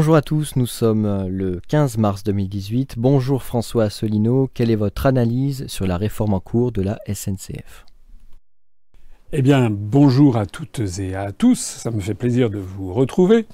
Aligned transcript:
bonjour 0.00 0.16
à 0.16 0.22
tous, 0.22 0.56
nous 0.56 0.64
sommes 0.64 1.28
le 1.28 1.60
15 1.68 1.98
mars 1.98 2.24
2018. 2.24 2.94
Bonjour 2.96 3.42
François 3.42 3.84
Asselineau, 3.84 4.48
quelle 4.54 4.70
est 4.70 4.74
votre 4.74 5.04
analyse 5.04 5.66
sur 5.66 5.86
la 5.86 5.98
réforme 5.98 6.32
en 6.32 6.40
cours 6.40 6.72
de 6.72 6.80
la 6.80 6.98
SNCF 7.06 7.84
Eh 9.32 9.42
bien, 9.42 9.68
bonjour 9.70 10.38
à 10.38 10.46
toutes 10.46 10.80
et 10.98 11.14
à 11.14 11.32
tous, 11.32 11.60
ça 11.60 11.90
me 11.90 12.00
fait 12.00 12.14
plaisir 12.14 12.48
de 12.48 12.56
vous 12.56 12.94
retrouver. 12.94 13.44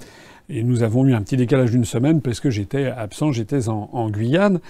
Et 0.49 0.63
nous 0.63 0.85
avons 0.85 1.05
eu 1.07 1.15
un 1.15 1.23
petit 1.23 1.37
décalage 1.37 1.73
d'une 1.73 1.85
semaine 1.85 2.21
parce 2.21 2.39
que 2.39 2.49
j'étais 2.49 2.87
absent, 2.87 3.33
j'étais 3.33 3.69
en, 3.69 4.09
Guyane. 4.09 4.61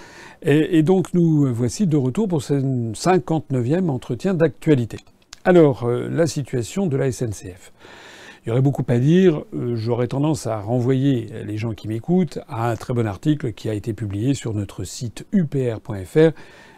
Et, 0.41 0.79
et, 0.79 0.83
donc 0.83 1.13
nous 1.13 1.53
voici 1.53 1.87
de 1.87 1.99
retour 1.99 2.27
pour 2.27 2.43
ce 2.43 2.55
59e 2.55 3.91
entretien 3.91 4.33
d'actualité. 4.33 4.97
Alors, 5.45 5.85
euh, 5.85 6.09
la 6.09 6.27
situation 6.27 6.87
de 6.87 6.97
la 6.97 7.13
SNCF. 7.13 7.71
Il 8.47 8.51
y 8.51 8.53
aurait 8.53 8.63
beaucoup 8.63 8.85
à 8.87 8.99
dire. 8.99 9.43
Euh, 9.55 9.75
j'aurais 9.75 10.07
tendance 10.07 10.47
à 10.47 10.61
renvoyer 10.61 11.27
les 11.45 11.59
gens 11.59 11.75
qui 11.75 11.89
m'écoutent 11.89 12.39
à 12.49 12.71
un 12.71 12.77
très 12.77 12.95
bon 12.95 13.05
article 13.05 13.53
qui 13.53 13.69
a 13.69 13.75
été 13.75 13.93
publié 13.93 14.35
sur 14.35 14.55
notre 14.55 14.85
site 14.85 15.27
upr.fr, 15.33 16.31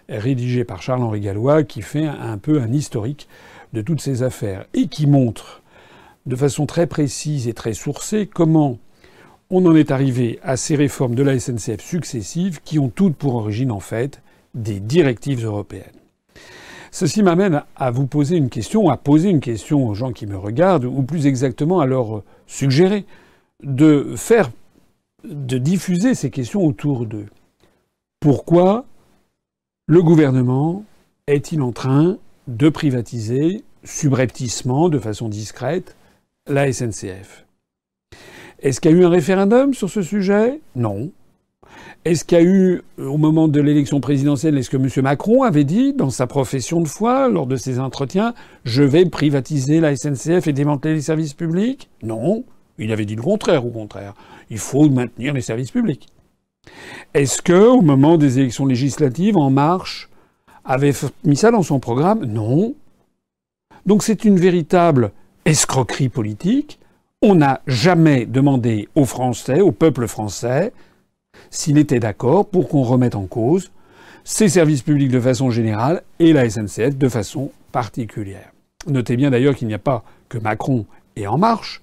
rédigé 0.08 0.64
par 0.64 0.80
Charles-Henri 0.80 1.20
Gallois, 1.20 1.64
qui 1.64 1.82
fait 1.82 2.06
un 2.06 2.38
peu 2.38 2.62
un 2.62 2.72
historique 2.72 3.28
de 3.74 3.82
toutes 3.82 4.00
ces 4.00 4.22
affaires 4.22 4.64
et 4.72 4.86
qui 4.86 5.06
montre 5.06 5.60
de 6.24 6.36
façon 6.36 6.64
très 6.64 6.86
précise 6.86 7.48
et 7.48 7.52
très 7.52 7.74
sourcée 7.74 8.26
comment 8.26 8.78
on 9.50 9.66
en 9.66 9.76
est 9.76 9.90
arrivé 9.90 10.38
à 10.42 10.56
ces 10.56 10.74
réformes 10.74 11.14
de 11.14 11.22
la 11.22 11.38
SNCF 11.38 11.82
successives 11.82 12.62
qui 12.64 12.78
ont 12.78 12.88
toutes 12.88 13.16
pour 13.16 13.34
origine 13.34 13.72
en 13.72 13.80
fait 13.80 14.22
des 14.54 14.80
directives 14.80 15.44
européennes. 15.44 15.97
Ceci 16.90 17.22
m'amène 17.22 17.62
à 17.76 17.90
vous 17.90 18.06
poser 18.06 18.36
une 18.36 18.48
question, 18.48 18.88
à 18.88 18.96
poser 18.96 19.28
une 19.28 19.40
question 19.40 19.86
aux 19.86 19.94
gens 19.94 20.12
qui 20.12 20.26
me 20.26 20.36
regardent, 20.36 20.86
ou 20.86 21.02
plus 21.02 21.26
exactement 21.26 21.80
à 21.80 21.86
leur 21.86 22.22
suggérer 22.46 23.04
de 23.62 24.14
faire, 24.16 24.50
de 25.24 25.58
diffuser 25.58 26.14
ces 26.14 26.30
questions 26.30 26.64
autour 26.64 27.06
d'eux. 27.06 27.26
Pourquoi 28.20 28.84
le 29.86 30.02
gouvernement 30.02 30.84
est-il 31.26 31.62
en 31.62 31.72
train 31.72 32.18
de 32.46 32.68
privatiser 32.68 33.64
subrepticement, 33.84 34.88
de 34.88 34.98
façon 34.98 35.28
discrète, 35.28 35.96
la 36.46 36.72
SNCF 36.72 37.46
Est-ce 38.60 38.80
qu'il 38.80 38.90
y 38.90 38.94
a 38.94 38.96
eu 38.96 39.04
un 39.04 39.10
référendum 39.10 39.74
sur 39.74 39.90
ce 39.90 40.02
sujet? 40.02 40.60
Non. 40.74 41.10
Est-ce 42.08 42.24
qu'il 42.24 42.38
y 42.38 42.40
a 42.40 42.44
eu, 42.44 42.80
euh, 42.98 43.06
au 43.06 43.18
moment 43.18 43.48
de 43.48 43.60
l'élection 43.60 44.00
présidentielle, 44.00 44.56
est-ce 44.56 44.70
que 44.70 44.78
M. 44.78 44.88
Macron 45.02 45.42
avait 45.42 45.64
dit, 45.64 45.92
dans 45.92 46.08
sa 46.08 46.26
profession 46.26 46.80
de 46.80 46.88
foi, 46.88 47.28
lors 47.28 47.46
de 47.46 47.56
ses 47.56 47.78
entretiens, 47.78 48.32
je 48.64 48.82
vais 48.82 49.04
privatiser 49.04 49.78
la 49.78 49.94
SNCF 49.94 50.46
et 50.46 50.54
démanteler 50.54 50.94
les 50.94 51.02
services 51.02 51.34
publics 51.34 51.90
Non. 52.02 52.44
Il 52.78 52.92
avait 52.92 53.04
dit 53.04 53.14
le 53.14 53.20
contraire, 53.20 53.66
au 53.66 53.68
contraire. 53.68 54.14
Il 54.48 54.56
faut 54.56 54.88
maintenir 54.88 55.34
les 55.34 55.42
services 55.42 55.70
publics. 55.70 56.06
Est-ce 57.12 57.42
que, 57.42 57.52
au 57.52 57.82
moment 57.82 58.16
des 58.16 58.38
élections 58.38 58.64
législatives, 58.64 59.36
En 59.36 59.50
Marche 59.50 60.08
avait 60.64 60.94
mis 61.24 61.36
ça 61.36 61.50
dans 61.50 61.62
son 61.62 61.78
programme? 61.78 62.24
Non. 62.24 62.74
Donc 63.84 64.02
c'est 64.02 64.24
une 64.24 64.38
véritable 64.38 65.12
escroquerie 65.44 66.08
politique. 66.08 66.78
On 67.20 67.34
n'a 67.34 67.60
jamais 67.66 68.24
demandé 68.24 68.88
aux 68.94 69.04
Français, 69.04 69.60
au 69.60 69.72
peuple 69.72 70.06
français, 70.06 70.72
s'il 71.50 71.78
était 71.78 72.00
d'accord 72.00 72.46
pour 72.46 72.68
qu'on 72.68 72.82
remette 72.82 73.14
en 73.14 73.26
cause 73.26 73.70
ces 74.24 74.48
services 74.48 74.82
publics 74.82 75.10
de 75.10 75.20
façon 75.20 75.50
générale 75.50 76.02
et 76.18 76.32
la 76.32 76.48
SNCF 76.48 76.96
de 76.96 77.08
façon 77.08 77.50
particulière. 77.72 78.52
Notez 78.86 79.16
bien 79.16 79.30
d'ailleurs 79.30 79.54
qu'il 79.54 79.68
n'y 79.68 79.74
a 79.74 79.78
pas 79.78 80.04
que 80.28 80.38
Macron 80.38 80.84
et 81.16 81.26
En 81.26 81.38
Marche 81.38 81.82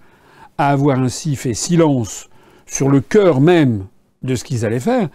à 0.58 0.70
avoir 0.70 1.00
ainsi 1.00 1.36
fait 1.36 1.54
silence 1.54 2.30
sur 2.66 2.90
le 2.90 3.02
cœur 3.02 3.42
même 3.42 3.86
de 4.24 4.36
ce 4.36 4.44
qu'ils 4.44 4.66
allaient 4.66 4.80
faire. 4.80 5.10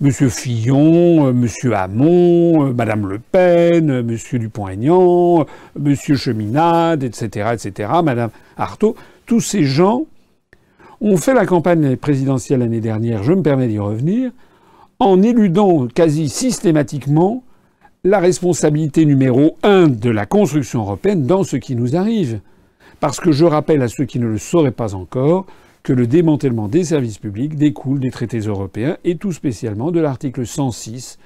Monsieur 0.00 0.28
Fillon, 0.28 1.32
Monsieur 1.32 1.74
Hamon, 1.74 2.74
Madame 2.74 3.08
Le 3.08 3.18
Pen, 3.18 4.02
Monsieur 4.02 4.38
Dupont-Aignan, 4.38 5.46
Monsieur 5.78 6.16
Cheminade, 6.16 7.02
etc., 7.02 7.54
etc., 7.54 7.90
Madame 8.04 8.30
Artaud, 8.58 8.94
tous 9.24 9.40
ces 9.40 9.64
gens 9.64 10.04
on 11.00 11.16
fait 11.16 11.34
la 11.34 11.46
campagne 11.46 11.96
présidentielle 11.96 12.60
l'année 12.60 12.80
dernière, 12.80 13.22
je 13.22 13.32
me 13.32 13.42
permets 13.42 13.68
d'y 13.68 13.78
revenir, 13.78 14.30
en 14.98 15.22
éludant 15.22 15.86
quasi 15.88 16.28
systématiquement 16.28 17.44
la 18.04 18.18
responsabilité 18.18 19.04
numéro 19.04 19.56
un 19.62 19.88
de 19.88 20.10
la 20.10 20.26
construction 20.26 20.80
européenne 20.80 21.26
dans 21.26 21.42
ce 21.42 21.56
qui 21.56 21.74
nous 21.74 21.96
arrive. 21.96 22.40
Parce 23.00 23.20
que 23.20 23.32
je 23.32 23.44
rappelle 23.44 23.82
à 23.82 23.88
ceux 23.88 24.04
qui 24.04 24.18
ne 24.18 24.26
le 24.26 24.38
sauraient 24.38 24.70
pas 24.70 24.94
encore 24.94 25.46
que 25.82 25.92
le 25.92 26.06
démantèlement 26.06 26.68
des 26.68 26.84
services 26.84 27.18
publics 27.18 27.56
découle 27.56 28.00
des 28.00 28.10
traités 28.10 28.40
européens 28.40 28.96
et 29.04 29.16
tout 29.16 29.32
spécialement 29.32 29.90
de 29.90 30.00
l'article 30.00 30.46
106 30.46 31.18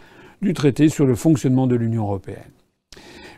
du 0.42 0.52
traité 0.52 0.88
sur 0.88 1.06
le 1.06 1.14
fonctionnement 1.14 1.66
de 1.66 1.76
l'Union 1.76 2.04
européenne. 2.04 2.50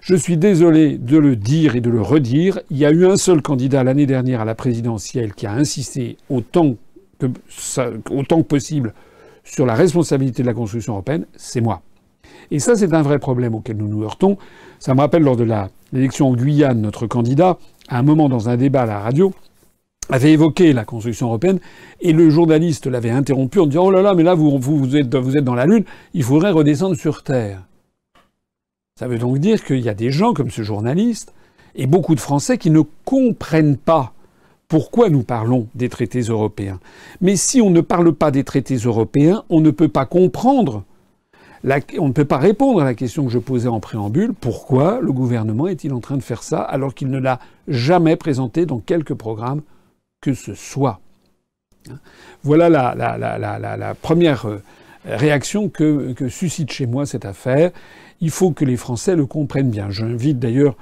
Je 0.02 0.16
suis 0.16 0.36
désolé 0.36 0.98
de 0.98 1.16
le 1.16 1.36
dire 1.36 1.76
et 1.76 1.80
de 1.80 1.88
le 1.88 2.02
redire. 2.02 2.58
Il 2.72 2.76
y 2.76 2.84
a 2.84 2.90
eu 2.90 3.06
un 3.06 3.16
seul 3.16 3.40
candidat 3.40 3.84
l'année 3.84 4.04
dernière 4.04 4.40
à 4.40 4.44
la 4.44 4.56
présidentielle 4.56 5.32
qui 5.32 5.46
a 5.46 5.52
insisté 5.52 6.16
autant 6.28 6.74
que, 7.20 8.42
possible 8.42 8.94
sur 9.44 9.64
la 9.64 9.74
responsabilité 9.74 10.42
de 10.42 10.48
la 10.48 10.54
construction 10.54 10.94
européenne, 10.94 11.26
c'est 11.36 11.60
moi. 11.60 11.82
Et 12.50 12.58
ça, 12.58 12.74
c'est 12.74 12.92
un 12.92 13.02
vrai 13.02 13.20
problème 13.20 13.54
auquel 13.54 13.76
nous 13.76 13.86
nous 13.86 14.02
heurtons. 14.02 14.38
Ça 14.80 14.92
me 14.92 15.00
rappelle 15.00 15.22
lors 15.22 15.36
de 15.36 15.46
l'élection 15.92 16.30
en 16.30 16.34
Guyane, 16.34 16.80
notre 16.80 17.06
candidat, 17.06 17.58
à 17.88 18.00
un 18.00 18.02
moment 18.02 18.28
dans 18.28 18.48
un 18.48 18.56
débat 18.56 18.82
à 18.82 18.86
la 18.86 18.98
radio, 18.98 19.32
avait 20.10 20.32
évoqué 20.32 20.72
la 20.72 20.84
construction 20.84 21.28
européenne 21.28 21.60
et 22.00 22.12
le 22.12 22.28
journaliste 22.28 22.88
l'avait 22.88 23.10
interrompu 23.10 23.60
en 23.60 23.66
disant 23.66 23.84
Oh 23.84 23.90
là 23.92 24.02
là, 24.02 24.14
mais 24.14 24.24
là, 24.24 24.34
vous 24.34 24.96
êtes 24.96 25.08
dans 25.44 25.54
la 25.54 25.66
Lune, 25.66 25.84
il 26.12 26.24
faudrait 26.24 26.50
redescendre 26.50 26.96
sur 26.96 27.22
Terre. 27.22 27.62
Ça 28.98 29.08
veut 29.08 29.18
donc 29.18 29.38
dire 29.38 29.64
qu'il 29.64 29.80
y 29.80 29.88
a 29.88 29.94
des 29.94 30.10
gens 30.10 30.34
comme 30.34 30.50
ce 30.50 30.62
journaliste 30.62 31.32
et 31.74 31.86
beaucoup 31.86 32.14
de 32.14 32.20
Français 32.20 32.58
qui 32.58 32.70
ne 32.70 32.82
comprennent 33.04 33.78
pas 33.78 34.12
pourquoi 34.68 35.08
nous 35.08 35.22
parlons 35.22 35.66
des 35.74 35.88
traités 35.88 36.20
européens. 36.20 36.78
Mais 37.20 37.36
si 37.36 37.60
on 37.60 37.70
ne 37.70 37.80
parle 37.80 38.12
pas 38.12 38.30
des 38.30 38.44
traités 38.44 38.76
européens, 38.76 39.44
on 39.48 39.60
ne 39.60 39.70
peut 39.70 39.88
pas 39.88 40.06
comprendre, 40.06 40.84
on 41.98 42.08
ne 42.08 42.12
peut 42.12 42.24
pas 42.24 42.38
répondre 42.38 42.80
à 42.80 42.84
la 42.84 42.94
question 42.94 43.24
que 43.24 43.30
je 43.30 43.38
posais 43.38 43.68
en 43.68 43.80
préambule, 43.80 44.32
pourquoi 44.38 45.00
le 45.00 45.12
gouvernement 45.12 45.68
est-il 45.68 45.92
en 45.92 46.00
train 46.00 46.16
de 46.16 46.22
faire 46.22 46.42
ça 46.42 46.60
alors 46.60 46.94
qu'il 46.94 47.08
ne 47.08 47.18
l'a 47.18 47.38
jamais 47.68 48.16
présenté 48.16 48.66
dans 48.66 48.78
quelque 48.78 49.14
programme 49.14 49.62
que 50.20 50.34
ce 50.34 50.54
soit. 50.54 51.00
Voilà 52.44 52.68
la, 52.68 53.94
première 54.00 54.46
euh, 54.46 54.62
réaction 55.04 55.68
que 55.68 56.28
suscite 56.28 56.70
chez 56.72 56.86
moi 56.86 57.06
cette 57.06 57.24
affaire. 57.24 57.72
Il 58.22 58.30
faut 58.30 58.52
que 58.52 58.64
les 58.64 58.76
Français 58.76 59.16
le 59.16 59.26
comprennent 59.26 59.70
bien. 59.70 59.90
J'invite 59.90 60.38
d'ailleurs 60.38 60.76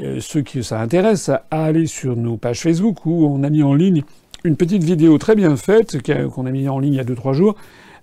euh, 0.00 0.20
ceux 0.20 0.40
qui 0.40 0.64
ça 0.64 0.80
intéresse 0.80 1.28
à 1.28 1.44
aller 1.50 1.86
sur 1.86 2.16
nos 2.16 2.38
pages 2.38 2.62
Facebook 2.62 3.04
où 3.04 3.26
on 3.26 3.44
a 3.44 3.50
mis 3.50 3.62
en 3.62 3.74
ligne 3.74 4.02
une 4.42 4.56
petite 4.56 4.82
vidéo 4.82 5.18
très 5.18 5.36
bien 5.36 5.54
faite 5.56 5.98
qu'on 6.02 6.46
a 6.46 6.50
mis 6.50 6.68
en 6.70 6.78
ligne 6.78 6.94
il 6.94 6.96
y 6.96 7.00
a 7.00 7.04
deux 7.04 7.14
trois 7.14 7.34
jours 7.34 7.56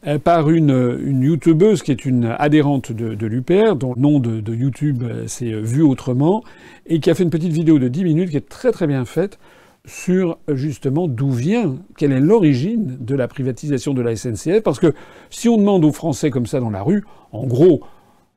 euh, 0.06 0.19
par 0.19 0.51
une, 0.51 1.00
youtubeuse 1.19 1.81
qui 1.81 1.92
est 1.92 2.06
une 2.06 2.25
adhérente 2.38 2.92
de, 2.92 3.25
l'UPR, 3.25 3.75
dont 3.75 3.95
le 3.95 4.01
nom 4.01 4.19
de, 4.19 4.39
de 4.39 4.54
YouTube 4.54 5.01
euh, 5.04 5.24
c'est 5.25 5.51
Vu 5.51 5.81
Autrement, 5.81 6.44
et 6.86 7.00
qui 7.00 7.10
a 7.10 7.15
fait 7.15 7.24
une 7.24 7.31
petite 7.31 7.51
vidéo 7.51 7.80
de 7.80 7.88
10 7.88 8.04
minutes 8.04 8.30
qui 8.30 8.38
est 8.38 8.48
très 8.48 8.72
très 8.72 8.86
bien 8.86 9.04
faite 9.04 9.39
sur 9.86 10.38
justement 10.48 11.07
d'où 11.07 11.31
vient, 11.31 11.77
quelle 11.98 12.12
est 12.12 12.19
l'origine 12.19 12.98
de 13.00 13.15
la 13.15 13.27
privatisation 13.27 13.95
de 13.95 14.04
la 14.04 14.15
SNCF, 14.15 14.62
parce 14.62 14.80
que 14.80 14.94
si 15.31 15.50
on 15.50 15.57
demande 15.57 15.83
aux 15.83 15.92
Français 15.92 16.30
comme 16.30 16.45
ça 16.45 16.60
dans 16.60 16.69
la 16.69 16.83
rue, 16.83 17.04
en 17.31 17.48
gros, 17.48 17.81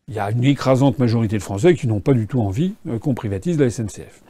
il 0.08 0.14
y 0.14 0.18
a 0.18 0.30
une 0.30 0.44
écrasante 0.44 0.98
majorité 0.98 1.38
de 1.38 1.42
Français 1.42 1.74
qui 1.74 1.86
n'ont 1.86 2.00
pas 2.00 2.12
du 2.12 2.26
tout 2.26 2.40
envie 2.40 2.74
euh, 2.88 2.98
qu'on 2.98 3.14
privatise 3.14 3.58
la 3.58 3.70
SNCF. 3.70 4.22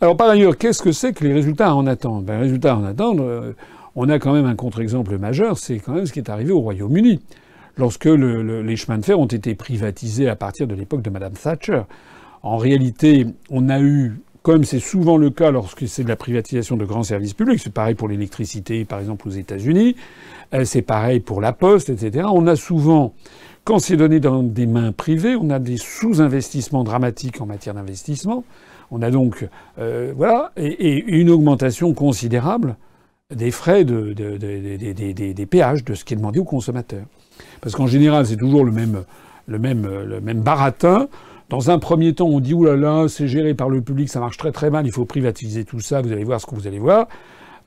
Alors 0.00 0.16
par 0.16 0.28
ailleurs, 0.28 0.56
qu'est-ce 0.56 0.82
que 0.82 0.92
c'est 0.92 1.12
que 1.12 1.24
les 1.24 1.32
résultats 1.32 1.68
à 1.68 1.74
en 1.74 1.86
attendre? 1.86 2.22
Ben, 2.22 2.34
Les 2.34 2.42
résultats 2.42 2.72
à 2.72 2.76
en 2.76 2.84
attendre, 2.84 3.22
euh, 3.24 3.52
on 3.96 4.08
a 4.08 4.18
quand 4.18 4.32
même 4.32 4.46
un 4.46 4.54
contre-exemple 4.54 5.18
majeur, 5.18 5.58
c'est 5.58 5.78
quand 5.78 5.92
même 5.92 6.06
ce 6.06 6.12
qui 6.12 6.20
est 6.20 6.30
arrivé 6.30 6.52
au 6.52 6.60
Royaume-Uni, 6.60 7.20
lorsque 7.76 8.06
les 8.06 8.76
chemins 8.76 8.98
de 8.98 9.04
fer 9.04 9.18
ont 9.18 9.26
été 9.26 9.54
privatisés 9.54 10.28
à 10.28 10.36
partir 10.36 10.66
de 10.66 10.74
l'époque 10.74 11.02
de 11.02 11.10
Madame 11.10 11.32
Thatcher. 11.32 11.82
En 12.42 12.56
réalité, 12.56 13.26
on 13.50 13.68
a 13.68 13.80
eu, 13.80 14.20
comme 14.42 14.62
c'est 14.62 14.78
souvent 14.78 15.16
le 15.16 15.30
cas 15.30 15.50
lorsque 15.50 15.88
c'est 15.88 16.04
de 16.04 16.08
la 16.08 16.16
privatisation 16.16 16.76
de 16.76 16.84
grands 16.84 17.02
services 17.02 17.34
publics, 17.34 17.60
c'est 17.60 17.72
pareil 17.72 17.96
pour 17.96 18.08
l'électricité 18.08 18.84
par 18.84 19.00
exemple 19.00 19.26
aux 19.26 19.32
États-Unis, 19.32 19.96
euh, 20.54 20.64
c'est 20.64 20.82
pareil 20.82 21.18
pour 21.18 21.40
la 21.40 21.52
poste, 21.52 21.88
etc. 21.88 22.26
On 22.32 22.46
a 22.46 22.54
souvent 22.54 23.14
quand 23.68 23.80
c'est 23.80 23.98
donné 23.98 24.18
dans 24.18 24.42
des 24.42 24.64
mains 24.64 24.92
privées, 24.92 25.36
on 25.36 25.50
a 25.50 25.58
des 25.58 25.76
sous-investissements 25.76 26.84
dramatiques 26.84 27.42
en 27.42 27.44
matière 27.44 27.74
d'investissement. 27.74 28.42
On 28.90 29.02
a 29.02 29.10
donc 29.10 29.46
euh, 29.78 30.10
voilà 30.16 30.52
et, 30.56 31.04
une 31.06 31.28
augmentation 31.28 31.92
considérable 31.92 32.78
des 33.28 33.50
frais 33.50 33.84
de, 33.84 34.14
des 34.14 35.46
péages, 35.46 35.84
de 35.84 35.92
ce 35.92 36.06
qui 36.06 36.14
est 36.14 36.16
demandé 36.16 36.40
aux 36.40 36.44
consommateurs. 36.44 37.04
Parce 37.60 37.74
qu'en 37.74 37.86
général, 37.86 38.24
c'est 38.24 38.38
toujours 38.38 38.64
le 38.64 38.72
même, 38.72 39.04
le 39.46 39.58
même, 39.58 39.86
le 39.86 40.18
même 40.22 40.40
baratin. 40.40 41.08
Dans 41.50 41.70
un 41.70 41.78
premier 41.78 42.14
temps, 42.14 42.28
on 42.28 42.40
dit 42.40 42.54
oulala, 42.54 42.76
là 42.78 43.02
là, 43.02 43.08
c'est 43.08 43.28
géré 43.28 43.52
par 43.52 43.68
le 43.68 43.82
public, 43.82 44.08
ça 44.08 44.18
marche 44.18 44.38
très 44.38 44.50
très 44.50 44.70
mal, 44.70 44.86
il 44.86 44.92
faut 44.92 45.04
privatiser 45.04 45.66
tout 45.66 45.80
ça, 45.80 46.00
vous 46.00 46.10
allez 46.10 46.24
voir 46.24 46.40
ce 46.40 46.46
que 46.46 46.54
vous 46.54 46.66
allez 46.66 46.78
voir. 46.78 47.06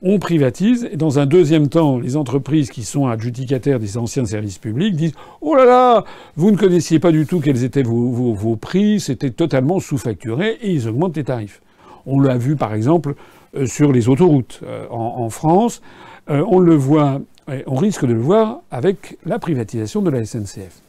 On 0.02 0.18
privatise, 0.18 0.88
et 0.90 0.96
dans 0.96 1.20
un 1.20 1.26
deuxième 1.26 1.68
temps, 1.68 1.98
les 1.98 2.16
entreprises 2.16 2.70
qui 2.70 2.82
sont 2.82 3.06
adjudicataires 3.06 3.78
des 3.78 3.96
anciens 3.96 4.24
services 4.24 4.58
publics 4.58 4.96
disent 4.96 5.14
Oh 5.40 5.54
là 5.54 5.64
là, 5.64 6.04
vous 6.36 6.50
ne 6.50 6.56
connaissiez 6.56 6.98
pas 6.98 7.12
du 7.12 7.24
tout 7.24 7.40
quels 7.40 7.62
étaient 7.62 7.84
vos, 7.84 8.56
prix, 8.56 8.98
c'était 8.98 9.30
totalement 9.30 9.78
sous-facturé, 9.78 10.58
et 10.60 10.72
ils 10.72 10.88
augmentent 10.88 11.16
les 11.16 11.24
tarifs. 11.24 11.62
On 12.04 12.18
l'a 12.18 12.36
vu 12.36 12.56
par 12.56 12.74
exemple 12.74 13.14
euh, 13.54 13.66
sur 13.66 13.92
les 13.92 14.08
autoroutes 14.08 14.60
euh, 14.64 14.86
en, 14.90 15.30
France. 15.30 15.82
Euh, 16.30 16.44
on 16.48 17.76
risque 17.76 18.04
de 18.04 18.12
le 18.12 18.20
voir 18.20 18.60
avec 18.72 19.18
la 19.24 19.38
privatisation 19.38 20.02
de 20.02 20.10
la 20.10 20.24
SNCF. 20.24 20.82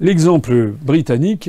L'exemple 0.00 0.72
britannique 0.82 1.48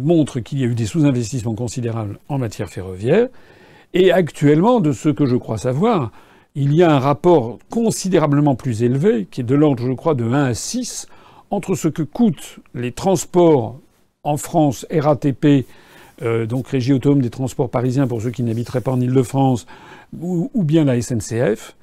montre 0.00 0.40
qu'il 0.40 0.60
y 0.60 0.64
a 0.64 0.66
eu 0.66 0.74
des 0.74 0.86
sous-investissements 0.86 1.54
considérables 1.54 2.18
en 2.28 2.38
matière 2.38 2.70
ferroviaire. 2.70 3.28
Et 3.94 4.10
actuellement, 4.10 4.80
de 4.80 4.92
ce 4.92 5.10
que 5.10 5.26
je 5.26 5.36
crois 5.36 5.58
savoir, 5.58 6.12
il 6.54 6.74
y 6.74 6.82
a 6.82 6.90
un 6.90 6.98
rapport 6.98 7.58
considérablement 7.70 8.54
plus 8.54 8.82
élevé, 8.82 9.26
qui 9.30 9.42
est 9.42 9.44
de 9.44 9.54
l'ordre, 9.54 9.84
je 9.84 9.92
crois, 9.92 10.14
de 10.14 10.24
1 10.24 10.44
à 10.44 10.54
6, 10.54 11.06
entre 11.50 11.74
ce 11.74 11.88
que 11.88 12.02
coûtent 12.02 12.60
les 12.74 12.92
transports 12.92 13.78
en 14.24 14.36
France, 14.38 14.86
RATP, 14.90 15.66
euh, 16.22 16.46
donc 16.46 16.68
Régie 16.68 16.92
autonome 16.92 17.20
des 17.20 17.30
transports 17.30 17.68
parisiens 17.68 18.06
pour 18.06 18.22
ceux 18.22 18.30
qui 18.30 18.42
n'habiteraient 18.42 18.80
pas 18.80 18.92
en 18.92 19.00
Ile-de-France, 19.00 19.66
ou, 20.20 20.50
bien 20.56 20.84
la 20.84 21.00
SNCF, 21.00 21.74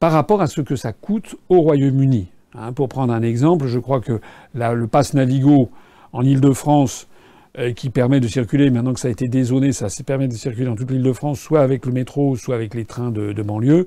par 0.00 0.12
rapport 0.12 0.42
à 0.42 0.46
ce 0.46 0.60
que 0.60 0.76
ça 0.76 0.92
coûte 0.92 1.36
au 1.48 1.60
Royaume-Uni. 1.60 2.28
Hein, 2.54 2.72
pour 2.72 2.88
prendre 2.88 3.12
un 3.12 3.22
exemple, 3.22 3.66
je 3.66 3.78
crois 3.78 4.00
que 4.00 4.20
le 4.54 4.86
pass 4.86 5.14
Navigo 5.14 5.70
en 6.12 6.22
Ile-de-France 6.22 7.08
qui 7.76 7.90
permet 7.90 8.18
de 8.18 8.26
circuler, 8.26 8.70
maintenant 8.70 8.94
que 8.94 9.00
ça 9.00 9.08
a 9.08 9.10
été 9.10 9.28
dézoné, 9.28 9.72
ça 9.72 9.86
permet 10.04 10.26
de 10.26 10.34
circuler 10.34 10.66
dans 10.66 10.74
toute 10.74 10.90
l'île 10.90 11.02
de 11.02 11.12
France, 11.12 11.38
soit 11.38 11.60
avec 11.60 11.86
le 11.86 11.92
métro, 11.92 12.36
soit 12.36 12.56
avec 12.56 12.74
les 12.74 12.84
trains 12.84 13.10
de, 13.10 13.42
banlieue. 13.42 13.86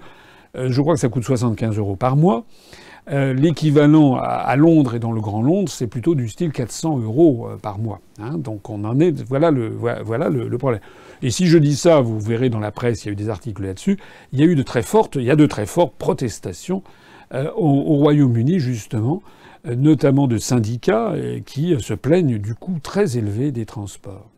Euh, 0.56 0.68
je 0.72 0.82
crois 0.82 0.94
que 0.94 1.00
ça 1.00 1.10
coûte 1.10 1.24
75 1.24 1.78
euros 1.78 1.96
par 1.96 2.16
mois. 2.16 2.46
Euh, 3.10 3.34
l'équivalent 3.34 4.16
à, 4.16 4.56
Londres 4.56 4.96
et 4.96 5.00
dans 5.00 5.12
le 5.12 5.22
Grand 5.22 5.42
Londres, 5.42 5.70
c'est 5.70 5.88
plutôt 5.88 6.16
du 6.16 6.28
style 6.28 6.52
400 6.52 7.00
euros 7.00 7.50
par 7.62 7.78
mois. 7.78 8.00
Hein. 8.20 8.38
donc 8.38 8.70
on 8.70 8.84
en 8.84 9.00
est, 9.00 9.24
voilà 9.24 9.52
le, 9.52 9.70
voilà 9.70 10.30
le, 10.30 10.58
problème. 10.58 10.82
Et 11.22 11.30
si 11.30 11.48
je 11.48 11.58
dis 11.58 11.76
ça, 11.76 12.02
vous 12.02 12.20
verrez 12.20 12.50
dans 12.50 12.60
la 12.60 12.72
presse, 12.72 13.04
il 13.04 13.08
y 13.08 13.10
a 13.10 13.14
eu 13.14 13.16
des 13.16 13.30
articles 13.30 13.64
là-dessus. 13.64 13.98
Il 14.34 14.40
y 14.40 14.44
a 14.44 14.46
eu 14.46 14.56
de 14.56 14.64
très 14.64 14.82
fortes, 14.82 15.16
il 15.16 15.24
y 15.24 15.32
a 15.32 15.36
de 15.36 15.46
très 15.46 15.66
fortes 15.66 15.94
protestations 15.98 16.84
au 17.34 17.96
Royaume-Uni 17.96 18.60
justement 18.60 19.22
notamment 19.76 20.28
de 20.28 20.38
syndicats 20.38 21.14
qui 21.46 21.76
se 21.80 21.94
plaignent 21.94 22.38
du 22.38 22.56
coût 22.56 22.80
très 22.82 23.18
élevé 23.18 23.52
des 23.52 23.66
transports. 23.66 24.30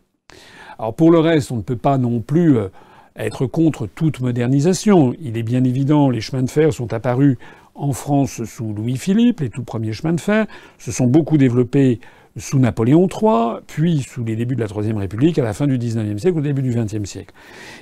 Alors 0.79 0.93
pour 0.93 1.11
le 1.11 1.19
reste, 1.19 1.51
on 1.51 1.57
ne 1.57 1.61
peut 1.61 1.75
pas 1.75 1.97
non 1.97 2.21
plus 2.21 2.57
euh, 2.57 2.69
être 3.17 3.45
contre 3.45 3.85
toute 3.85 4.21
modernisation. 4.21 5.13
Il 5.21 5.37
est 5.37 5.43
bien 5.43 5.65
évident, 5.65 6.09
les 6.09 6.21
chemins 6.21 6.41
de 6.41 6.49
fer 6.49 6.71
sont 6.71 6.93
apparus 6.93 7.37
en 7.75 7.91
France 7.91 8.43
sous 8.45 8.73
Louis-Philippe, 8.73 9.41
les 9.41 9.49
tout 9.49 9.63
premiers 9.63 9.91
chemins 9.91 10.13
de 10.13 10.21
fer, 10.21 10.47
se 10.77 10.93
sont 10.93 11.07
beaucoup 11.07 11.37
développés 11.37 11.99
sous 12.37 12.59
Napoléon 12.59 13.07
III, 13.09 13.61
puis 13.67 14.03
sous 14.03 14.23
les 14.23 14.37
débuts 14.37 14.55
de 14.55 14.61
la 14.61 14.67
Troisième 14.67 14.97
République, 14.97 15.37
à 15.37 15.43
la 15.43 15.53
fin 15.53 15.67
du 15.67 15.77
XIXe 15.77 16.21
siècle, 16.21 16.37
au 16.37 16.41
début 16.41 16.61
du 16.61 16.73
XXe 16.73 17.03
siècle. 17.03 17.33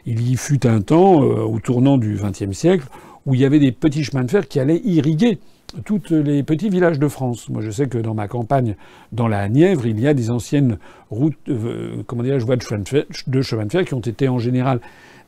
Il 0.07 0.27
y 0.27 0.35
fut 0.35 0.65
un 0.65 0.81
temps, 0.81 1.23
euh, 1.23 1.43
au 1.43 1.59
tournant 1.59 1.99
du 1.99 2.15
XXe 2.15 2.57
siècle, 2.57 2.87
où 3.27 3.35
il 3.35 3.41
y 3.41 3.45
avait 3.45 3.59
des 3.59 3.71
petits 3.71 4.03
chemins 4.03 4.23
de 4.23 4.31
fer 4.31 4.47
qui 4.47 4.59
allaient 4.59 4.81
irriguer 4.83 5.37
tous 5.85 6.01
les 6.09 6.43
petits 6.43 6.69
villages 6.69 6.99
de 6.99 7.07
France. 7.07 7.49
Moi, 7.49 7.61
je 7.61 7.71
sais 7.71 7.87
que 7.87 7.97
dans 7.97 8.13
ma 8.13 8.27
campagne, 8.27 8.75
dans 9.11 9.27
la 9.27 9.47
Nièvre, 9.49 9.85
il 9.85 9.99
y 9.99 10.07
a 10.07 10.13
des 10.13 10.29
anciennes 10.29 10.77
routes, 11.09 11.35
euh, 11.49 12.03
comment 12.07 12.23
dire, 12.23 12.37
voies 12.39 12.55
de 12.55 12.61
chemin 12.61 12.81
de, 12.81 13.69
fer, 13.69 13.85
qui 13.85 13.93
ont 13.93 13.99
été 13.99 14.27
en 14.27 14.39
général 14.39 14.79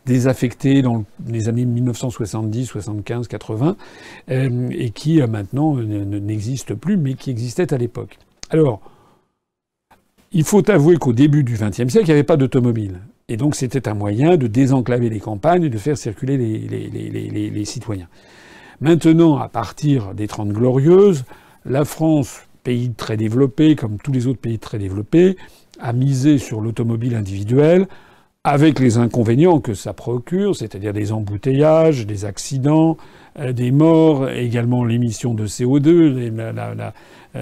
désaffectées 0.05 0.81
dans 0.81 1.03
les 1.27 1.49
années 1.49 1.65
1970, 1.65 2.65
75, 2.65 3.27
80, 3.27 3.75
et 4.29 4.89
qui 4.91 5.21
euh, 5.21 5.27
maintenant 5.27 5.75
n'existent 5.75 6.75
plus, 6.75 6.97
mais 6.97 7.15
qui 7.15 7.31
existaient 7.31 7.73
à 7.73 7.77
l'époque. 7.77 8.17
Alors, 8.49 8.81
il 10.31 10.43
faut 10.43 10.67
avouer 10.69 10.97
qu'au 10.97 11.13
début 11.13 11.43
du 11.43 11.53
XXe 11.53 11.89
siècle, 11.89 12.01
il 12.01 12.05
n'y 12.05 12.11
avait 12.11 12.23
pas 12.23 12.37
d'automobile. 12.37 12.99
Et 13.27 13.37
donc 13.37 13.55
c'était 13.55 13.87
un 13.87 13.93
moyen 13.93 14.37
de 14.37 14.47
désenclaver 14.47 15.09
les 15.09 15.19
campagnes 15.19 15.63
et 15.63 15.69
de 15.69 15.77
faire 15.77 15.97
circuler 15.97 16.37
les 16.37 17.65
citoyens. 17.65 18.07
Maintenant, 18.81 19.37
à 19.37 19.49
partir 19.49 20.13
des 20.13 20.27
Trente 20.27 20.49
Glorieuses, 20.49 21.25
la 21.65 21.83
France, 21.83 22.43
pays 22.63 22.91
très 22.91 23.17
développé, 23.17 23.75
comme 23.75 23.97
tous 23.97 24.13
les 24.13 24.27
autres 24.27 24.39
pays 24.39 24.57
très 24.57 24.79
développés, 24.79 25.35
a 25.81 25.91
misé 25.91 26.37
sur 26.37 26.61
l'automobile 26.61 27.15
individuelle, 27.15 27.87
avec 28.45 28.79
les 28.79 28.97
inconvénients 28.97 29.59
que 29.59 29.73
ça 29.73 29.91
procure, 29.91 30.55
c'est-à-dire 30.55 30.93
des 30.93 31.11
embouteillages, 31.11 32.07
des 32.07 32.23
accidents, 32.23 32.95
euh, 33.37 33.51
des 33.51 33.71
morts, 33.71 34.29
également 34.29 34.85
l'émission 34.85 35.33
de 35.33 35.45
CO2. 35.45 36.31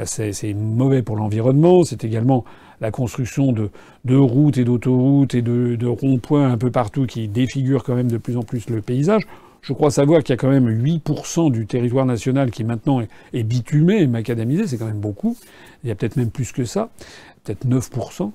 C'est 0.06 0.54
mauvais 0.56 1.04
pour 1.04 1.18
l'environnement. 1.18 1.84
C'est 1.84 2.04
également 2.04 2.46
la 2.82 2.90
construction 2.90 3.54
de, 3.54 3.70
routes 4.16 4.58
et 4.58 4.64
d'autoroutes 4.64 5.36
et 5.36 5.44
de, 5.44 5.76
de 5.76 5.88
ronds-points 5.88 6.52
un 6.52 6.58
peu 6.58 6.72
partout 6.72 7.06
qui 7.06 7.28
défigurent 7.28 7.84
quand 7.84 7.96
même 7.96 8.12
de 8.12 8.18
plus 8.18 8.38
en 8.38 8.44
plus 8.44 8.68
le 8.70 8.82
paysage. 8.82 9.28
Je 9.68 9.74
crois 9.74 9.92
savoir 9.92 10.24
qu'il 10.24 10.32
y 10.32 10.34
a 10.34 10.38
quand 10.38 10.50
même 10.50 10.70
8% 10.82 11.52
du 11.52 11.66
territoire 11.66 12.06
national 12.06 12.52
qui 12.52 12.64
maintenant 12.64 13.02
est, 13.34 13.44
bitumé 13.44 14.02
et 14.02 14.08
macadamisé, 14.08 14.66
c'est 14.66 14.78
quand 14.78 14.86
même 14.86 15.02
beaucoup. 15.02 15.36
Il 15.84 15.90
y 15.90 15.92
a 15.92 15.96
peut-être 15.96 16.16
même 16.16 16.30
plus 16.30 16.54
que 16.54 16.64
ça, 16.64 16.88
peut-être 17.44 17.68
9%. 17.68 18.32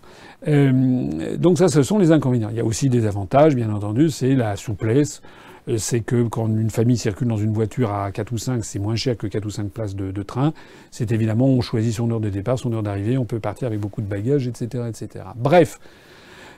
Euh, 0.48 1.36
donc 1.38 1.56
ça, 1.56 1.68
ce 1.68 1.82
sont 1.82 1.98
les 1.98 2.12
inconvénients. 2.12 2.50
Il 2.50 2.56
y 2.56 2.60
a 2.60 2.64
aussi 2.66 2.90
des 2.90 3.06
avantages, 3.06 3.54
bien 3.54 3.72
entendu, 3.72 4.10
c'est 4.10 4.34
la 4.34 4.56
souplesse. 4.56 5.22
Euh, 5.68 5.78
c'est 5.78 6.00
que 6.00 6.22
quand 6.24 6.48
une 6.48 6.68
famille 6.68 6.98
circule 6.98 7.28
dans 7.28 7.38
une 7.38 7.54
voiture 7.54 7.90
à 7.94 8.12
4 8.12 8.30
ou 8.32 8.36
5, 8.36 8.62
c'est 8.62 8.78
moins 8.78 8.96
cher 8.96 9.16
que 9.16 9.26
4 9.26 9.46
ou 9.46 9.50
5 9.50 9.70
places 9.70 9.96
de, 9.96 10.10
de 10.10 10.22
train. 10.22 10.52
C'est 10.90 11.12
évidemment, 11.12 11.46
on 11.46 11.62
choisit 11.62 11.94
son 11.94 12.10
heure 12.10 12.20
de 12.20 12.28
départ, 12.28 12.58
son 12.58 12.74
heure 12.74 12.82
d'arrivée, 12.82 13.16
on 13.16 13.24
peut 13.24 13.40
partir 13.40 13.68
avec 13.68 13.80
beaucoup 13.80 14.02
de 14.02 14.06
bagages, 14.06 14.48
etc., 14.48 14.84
etc. 14.86 15.24
Bref, 15.34 15.78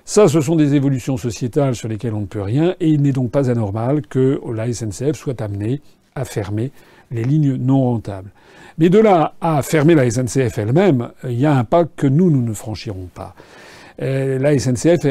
ça, 0.05 0.29
ce 0.29 0.41
sont 0.41 0.57
des 0.57 0.75
évolutions 0.75 1.17
sociétales 1.17 1.75
sur 1.75 1.89
lesquelles 1.89 2.15
on 2.15 2.21
ne 2.21 2.27
peut 2.27 2.43
rien, 2.43 2.75
et 2.81 2.89
il 2.89 3.03
n'est 3.03 3.13
donc 3.13 3.31
pas 3.31 3.51
anormal 3.51 4.03
que 4.03 4.41
la 4.53 4.73
SNCF 4.73 5.17
soit 5.17 5.41
amenée 5.41 5.81
à 6.15 6.25
fermer 6.25 6.73
les 7.11 7.25
lignes 7.25 7.57
non 7.57 7.83
rentables. 7.83 8.31
Mais 8.79 8.91
de 8.91 8.99
là 8.99 9.35
à 9.41 9.63
fermer 9.63 9.95
la 9.95 10.11
SNCF 10.11 10.59
elle-même, 10.59 11.11
il 11.25 11.39
y 11.39 11.47
a 11.47 11.57
un 11.57 11.65
pas 11.65 11.85
que 11.85 12.07
nous, 12.07 12.31
nous 12.31 12.43
ne 12.43 12.53
franchirons 12.53 13.09
pas. 13.15 13.35
Euh, 14.03 14.39
la 14.39 14.59
SNCF 14.59 15.05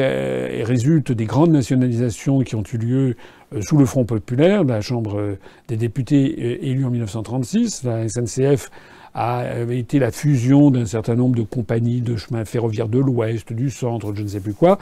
résulte 0.66 1.10
des 1.10 1.24
grandes 1.24 1.52
nationalisations 1.52 2.40
qui 2.40 2.54
ont 2.54 2.62
eu 2.72 2.76
lieu 2.76 3.16
euh, 3.54 3.62
sous 3.62 3.78
le 3.78 3.86
Front 3.86 4.04
populaire, 4.04 4.64
la 4.64 4.80
Chambre 4.82 5.36
des 5.68 5.76
députés 5.76 6.36
euh, 6.38 6.66
élue 6.66 6.84
en 6.84 6.90
1936. 6.90 7.84
La 7.84 8.08
SNCF 8.08 8.70
avait 9.14 9.78
été 9.78 9.98
la 9.98 10.10
fusion 10.10 10.70
d'un 10.70 10.86
certain 10.86 11.14
nombre 11.14 11.36
de 11.36 11.42
compagnies 11.42 12.00
de 12.00 12.16
chemins 12.16 12.44
ferroviaires 12.44 12.88
de 12.88 12.98
l'Ouest, 12.98 13.52
du 13.52 13.70
Centre, 13.70 14.12
je 14.14 14.22
ne 14.22 14.28
sais 14.28 14.40
plus 14.40 14.54
quoi. 14.54 14.78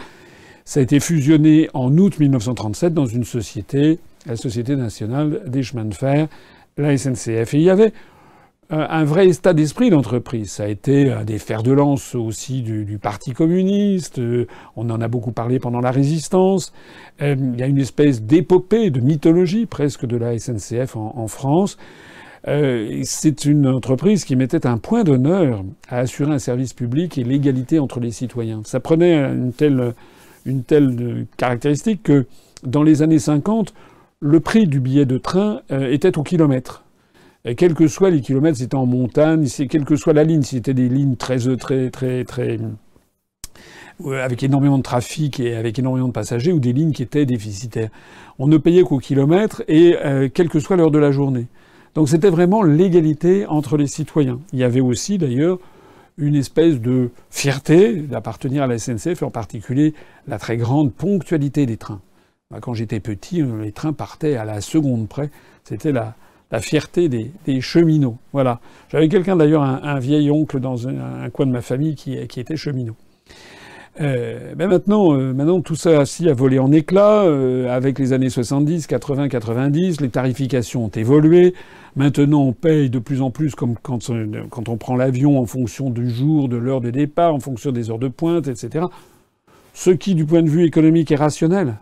Ça 0.64 0.80
a 0.80 0.82
été 0.82 1.00
fusionné 1.00 1.68
en 1.74 1.96
août 1.98 2.18
1937 2.18 2.94
dans 2.94 3.06
une 3.06 3.24
société, 3.24 3.98
la 4.26 4.36
Société 4.36 4.76
nationale 4.76 5.42
des 5.46 5.62
chemins 5.62 5.84
de 5.84 5.94
fer, 5.94 6.28
la 6.78 6.96
SNCF. 6.96 7.54
Et 7.54 7.58
il 7.58 7.62
y 7.62 7.70
avait 7.70 7.92
un 8.70 9.04
vrai 9.04 9.28
état 9.28 9.52
d'esprit 9.52 9.90
d'entreprise. 9.90 10.52
Ça 10.52 10.64
a 10.64 10.68
été 10.68 11.14
des 11.26 11.38
fers 11.38 11.62
de 11.62 11.72
lance 11.72 12.14
aussi 12.14 12.62
du, 12.62 12.98
Parti 12.98 13.32
communiste. 13.32 14.18
On 14.76 14.88
en 14.88 15.00
a 15.00 15.08
beaucoup 15.08 15.32
parlé 15.32 15.58
pendant 15.58 15.80
la 15.80 15.90
résistance. 15.90 16.72
Euh, 17.20 17.36
il 17.38 17.60
y 17.60 17.62
a 17.62 17.66
une 17.66 17.78
espèce 17.78 18.22
d'épopée, 18.22 18.90
de 18.90 19.00
mythologie 19.00 19.66
presque 19.66 20.06
de 20.06 20.16
la 20.16 20.38
SNCF 20.38 20.96
en 20.96 21.26
France. 21.26 21.76
Euh, 22.48 23.00
c'est 23.04 23.44
une 23.44 23.68
entreprise 23.68 24.24
qui 24.24 24.34
mettait 24.36 24.66
un 24.66 24.78
point 24.78 25.04
d'honneur 25.04 25.64
à 25.88 25.98
assurer 25.98 26.32
un 26.32 26.38
service 26.38 26.72
public 26.72 27.18
et 27.18 27.24
l'égalité 27.24 27.78
entre 27.78 28.00
les 28.00 28.10
citoyens. 28.10 28.62
Ça 28.64 28.80
prenait 28.80 29.14
une 29.14 29.52
telle, 29.52 29.94
une 30.44 30.64
telle 30.64 31.26
caractéristique 31.36 32.02
que 32.02 32.26
dans 32.64 32.82
les 32.82 33.02
années 33.02 33.18
50, 33.18 33.74
le 34.20 34.40
prix 34.40 34.66
du 34.66 34.80
billet 34.80 35.04
de 35.04 35.18
train 35.18 35.62
euh, 35.70 35.90
était 35.90 36.18
au 36.18 36.22
kilomètre. 36.22 36.84
Et 37.44 37.56
quels 37.56 37.74
que 37.74 37.88
soient 37.88 38.10
les 38.10 38.20
kilomètres, 38.20 38.58
c'était 38.58 38.76
en 38.76 38.86
montagne, 38.86 39.46
quelle 39.68 39.84
que 39.84 39.96
soit 39.96 40.12
la 40.12 40.22
ligne, 40.22 40.42
c'était 40.42 40.74
des 40.74 40.88
lignes 40.88 41.16
très, 41.16 41.38
très, 41.56 41.90
très, 41.90 42.24
très, 42.24 42.60
avec 44.06 44.42
énormément 44.44 44.78
de 44.78 44.82
trafic 44.82 45.40
et 45.40 45.56
avec 45.56 45.76
énormément 45.78 46.06
de 46.06 46.12
passagers, 46.12 46.52
ou 46.52 46.60
des 46.60 46.72
lignes 46.72 46.92
qui 46.92 47.02
étaient 47.02 47.26
déficitaires. 47.26 47.90
On 48.38 48.46
ne 48.46 48.58
payait 48.58 48.82
qu'au 48.82 48.98
kilomètre 48.98 49.64
et 49.66 49.96
euh, 50.04 50.28
quelle 50.32 50.48
que 50.48 50.60
soit 50.60 50.76
l'heure 50.76 50.92
de 50.92 51.00
la 51.00 51.10
journée. 51.10 51.46
Donc 51.94 52.08
c'était 52.08 52.30
vraiment 52.30 52.62
l'égalité 52.62 53.46
entre 53.46 53.76
les 53.76 53.86
citoyens. 53.86 54.40
Il 54.52 54.58
y 54.58 54.64
avait 54.64 54.80
aussi 54.80 55.18
d'ailleurs 55.18 55.58
une 56.18 56.34
espèce 56.34 56.80
de 56.80 57.10
fierté 57.30 57.94
d'appartenir 57.94 58.62
à 58.62 58.66
la 58.66 58.78
SNCF, 58.78 59.22
en 59.22 59.30
particulier 59.30 59.94
la 60.26 60.38
très 60.38 60.56
grande 60.56 60.92
ponctualité 60.92 61.66
des 61.66 61.76
trains. 61.76 62.00
Quand 62.60 62.74
j'étais 62.74 63.00
petit, 63.00 63.40
euh, 63.40 63.62
les 63.62 63.72
trains 63.72 63.94
partaient 63.94 64.36
à 64.36 64.44
la 64.44 64.60
seconde 64.60 65.08
près. 65.08 65.30
C'était 65.64 65.92
la, 65.92 66.14
fierté 66.60 67.08
des, 67.08 67.60
cheminots. 67.62 68.18
Voilà. 68.34 68.60
J'avais 68.90 69.08
quelqu'un 69.08 69.36
d'ailleurs, 69.36 69.62
un, 69.62 69.98
vieil 69.98 70.30
oncle 70.30 70.60
dans 70.60 70.86
un, 70.86 71.30
coin 71.30 71.46
de 71.46 71.50
ma 71.50 71.62
famille 71.62 71.94
qui 71.94 72.12
était 72.14 72.56
cheminot. 72.56 72.94
Euh, 74.00 74.54
ben 74.54 74.68
maintenant, 74.68 75.12
euh, 75.12 75.34
maintenant, 75.34 75.60
tout 75.60 75.74
ça 75.74 76.00
a 76.00 76.32
volé 76.32 76.58
en 76.58 76.72
éclats. 76.72 77.24
Euh, 77.24 77.68
avec 77.68 77.98
les 77.98 78.12
années 78.12 78.30
70, 78.30 78.86
80, 78.86 79.28
90, 79.28 80.00
les 80.00 80.08
tarifications 80.08 80.86
ont 80.86 80.88
évolué. 80.88 81.54
Maintenant, 81.94 82.42
on 82.42 82.52
paye 82.52 82.88
de 82.88 82.98
plus 82.98 83.20
en 83.20 83.30
plus 83.30 83.54
comme 83.54 83.74
quand, 83.82 84.08
on 84.68 84.76
prend 84.78 84.96
l'avion 84.96 85.38
en 85.38 85.46
fonction 85.46 85.90
du 85.90 86.08
jour, 86.08 86.48
de 86.48 86.56
l'heure 86.56 86.80
de 86.80 86.90
départ, 86.90 87.34
en 87.34 87.40
fonction 87.40 87.70
des 87.70 87.90
heures 87.90 87.98
de 87.98 88.08
pointe, 88.08 88.48
etc. 88.48 88.86
Ce 89.74 89.90
qui, 89.90 90.14
du 90.14 90.24
point 90.24 90.42
de 90.42 90.48
vue 90.48 90.64
économique, 90.64 91.12
est 91.12 91.16
rationnel. 91.16 91.74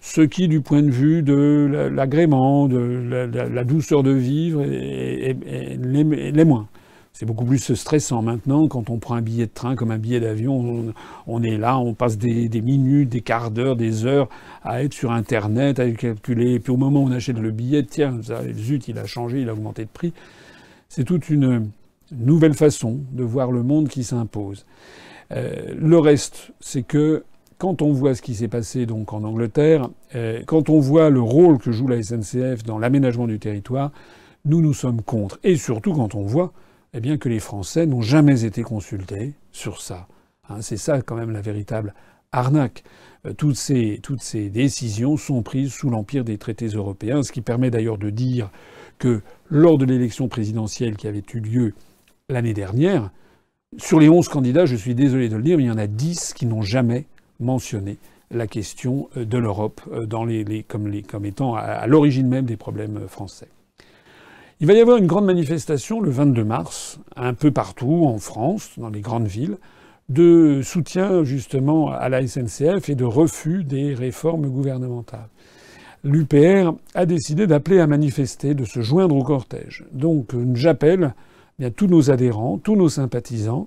Ce 0.00 0.22
qui, 0.22 0.48
du 0.48 0.62
point 0.62 0.82
de 0.82 0.90
vue 0.90 1.22
de 1.22 1.90
l'agrément, 1.92 2.66
de 2.66 3.28
la, 3.30 3.64
douceur 3.64 4.02
de 4.02 4.12
vivre, 4.12 4.62
est, 4.62 5.36
est 5.44 6.44
moins. 6.44 6.66
C'est 7.12 7.26
beaucoup 7.26 7.44
plus 7.44 7.74
stressant 7.74 8.22
maintenant 8.22 8.66
quand 8.68 8.88
on 8.88 8.98
prend 8.98 9.14
un 9.14 9.20
billet 9.20 9.46
de 9.46 9.52
train 9.52 9.76
comme 9.76 9.90
un 9.90 9.98
billet 9.98 10.20
d'avion. 10.20 10.94
On, 11.26 11.42
est 11.42 11.58
là, 11.58 11.78
on 11.78 11.92
passe 11.92 12.16
des, 12.16 12.48
minutes, 12.62 13.10
des 13.10 13.20
quarts 13.20 13.50
d'heure, 13.50 13.76
des 13.76 14.06
heures 14.06 14.28
à 14.62 14.82
être 14.82 14.94
sur 14.94 15.12
Internet, 15.12 15.80
à 15.80 15.90
calculer. 15.90 16.54
Et 16.54 16.60
puis 16.60 16.72
au 16.72 16.76
moment 16.76 17.02
où 17.02 17.08
on 17.08 17.12
achète 17.12 17.36
le 17.36 17.50
billet, 17.50 17.84
tiens, 17.84 18.20
zut, 18.54 18.88
il 18.88 18.98
a 18.98 19.06
changé, 19.06 19.42
il 19.42 19.48
a 19.48 19.52
augmenté 19.52 19.84
de 19.84 19.90
prix. 19.90 20.14
C'est 20.88 21.04
toute 21.04 21.28
une 21.28 21.70
nouvelle 22.12 22.54
façon 22.54 23.00
de 23.12 23.22
voir 23.22 23.52
le 23.52 23.62
monde 23.62 23.88
qui 23.88 24.02
s'impose. 24.02 24.64
Euh, 25.32 25.74
le 25.76 25.98
reste, 25.98 26.52
c'est 26.60 26.82
que 26.82 27.24
quand 27.58 27.82
on 27.82 27.92
voit 27.92 28.14
ce 28.14 28.22
qui 28.22 28.34
s'est 28.34 28.48
passé 28.48 28.86
donc 28.86 29.12
en 29.12 29.22
Angleterre, 29.22 29.90
euh, 30.14 30.40
quand 30.46 30.70
on 30.70 30.80
voit 30.80 31.10
le 31.10 31.20
rôle 31.20 31.58
que 31.58 31.70
joue 31.70 31.86
la 31.86 32.02
SNCF 32.02 32.62
dans 32.64 32.78
l'aménagement 32.78 33.26
du 33.26 33.38
territoire, 33.38 33.92
nous 34.44 34.62
nous 34.62 34.72
sommes 34.72 35.02
contre. 35.02 35.38
Et 35.44 35.56
surtout 35.56 35.92
quand 35.92 36.14
on 36.14 36.22
voit 36.22 36.52
eh 36.94 37.00
bien 37.00 37.18
que 37.18 37.28
les 37.28 37.40
Français 37.40 37.86
n'ont 37.86 38.02
jamais 38.02 38.44
été 38.44 38.62
consultés 38.62 39.34
sur 39.52 39.80
ça. 39.80 40.08
Hein, 40.48 40.60
c'est 40.60 40.76
ça 40.76 41.02
quand 41.02 41.16
même 41.16 41.30
la 41.30 41.40
véritable 41.40 41.94
arnaque. 42.32 42.84
Euh, 43.26 43.32
toutes, 43.32 43.56
ces, 43.56 44.00
décisions 44.50 45.16
sont 45.16 45.42
prises 45.42 45.72
sous 45.72 45.90
l'empire 45.90 46.24
des 46.24 46.38
traités 46.38 46.68
européens, 46.68 47.22
ce 47.22 47.32
qui 47.32 47.42
permet 47.42 47.70
d'ailleurs 47.70 47.98
de 47.98 48.10
dire 48.10 48.50
que 48.98 49.22
lors 49.48 49.78
de 49.78 49.84
l'élection 49.84 50.28
présidentielle 50.28 50.96
qui 50.96 51.06
avait 51.06 51.22
eu 51.32 51.40
lieu 51.40 51.74
l'année 52.28 52.54
dernière, 52.54 53.10
sur 53.78 54.00
les 54.00 54.08
11 54.08 54.28
candidats, 54.28 54.66
je 54.66 54.76
suis 54.76 54.94
désolé 54.94 55.28
de 55.28 55.36
le 55.36 55.42
dire, 55.42 55.60
il 55.60 55.66
y 55.66 55.70
en 55.70 55.78
a 55.78 55.86
10 55.86 56.34
qui 56.34 56.46
n'ont 56.46 56.62
jamais 56.62 57.06
mentionné 57.38 57.98
la 58.32 58.46
question 58.46 59.08
euh, 59.16 59.24
de 59.24 59.38
l'Europe 59.38 59.80
euh, 59.92 60.06
comme, 60.66 61.24
étant 61.24 61.54
à 61.54 61.86
l'origine 61.86 62.28
même 62.28 62.46
des 62.46 62.56
problèmes 62.56 63.06
français. 63.06 63.48
Il 64.62 64.66
va 64.66 64.74
y 64.74 64.80
avoir 64.80 64.98
une 64.98 65.06
grande 65.06 65.24
manifestation 65.24 66.02
le 66.02 66.10
22 66.10 66.44
mars, 66.44 66.98
un 67.16 67.32
peu 67.32 67.50
partout 67.50 68.04
en 68.06 68.18
France, 68.18 68.72
dans 68.76 68.90
les 68.90 69.00
grandes 69.00 69.26
villes, 69.26 69.56
de 70.10 70.60
soutien 70.62 71.24
justement 71.24 71.90
à 71.90 72.10
la 72.10 72.26
SNCF 72.26 72.90
et 72.90 72.94
de 72.94 73.04
refus 73.04 73.64
des 73.64 73.94
réformes 73.94 74.48
gouvernementales. 74.48 75.30
L'UPR 76.04 76.74
a 76.94 77.06
décidé 77.06 77.46
d'appeler 77.46 77.80
à 77.80 77.86
manifester, 77.86 78.52
de 78.52 78.66
se 78.66 78.82
joindre 78.82 79.16
au 79.16 79.24
cortège. 79.24 79.86
Donc 79.92 80.34
j'appelle 80.52 81.14
bien 81.58 81.70
tous 81.70 81.86
nos 81.86 82.10
adhérents, 82.10 82.58
tous 82.58 82.76
nos 82.76 82.90
sympathisants, 82.90 83.66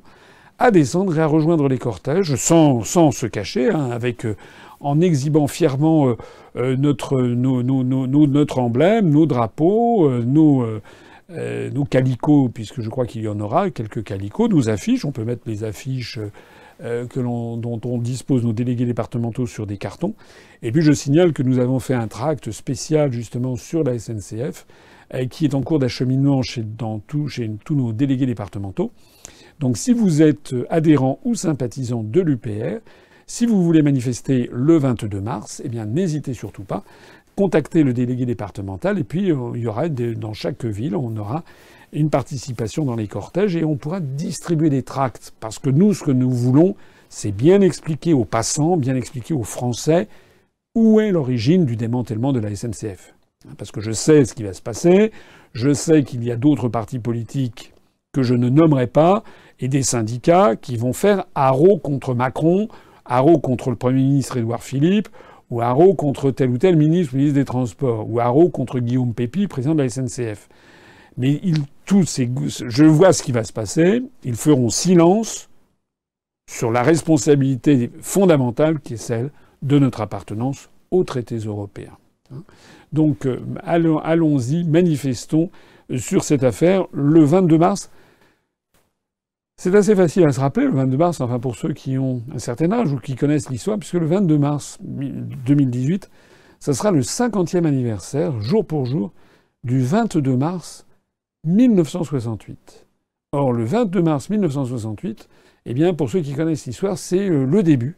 à 0.59 0.69
descendre 0.69 1.17
et 1.17 1.21
à 1.21 1.25
rejoindre 1.25 1.69
les 1.69 1.79
cortèges 1.79 2.35
sans, 2.35 2.83
sans 2.83 3.09
se 3.09 3.25
cacher, 3.25 3.71
hein, 3.71 3.89
avec 3.89 4.27
euh, 4.27 4.35
en 4.83 5.01
exhibant 5.01 5.47
fièrement 5.47 6.09
euh, 6.09 6.17
euh, 6.57 6.75
notre, 6.75 8.59
emblème, 8.59 9.09
nos 9.09 9.25
drapeaux, 9.25 10.09
euh, 10.09 10.21
nos, 11.71 11.85
calicots, 11.85 12.49
puisque 12.53 12.81
je 12.81 12.89
crois 12.89 13.07
qu'il 13.07 13.23
y 13.23 13.27
en 13.27 13.39
aura 13.39 13.71
quelques 13.71 14.03
calicots, 14.03 14.47
nos 14.49 14.69
affiches. 14.69 15.05
On 15.05 15.11
peut 15.11 15.23
mettre 15.23 15.43
les 15.47 15.63
affiches 15.63 16.19
dont 16.83 17.81
on 17.85 17.97
dispose 17.97 18.43
nos 18.43 18.51
délégués 18.51 18.85
départementaux 18.85 19.47
sur 19.47 19.65
des 19.65 19.77
cartons. 19.77 20.15
Et 20.61 20.71
puis 20.71 20.81
je 20.81 20.91
signale 20.91 21.31
que 21.31 21.41
nous 21.41 21.59
avons 21.59 21.79
fait 21.79 21.93
un 21.93 22.07
tract 22.07 22.51
spécial 22.51 23.13
justement 23.13 23.55
sur 23.55 23.83
la 23.83 23.97
SNCF 23.97 24.65
qui 25.29 25.45
est 25.45 25.53
en 25.53 25.61
cours 25.61 25.79
d'acheminement 25.79 26.41
chez, 26.41 26.65
chez 27.29 27.51
tous 27.63 27.75
nos 27.75 27.93
délégués 27.93 28.25
départementaux. 28.25 28.91
Donc 29.59 29.77
si 29.77 29.93
vous 29.93 30.21
êtes 30.21 30.53
adhérent 30.69 31.19
ou 31.23 31.35
sympathisant 31.35 32.03
de 32.03 32.19
l'UPR, 32.19 32.81
si 33.27 33.45
vous 33.45 33.63
voulez 33.63 33.81
manifester 33.81 34.49
le 34.51 34.77
22 34.77 35.21
mars, 35.21 35.61
eh 35.63 35.69
bien 35.69 35.85
n'hésitez 35.85 36.33
surtout 36.33 36.63
pas. 36.63 36.83
Contactez 37.35 37.83
le 37.83 37.93
délégué 37.93 38.25
départemental 38.25 38.99
et 38.99 39.03
puis 39.03 39.31
euh, 39.31 39.51
il 39.55 39.61
y 39.61 39.67
aura 39.67 39.89
dans 39.89 40.33
chaque 40.33 40.65
ville, 40.65 40.95
on 40.95 41.15
aura 41.17 41.43
une 41.91 42.09
participation 42.09 42.85
dans 42.85 42.95
les 42.95 43.07
cortèges 43.07 43.55
et 43.55 43.63
on 43.63 43.75
pourra 43.75 43.99
distribuer 43.99 44.69
des 44.69 44.83
tracts. 44.83 45.33
Parce 45.39 45.59
que 45.59 45.69
nous, 45.69 45.93
ce 45.93 46.03
que 46.03 46.11
nous 46.11 46.31
voulons, 46.31 46.75
c'est 47.09 47.31
bien 47.31 47.61
expliquer 47.61 48.13
aux 48.13 48.25
passants, 48.25 48.77
bien 48.77 48.95
expliquer 48.95 49.33
aux 49.33 49.43
Français 49.43 50.07
où 50.75 50.99
est 50.99 51.11
l'origine 51.11 51.65
du 51.65 51.75
démantèlement 51.75 52.33
de 52.33 52.39
la 52.39 52.55
SNCF. 52.55 53.13
Parce 53.57 53.71
que 53.71 53.81
je 53.81 53.91
sais 53.91 54.25
ce 54.25 54.33
qui 54.33 54.43
va 54.43 54.53
se 54.53 54.61
passer, 54.61 55.11
je 55.53 55.73
sais 55.73 56.03
qu'il 56.03 56.23
y 56.23 56.31
a 56.31 56.35
d'autres 56.35 56.69
partis 56.69 56.99
politiques 56.99 57.73
que 58.11 58.23
je 58.23 58.35
ne 58.35 58.47
nommerai 58.47 58.87
pas, 58.87 59.23
et 59.59 59.67
des 59.67 59.83
syndicats 59.83 60.55
qui 60.55 60.77
vont 60.77 60.93
faire 60.93 61.25
haro 61.35 61.77
contre 61.79 62.13
Macron 62.13 62.67
Haro 63.05 63.39
contre 63.39 63.69
le 63.69 63.75
Premier 63.75 64.01
ministre 64.01 64.37
Édouard 64.37 64.63
Philippe, 64.63 65.09
ou 65.49 65.61
Haro 65.61 65.93
contre 65.93 66.31
tel 66.31 66.49
ou 66.49 66.57
tel 66.57 66.75
ministre, 66.75 67.15
ministre 67.15 67.35
des 67.35 67.45
Transports, 67.45 68.09
ou 68.09 68.19
Haro 68.19 68.49
contre 68.49 68.79
Guillaume 68.79 69.13
Pépi, 69.13 69.47
président 69.47 69.75
de 69.75 69.83
la 69.83 69.89
SNCF. 69.89 70.49
Mais 71.17 71.39
tous 71.85 72.05
ces, 72.05 72.29
je 72.47 72.85
vois 72.85 73.13
ce 73.13 73.23
qui 73.23 73.31
va 73.31 73.43
se 73.43 73.53
passer. 73.53 74.01
Ils 74.23 74.35
feront 74.35 74.69
silence 74.69 75.49
sur 76.49 76.71
la 76.71 76.81
responsabilité 76.81 77.91
fondamentale 78.01 78.79
qui 78.79 78.95
est 78.95 78.97
celle 78.97 79.31
de 79.61 79.79
notre 79.79 80.01
appartenance 80.01 80.69
aux 80.91 81.03
traités 81.03 81.37
européens. 81.37 81.97
Donc 82.91 83.25
euh, 83.25 83.39
allons-y, 83.63 84.63
manifestons 84.63 85.49
sur 85.97 86.23
cette 86.23 86.43
affaire 86.43 86.85
le 86.91 87.23
22 87.23 87.57
mars. 87.57 87.89
C'est 89.55 89.73
assez 89.75 89.95
facile 89.95 90.25
à 90.25 90.31
se 90.31 90.39
rappeler, 90.39 90.65
le 90.65 90.71
22 90.71 90.97
mars, 90.97 91.21
enfin 91.21 91.39
pour 91.39 91.55
ceux 91.55 91.73
qui 91.73 91.97
ont 91.97 92.23
un 92.33 92.39
certain 92.39 92.71
âge 92.71 92.91
ou 92.91 92.97
qui 92.97 93.15
connaissent 93.15 93.49
l'histoire, 93.49 93.77
puisque 93.77 93.93
le 93.93 94.05
22 94.05 94.37
mars 94.37 94.77
2018, 94.81 96.09
ça 96.59 96.73
sera 96.73 96.91
le 96.91 97.01
50e 97.01 97.65
anniversaire, 97.65 98.39
jour 98.41 98.65
pour 98.65 98.85
jour, 98.85 99.11
du 99.63 99.81
22 99.81 100.35
mars 100.35 100.85
1968. 101.45 102.87
Or, 103.31 103.53
le 103.53 103.63
22 103.63 104.01
mars 104.01 104.29
1968, 104.29 105.29
eh 105.65 105.73
bien, 105.73 105.93
pour 105.93 106.09
ceux 106.09 106.21
qui 106.21 106.33
connaissent 106.33 106.65
l'histoire, 106.65 106.97
c'est 106.97 107.29
euh, 107.29 107.45
le 107.45 107.63
début, 107.63 107.95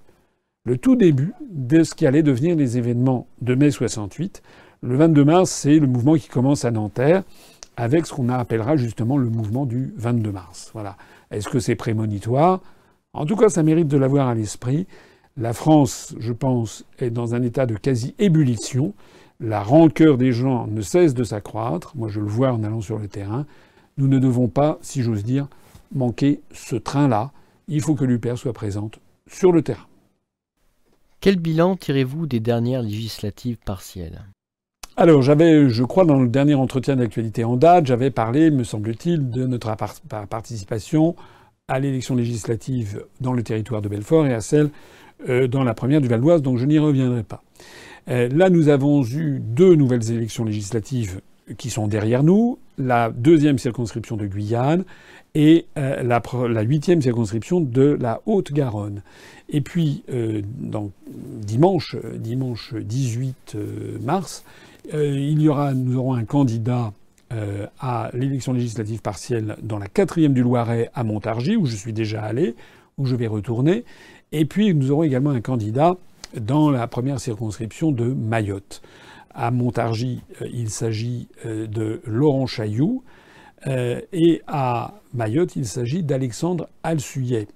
le 0.65 0.77
tout 0.77 0.95
début 0.95 1.33
de 1.49 1.83
ce 1.83 1.95
qui 1.95 2.05
allait 2.05 2.23
devenir 2.23 2.55
les 2.55 2.77
événements 2.77 3.27
de 3.41 3.55
mai 3.55 3.71
68. 3.71 4.41
Le 4.81 4.95
22 4.95 5.25
mars, 5.25 5.51
c'est 5.51 5.79
le 5.79 5.87
mouvement 5.87 6.15
qui 6.15 6.27
commence 6.27 6.65
à 6.65 6.71
Nanterre, 6.71 7.23
avec 7.77 8.05
ce 8.05 8.13
qu'on 8.13 8.29
appellera 8.29 8.77
justement 8.77 9.17
le 9.17 9.29
mouvement 9.29 9.65
du 9.65 9.93
22 9.97 10.31
mars. 10.31 10.71
Voilà. 10.73 10.97
Est-ce 11.31 11.49
que 11.49 11.59
c'est 11.59 11.75
prémonitoire? 11.75 12.61
En 13.13 13.25
tout 13.25 13.35
cas, 13.35 13.49
ça 13.49 13.63
mérite 13.63 13.87
de 13.87 13.97
l'avoir 13.97 14.27
à 14.27 14.35
l'esprit. 14.35 14.87
La 15.37 15.53
France, 15.53 16.15
je 16.19 16.33
pense, 16.33 16.85
est 16.99 17.09
dans 17.09 17.35
un 17.35 17.41
état 17.41 17.65
de 17.65 17.75
quasi-ébullition. 17.75 18.93
La 19.39 19.61
rancœur 19.61 20.17
des 20.17 20.31
gens 20.31 20.67
ne 20.67 20.81
cesse 20.81 21.13
de 21.13 21.23
s'accroître. 21.23 21.95
Moi, 21.95 22.09
je 22.09 22.19
le 22.19 22.27
vois 22.27 22.53
en 22.53 22.63
allant 22.63 22.81
sur 22.81 22.99
le 22.99 23.07
terrain. 23.07 23.45
Nous 23.97 24.07
ne 24.07 24.19
devons 24.19 24.47
pas, 24.47 24.77
si 24.81 25.01
j'ose 25.01 25.23
dire, 25.23 25.47
manquer 25.93 26.41
ce 26.51 26.75
train-là. 26.75 27.31
Il 27.67 27.81
faut 27.81 27.95
que 27.95 28.05
l'UPR 28.05 28.37
soit 28.37 28.53
présente 28.53 28.99
sur 29.27 29.51
le 29.51 29.61
terrain. 29.61 29.87
Quel 31.21 31.37
bilan 31.37 31.75
tirez-vous 31.75 32.27
des 32.27 32.39
dernières 32.39 32.83
législatives 32.83 33.57
partielles? 33.65 34.25
Alors, 34.97 35.21
j'avais, 35.21 35.69
je 35.69 35.83
crois, 35.83 36.05
dans 36.05 36.21
le 36.21 36.29
dernier 36.29 36.55
entretien 36.55 36.95
d'actualité 36.95 37.43
en 37.43 37.57
date, 37.57 37.85
j'avais 37.87 38.11
parlé, 38.11 38.49
me 38.49 38.63
semble-t-il, 38.63 39.29
de 39.29 39.45
notre 39.45 39.75
participation 40.29 41.15
à 41.67 41.79
l'élection 41.79 42.15
législative 42.15 43.03
dans 43.19 43.33
le 43.33 43.43
territoire 43.43 43.81
de 43.81 43.89
Belfort 43.89 44.25
et 44.25 44.33
à 44.33 44.39
celle 44.39 44.69
euh, 45.29 45.47
dans 45.47 45.63
la 45.63 45.73
première 45.73 46.01
du 46.01 46.07
Val-d'Oise, 46.07 46.41
donc 46.41 46.57
je 46.57 46.65
n'y 46.65 46.77
reviendrai 46.77 47.23
pas. 47.23 47.41
Euh, 48.09 48.29
là, 48.29 48.49
nous 48.49 48.69
avons 48.69 49.03
eu 49.03 49.39
deux 49.41 49.75
nouvelles 49.75 50.11
élections 50.11 50.45
législatives 50.45 51.21
qui 51.57 51.69
sont 51.69 51.87
derrière 51.87 52.23
nous, 52.23 52.59
la 52.77 53.09
deuxième 53.09 53.57
circonscription 53.57 54.17
de 54.17 54.27
Guyane 54.27 54.83
et 55.33 55.65
euh, 55.77 56.03
la, 56.03 56.61
huitième 56.61 57.01
circonscription 57.01 57.59
de 57.59 57.97
la 57.99 58.21
Haute-Garonne. 58.25 59.01
Et 59.49 59.61
puis, 59.61 60.03
dimanche, 61.07 61.95
dimanche 62.17 62.73
18 62.73 63.57
mars, 64.01 64.43
il 64.93 65.41
y 65.41 65.49
aura, 65.49 65.73
nous 65.73 65.97
aurons 65.97 66.13
un 66.13 66.25
candidat 66.25 66.91
euh, 67.33 67.65
à 67.79 68.11
l'élection 68.13 68.53
législative 68.53 69.01
partielle 69.01 69.55
dans 69.63 69.79
la 69.79 69.87
quatrième 69.87 70.33
du 70.33 70.43
Loiret 70.43 70.91
à 70.93 71.03
Montargis, 71.03 71.55
où 71.55 71.65
je 71.65 71.75
suis 71.75 71.91
déjà 71.91 72.21
allé, 72.21 72.55
où 72.99 73.07
je 73.07 73.15
vais 73.15 73.25
retourner. 73.25 73.83
Et 74.31 74.45
puis 74.45 74.75
nous 74.75 74.91
aurons 74.91 75.03
également 75.03 75.31
un 75.31 75.41
candidat 75.41 75.97
dans 76.39 76.69
la 76.69 76.87
première 76.87 77.19
circonscription 77.19 77.91
de 77.91 78.05
Mayotte. 78.05 78.83
À 79.33 79.49
Montargis, 79.49 80.21
euh, 80.41 80.47
il 80.53 80.69
s'agit 80.69 81.27
de 81.43 82.01
Laurent 82.05 82.45
Chailloux. 82.45 83.03
et 83.65 84.43
à 84.45 84.93
Mayotte, 85.15 85.55
il 85.55 85.65
s'agit 85.65 86.03
d'Alexandre 86.03 86.69
Alsuyet. 86.83 87.47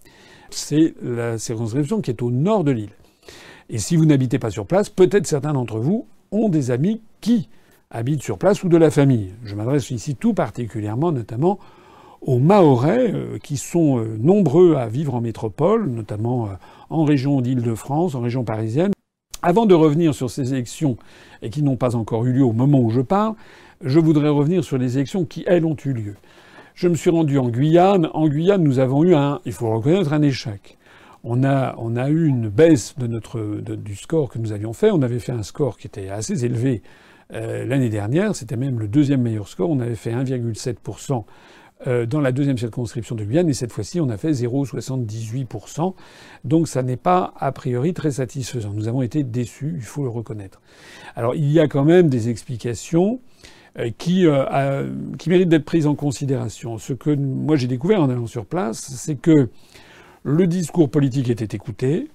C'est 0.50 0.96
la 1.04 1.38
circonscription 1.38 2.02
qui 2.02 2.10
est 2.10 2.24
au 2.24 2.32
nord 2.32 2.64
de 2.64 2.72
l'île. 2.72 2.94
Et 3.70 3.78
si 3.78 3.96
vous 3.96 4.06
n'habitez 4.06 4.40
pas 4.40 4.50
sur 4.50 4.66
place, 4.66 4.90
peut-être 4.90 5.28
certains 5.28 5.54
d'entre 5.54 5.78
vous 5.78 6.08
ont 6.32 6.50
des 6.50 6.72
amis 6.72 7.02
qui 7.22 7.50
habitent 7.92 8.24
sur 8.24 8.38
place 8.38 8.64
ou 8.64 8.70
de 8.70 8.78
la 8.78 8.92
famille. 8.92 9.32
Je 9.44 9.56
m'adresse 9.56 9.90
ici 9.92 10.16
tout 10.16 10.34
particulièrement, 10.34 11.12
notamment 11.12 11.60
aux 12.22 12.40
Mahorais, 12.40 13.12
euh, 13.14 13.38
qui 13.42 13.58
sont 13.58 14.00
euh, 14.00 14.18
nombreux 14.20 14.76
à 14.76 14.88
vivre 14.88 15.16
en 15.16 15.22
métropole, 15.22 15.90
notamment 15.90 16.48
euh, 16.48 16.50
en 16.90 17.04
région 17.04 17.42
d'Île-de-France, 17.42 18.16
en 18.16 18.22
région 18.22 18.44
parisienne. 18.44 18.92
Avant 19.42 19.66
de 19.66 19.74
revenir 19.74 20.14
sur 20.14 20.30
ces 20.30 20.54
élections, 20.54 20.98
et 21.42 21.50
qui 21.50 21.64
n'ont 21.64 21.78
pas 21.78 21.96
encore 21.96 22.26
eu 22.26 22.34
lieu 22.34 22.44
au 22.44 22.52
moment 22.52 22.82
où 22.82 22.90
je 22.90 23.00
parle, 23.00 23.36
je 23.82 24.00
voudrais 24.00 24.28
revenir 24.28 24.64
sur 24.66 24.78
les 24.78 24.98
élections 24.98 25.24
qui, 25.24 25.46
elles, 25.48 25.66
ont 25.66 25.78
eu 25.86 25.94
lieu. 25.94 26.16
Je 26.76 26.90
me 26.90 26.96
suis 26.96 27.10
rendu 27.10 27.38
en 27.38 27.48
Guyane. 27.48 28.10
En 28.14 28.28
Guyane, 28.28 28.64
nous 28.64 28.80
avons 28.80 29.04
eu 29.04 29.16
un, 29.16 29.40
il 29.46 29.54
faut 29.54 29.70
reconnaître, 29.70 30.12
un 30.12 30.22
échec. 30.22 30.78
On 31.24 31.44
a, 31.44 32.10
eu 32.10 32.28
une 32.28 32.50
baisse 32.50 32.96
du 32.98 33.96
score 33.96 34.30
que 34.30 34.40
nous 34.40 34.52
avions 34.52 34.74
fait. 34.74 34.92
On 34.92 35.02
avait 35.02 35.20
fait 35.20 35.32
un 35.32 35.44
score 35.44 35.78
qui 35.78 35.88
était 35.88 36.10
assez 36.10 36.46
élevé 36.46 36.82
l'année 37.32 37.90
dernière. 37.90 38.36
C'était 38.36 38.56
même 38.56 38.80
le 38.80 38.88
deuxième 38.88 39.22
meilleur 39.22 39.48
score. 39.48 39.70
On 39.70 39.80
avait 39.80 39.96
fait 39.96 40.12
1,7% 40.12 41.26
euh, 41.88 42.06
dans 42.06 42.20
la 42.20 42.34
deuxième 42.34 42.58
circonscription 42.58 43.16
de 43.16 43.24
Guyane, 43.24 43.48
et 43.48 43.54
cette 43.54 43.72
fois-ci, 43.72 44.02
on 44.02 44.10
a 44.10 44.18
fait 44.18 44.32
0,78%. 44.32 45.94
Donc 46.44 46.68
ça 46.68 46.84
n'est 46.84 46.98
pas 46.98 47.34
a 47.38 47.54
priori 47.54 47.94
très 47.94 48.12
satisfaisant. 48.12 48.72
Nous 48.74 48.90
avons 48.90 49.02
été 49.02 49.24
déçus, 49.24 49.76
il 49.78 49.84
faut 49.84 50.04
le 50.04 50.10
reconnaître. 50.10 50.62
Alors 51.16 51.36
il 51.36 51.50
y 51.50 51.60
a 51.60 51.68
quand 51.70 51.86
même 51.86 52.10
des 52.10 52.28
explications 52.28 53.22
euh, 53.78 53.90
euh, 53.90 54.94
qui 55.18 55.30
méritent 55.30 55.50
d'être 55.50 55.64
prises 55.64 55.88
en 55.88 55.96
considération. 55.96 56.78
Ce 56.78 56.92
que 56.92 57.12
moi 57.12 57.56
j'ai 57.56 57.68
découvert 57.68 58.02
en 58.02 58.10
allant 58.10 58.28
sur 58.28 58.46
place, 58.46 58.92
c'est 58.96 59.16
que 59.16 59.50
le 60.24 60.48
discours 60.48 60.90
politique 60.90 61.30
était 61.30 61.56
écouté. 61.56 62.10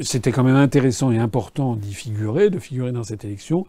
C'était 0.00 0.32
quand 0.32 0.44
même 0.44 0.56
intéressant 0.56 1.10
et 1.10 1.18
important 1.18 1.74
d'y 1.76 1.94
figurer, 1.94 2.50
de 2.50 2.58
figurer 2.58 2.92
dans 2.92 3.04
cette 3.04 3.24
élection. 3.24 3.66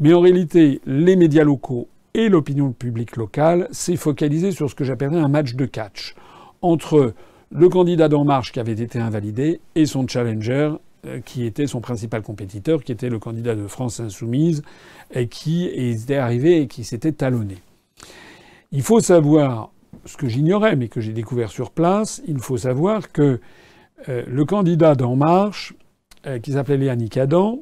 Mais 0.00 0.12
en 0.14 0.20
réalité, 0.20 0.80
les 0.86 1.16
médias 1.16 1.44
locaux 1.44 1.88
et 2.14 2.28
l'opinion 2.28 2.72
publique 2.72 3.16
locale 3.16 3.68
s'est 3.72 3.96
focalisée 3.96 4.52
sur 4.52 4.70
ce 4.70 4.74
que 4.74 4.84
j'appellerais 4.84 5.20
un 5.20 5.28
match 5.28 5.54
de 5.54 5.66
catch 5.66 6.14
entre 6.62 7.12
le 7.50 7.68
candidat 7.68 8.08
d'En 8.08 8.24
Marche 8.24 8.52
qui 8.52 8.60
avait 8.60 8.72
été 8.72 8.98
invalidé 8.98 9.60
et 9.74 9.86
son 9.86 10.08
challenger 10.08 10.72
euh, 11.06 11.20
qui 11.20 11.44
était 11.44 11.66
son 11.66 11.80
principal 11.80 12.22
compétiteur, 12.22 12.82
qui 12.82 12.90
était 12.90 13.10
le 13.10 13.18
candidat 13.18 13.54
de 13.54 13.66
France 13.66 14.00
Insoumise, 14.00 14.62
et 15.14 15.28
qui 15.28 15.66
était 15.66 16.16
arrivé 16.16 16.62
et 16.62 16.66
qui 16.66 16.84
s'était 16.84 17.12
talonné. 17.12 17.56
Il 18.72 18.82
faut 18.82 19.00
savoir, 19.00 19.70
ce 20.04 20.16
que 20.16 20.28
j'ignorais, 20.28 20.76
mais 20.76 20.88
que 20.88 21.00
j'ai 21.00 21.12
découvert 21.12 21.50
sur 21.50 21.70
place, 21.70 22.22
il 22.26 22.38
faut 22.38 22.56
savoir 22.56 23.12
que 23.12 23.40
euh, 24.08 24.22
le 24.26 24.44
candidat 24.44 24.94
d'En 24.94 25.16
Marche, 25.16 25.74
euh, 26.26 26.38
qui 26.38 26.52
s'appelait 26.52 26.76
Léanique 26.76 27.16
Adam, 27.16 27.60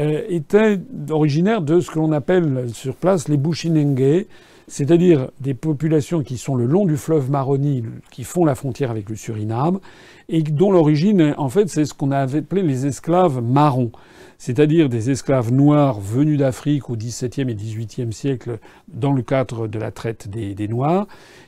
euh, 0.00 0.22
était 0.28 0.80
originaire 1.10 1.62
de 1.62 1.80
ce 1.80 1.90
que 1.90 1.98
l'on 1.98 2.12
appelle 2.12 2.66
sur 2.72 2.94
place 2.96 3.28
les 3.28 3.36
Bushinengue, 3.36 4.26
c'est-à-dire 4.68 5.30
des 5.40 5.54
populations 5.54 6.22
qui 6.22 6.38
sont 6.38 6.54
le 6.54 6.66
long 6.66 6.86
du 6.86 6.96
fleuve 6.96 7.30
Maroni, 7.30 7.84
qui 8.10 8.24
font 8.24 8.44
la 8.44 8.54
frontière 8.54 8.90
avec 8.90 9.08
le 9.08 9.16
Suriname, 9.16 9.80
et 10.28 10.42
dont 10.42 10.72
l'origine, 10.72 11.34
en 11.36 11.48
fait, 11.48 11.68
c'est 11.68 11.84
ce 11.84 11.94
qu'on 11.94 12.10
avait 12.10 12.38
appelé 12.38 12.62
les 12.62 12.86
esclaves 12.86 13.42
marrons, 13.42 13.92
c'est-à-dire 14.38 14.88
des 14.88 15.10
esclaves 15.10 15.52
noirs 15.52 16.00
venus 16.00 16.38
d'Afrique 16.38 16.90
au 16.90 16.96
XVIIe 16.96 17.50
et 17.50 17.54
XVIIIe 17.54 18.12
siècle 18.12 18.58
dans 18.88 19.12
le 19.12 19.22
cadre 19.22 19.68
de 19.68 19.78
la 19.78 19.90
traite 19.90 20.28
des, 20.28 20.54
des 20.54 20.68
Noirs, 20.68 21.06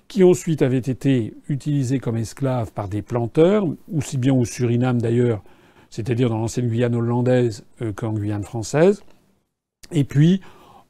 qui 0.09 0.23
ensuite 0.23 0.63
avaient 0.63 0.79
été 0.79 1.35
utilisés 1.49 1.99
comme 1.99 2.17
esclaves 2.17 2.73
par 2.73 2.89
des 2.89 3.03
planteurs, 3.03 3.67
aussi 3.93 4.19
bien 4.19 4.35
au 4.35 4.45
Suriname 4.45 5.01
d'ailleurs 5.01 5.43
c'est-à-dire 5.95 6.29
dans 6.29 6.39
l'ancienne 6.39 6.67
Guyane 6.67 6.97
hollandaise 6.97 7.65
euh, 7.81 7.93
qu'en 7.93 8.15
Guyane 8.15 8.43
française. 8.43 9.05
Et 9.93 10.03
puis, 10.03 10.41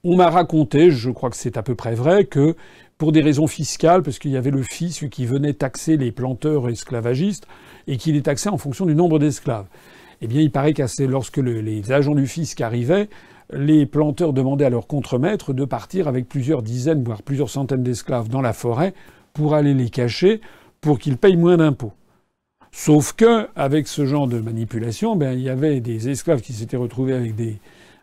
on 0.04 0.16
m'a 0.16 0.28
raconté, 0.28 0.90
je 0.90 1.10
crois 1.10 1.30
que 1.30 1.36
c'est 1.36 1.56
à 1.56 1.62
peu 1.62 1.74
près 1.74 1.94
vrai, 1.94 2.26
que 2.26 2.54
pour 2.98 3.10
des 3.10 3.22
raisons 3.22 3.46
fiscales, 3.46 4.02
parce 4.02 4.18
qu'il 4.18 4.30
y 4.30 4.36
avait 4.36 4.50
le 4.50 4.62
fisc 4.62 5.08
qui 5.08 5.26
venait 5.26 5.54
taxer 5.54 5.96
les 5.96 6.12
planteurs 6.12 6.68
esclavagistes, 6.68 7.46
et 7.86 7.96
qu'il 7.96 8.14
les 8.14 8.22
taxait 8.22 8.50
en 8.50 8.58
fonction 8.58 8.86
du 8.86 8.94
nombre 8.94 9.18
d'esclaves. 9.18 9.66
Eh 10.20 10.26
bien, 10.26 10.40
il 10.40 10.50
paraît 10.50 10.74
que 10.74 11.02
lorsque 11.04 11.38
les 11.38 11.92
agents 11.92 12.14
du 12.14 12.26
fisc 12.26 12.60
arrivaient, 12.60 13.08
les 13.52 13.86
planteurs 13.86 14.32
demandaient 14.32 14.64
à 14.66 14.70
leurs 14.70 14.86
contremaîtres 14.86 15.52
de 15.52 15.64
partir 15.64 16.06
avec 16.06 16.28
plusieurs 16.28 16.62
dizaines, 16.62 17.02
voire 17.02 17.22
plusieurs 17.22 17.50
centaines 17.50 17.82
d'esclaves 17.82 18.28
dans 18.28 18.40
la 18.40 18.52
forêt 18.52 18.94
pour 19.32 19.54
aller 19.54 19.74
les 19.74 19.90
cacher 19.90 20.40
pour 20.80 20.98
qu'ils 20.98 21.16
payent 21.16 21.36
moins 21.36 21.56
d'impôts. 21.56 21.92
Sauf 22.72 23.12
que, 23.12 23.48
avec 23.54 23.86
ce 23.86 24.04
genre 24.04 24.26
de 24.26 24.40
manipulation, 24.40 25.16
ben, 25.16 25.32
il 25.32 25.40
y 25.40 25.48
avait 25.48 25.80
des 25.80 26.08
esclaves 26.08 26.40
qui 26.40 26.52
s'étaient 26.52 26.76
retrouvés 26.76 27.14
avec 27.14 27.34
des, 27.34 27.58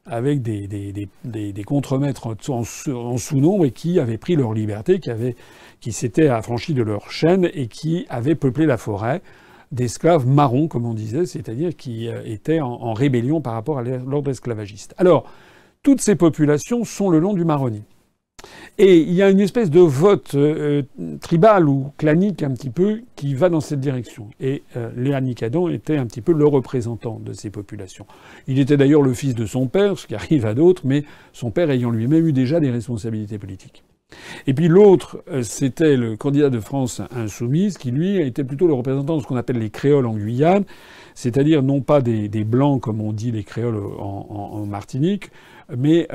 avec 0.06 0.42
des, 0.42 0.68
des, 0.68 1.10
des, 1.24 1.64
contremaîtres 1.64 2.36
en, 2.50 2.64
sous-nombre 3.18 3.66
et 3.66 3.72
qui 3.72 4.00
avaient 4.00 4.18
pris 4.18 4.36
leur 4.36 4.54
liberté, 4.54 5.00
qui 5.80 5.92
s'étaient 5.92 6.28
affranchis 6.28 6.74
de 6.74 6.84
leur 6.84 7.12
chaîne 7.12 7.50
et 7.54 7.68
qui 7.68 8.06
avaient 8.10 8.36
peuplé 8.36 8.66
la 8.66 8.78
forêt 8.78 9.22
d'esclaves 9.72 10.28
marrons, 10.28 10.68
comme 10.68 10.86
on 10.86 10.94
disait, 10.94 11.26
c'est-à-dire 11.26 11.76
qui 11.76 12.10
euh, 12.10 12.22
étaient 12.26 12.60
en, 12.60 12.72
en, 12.72 12.94
rébellion 12.94 13.40
par 13.40 13.54
rapport 13.54 13.80
à 13.80 13.84
l'ordre 13.84 14.30
esclavagiste. 14.30 14.94
Alors, 14.98 15.26
toutes 15.82 16.02
ces 16.02 16.16
populations 16.16 16.84
sont 16.84 17.10
le 17.10 17.20
long 17.20 17.34
du 17.34 17.46
Maroni. 17.46 17.84
Et 18.78 18.98
il 18.98 19.14
y 19.14 19.22
a 19.22 19.30
une 19.30 19.40
espèce 19.40 19.70
de 19.70 19.80
vote 19.80 20.34
euh, 20.36 20.84
tribal 21.20 21.68
ou 21.68 21.92
clanique 21.98 22.42
un 22.42 22.52
petit 22.52 22.70
peu 22.70 23.02
qui 23.16 23.36
va 23.36 23.50
dans 23.50 23.60
cette 23.60 23.80
direction. 23.80 24.30
Et 24.40 24.64
euh, 24.76 24.90
Léa 24.96 25.22
était 25.72 25.98
un 25.98 26.06
petit 26.06 26.22
peu 26.22 26.34
le 26.34 26.46
représentant 26.46 27.20
de 27.20 27.34
ces 27.34 27.50
populations. 27.50 28.06
Il 28.48 28.60
était 28.60 28.78
d'ailleurs 28.78 29.02
le 29.02 29.14
fils 29.14 29.36
de 29.36 29.46
son 29.46 29.68
père, 29.68 29.98
ce 30.00 30.08
qui 30.08 30.16
arrive 30.16 30.46
à 30.46 30.54
d'autres, 30.54 30.84
mais 30.86 31.04
son 31.34 31.52
père 31.52 31.70
ayant 31.70 31.92
lui-même 31.92 32.28
eu 32.28 32.34
déjà 32.34 32.60
des 32.60 32.72
responsabilités 32.72 33.38
politiques. 33.38 33.84
Et 34.48 34.54
puis 34.54 34.68
l'autre, 34.68 35.24
euh, 35.30 35.44
c'était 35.44 35.96
le 35.96 36.18
candidat 36.18 36.50
de 36.50 36.60
France 36.60 37.02
insoumise, 37.12 37.78
qui 37.78 37.92
lui 37.92 38.18
était 38.18 38.44
plutôt 38.44 38.68
le 38.68 38.74
représentant 38.74 39.18
de 39.18 39.22
ce 39.22 39.28
qu'on 39.28 39.38
appelle 39.38 39.60
les 39.60 39.70
créoles 39.70 40.06
en 40.06 40.16
Guyane, 40.16 40.64
c'est-à-dire 41.14 41.62
non 41.62 41.82
pas 41.82 42.02
des, 42.02 42.28
blancs 42.44 42.82
comme 42.82 43.00
on 43.00 43.14
dit 43.14 43.32
les 43.32 43.44
créoles 43.44 43.78
en, 43.78 44.66
Martinique, 44.66 45.30
mais 45.78 46.08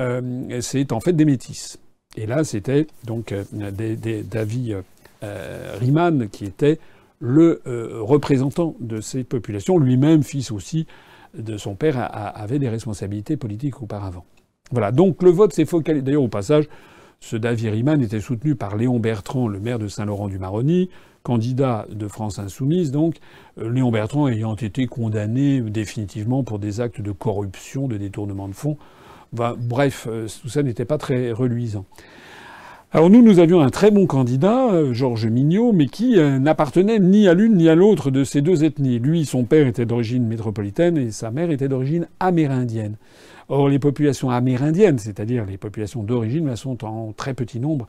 c'est 0.61 0.93
en 0.93 1.01
fait 1.01 1.13
des 1.13 1.25
métis. 1.25 1.79
Et 2.17 2.27
là, 2.27 2.45
c'était 2.45 2.87
donc 3.05 3.33
euh, 3.33 3.45
David 3.53 4.83
euh, 5.23 5.77
Riemann 5.79 6.29
qui 6.29 6.45
était 6.45 6.79
le 7.21 7.63
euh, 7.67 7.99
représentant 8.01 8.75
de 8.81 9.01
ces 9.01 9.25
populations, 9.25 9.79
lui-même 9.79 10.23
fils 10.23 10.51
aussi 10.51 10.87
de 11.37 11.59
son 11.59 11.75
père, 11.75 12.11
avait 12.35 12.59
des 12.59 12.69
responsabilités 12.71 13.37
politiques 13.37 13.83
auparavant. 13.83 14.25
Voilà, 14.71 14.91
donc 14.91 15.23
le 15.23 15.31
vote 15.31 15.53
s'est 15.53 15.67
focalisé. 15.67 16.03
D'ailleurs, 16.03 16.23
au 16.23 16.29
passage, 16.29 16.65
ce 17.21 17.37
David 17.37 17.73
Riemann 17.73 18.01
était 18.01 18.21
soutenu 18.21 18.55
par 18.55 18.77
Léon 18.77 18.99
Bertrand, 18.99 19.47
le 19.47 19.61
maire 19.61 19.79
de 19.79 19.87
Saint-Laurent-du-Maroni, 19.87 20.89
candidat 21.23 21.87
de 21.91 22.09
France 22.09 22.39
Insoumise, 22.39 22.91
donc 22.91 23.17
Léon 23.59 23.91
Bertrand 23.91 24.29
ayant 24.29 24.55
été 24.55 24.87
condamné 24.87 25.61
définitivement 25.61 26.43
pour 26.43 26.59
des 26.59 26.81
actes 26.81 27.03
de 27.03 27.13
corruption, 27.13 27.87
de 27.87 27.99
détournement 27.99 28.49
de 28.49 28.55
fonds 28.55 28.79
bref, 29.33 30.07
euh, 30.11 30.27
tout 30.43 30.49
ça 30.49 30.63
n'était 30.63 30.85
pas 30.85 30.99
très 30.99 31.33
reluisant. 31.33 31.85
Alors 32.93 33.11
nous, 33.11 33.23
nous 33.23 33.41
avions 33.41 33.61
un 33.61 33.69
très 33.69 33.91
bon 33.91 34.07
candidat, 34.07 34.73
euh, 34.73 34.95
Georges 34.95 35.27
Mignot, 35.27 35.73
mais 35.73 35.87
qui 35.87 36.19
euh, 36.19 36.39
n'appartenait 36.39 36.99
ni 36.99 37.29
à 37.29 37.35
l'une 37.35 37.57
ni 37.57 37.69
à 37.69 37.75
l'autre 37.75 38.11
de 38.11 38.25
ces 38.25 38.41
deux 38.41 38.65
ethnies. 38.65 38.99
Lui, 38.99 39.27
son 39.27 39.45
père 39.45 39.67
était 39.67 39.87
d'origine 39.87 40.27
métropolitaine 40.27 40.97
et 40.97 41.11
sa 41.11 41.31
mère 41.31 41.51
était 41.51 41.69
d'origine 41.69 42.07
amérindienne. 42.21 42.97
Or, 43.49 43.69
les 43.69 43.79
populations 43.79 44.31
amérindiennes, 44.31 44.99
c'est-à-dire 44.99 45.45
les 45.45 45.59
populations 45.59 46.03
d'origine, 46.03 46.55
sont 46.57 46.85
en 46.85 47.13
très 47.13 47.35
petit 47.35 47.61
nombre 47.61 47.87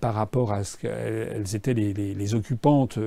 par 0.00 0.14
rapport 0.14 0.52
à 0.52 0.64
ce 0.64 0.78
qu'elles 0.78 1.56
étaient 1.56 1.74
les, 1.74 2.34
occupantes 2.34 2.98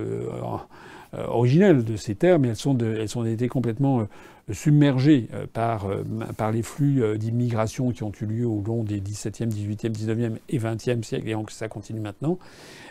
originelles 1.14 1.84
de 1.84 1.96
ces 1.96 2.16
terres, 2.16 2.40
mais 2.40 2.50
elles, 2.50 2.98
elles 3.00 3.18
ont 3.18 3.26
été 3.26 3.48
complètement 3.48 4.08
euh, 4.50 5.46
par, 5.54 5.86
euh, 5.86 6.04
par 6.36 6.52
les 6.52 6.64
flux 6.64 7.04
euh, 7.04 7.18
d'immigration 7.18 7.92
qui 7.92 8.02
ont 8.02 8.12
eu 8.20 8.26
lieu 8.26 8.48
au 8.48 8.64
long 8.66 8.84
des 8.84 9.00
17e, 9.00 9.48
18e, 9.48 9.92
19e 9.92 10.38
et 10.50 10.58
20e 10.58 11.04
siècles, 11.04 11.30
et 11.30 11.36
ça 11.50 11.68
continue 11.68 12.00
maintenant. 12.00 12.40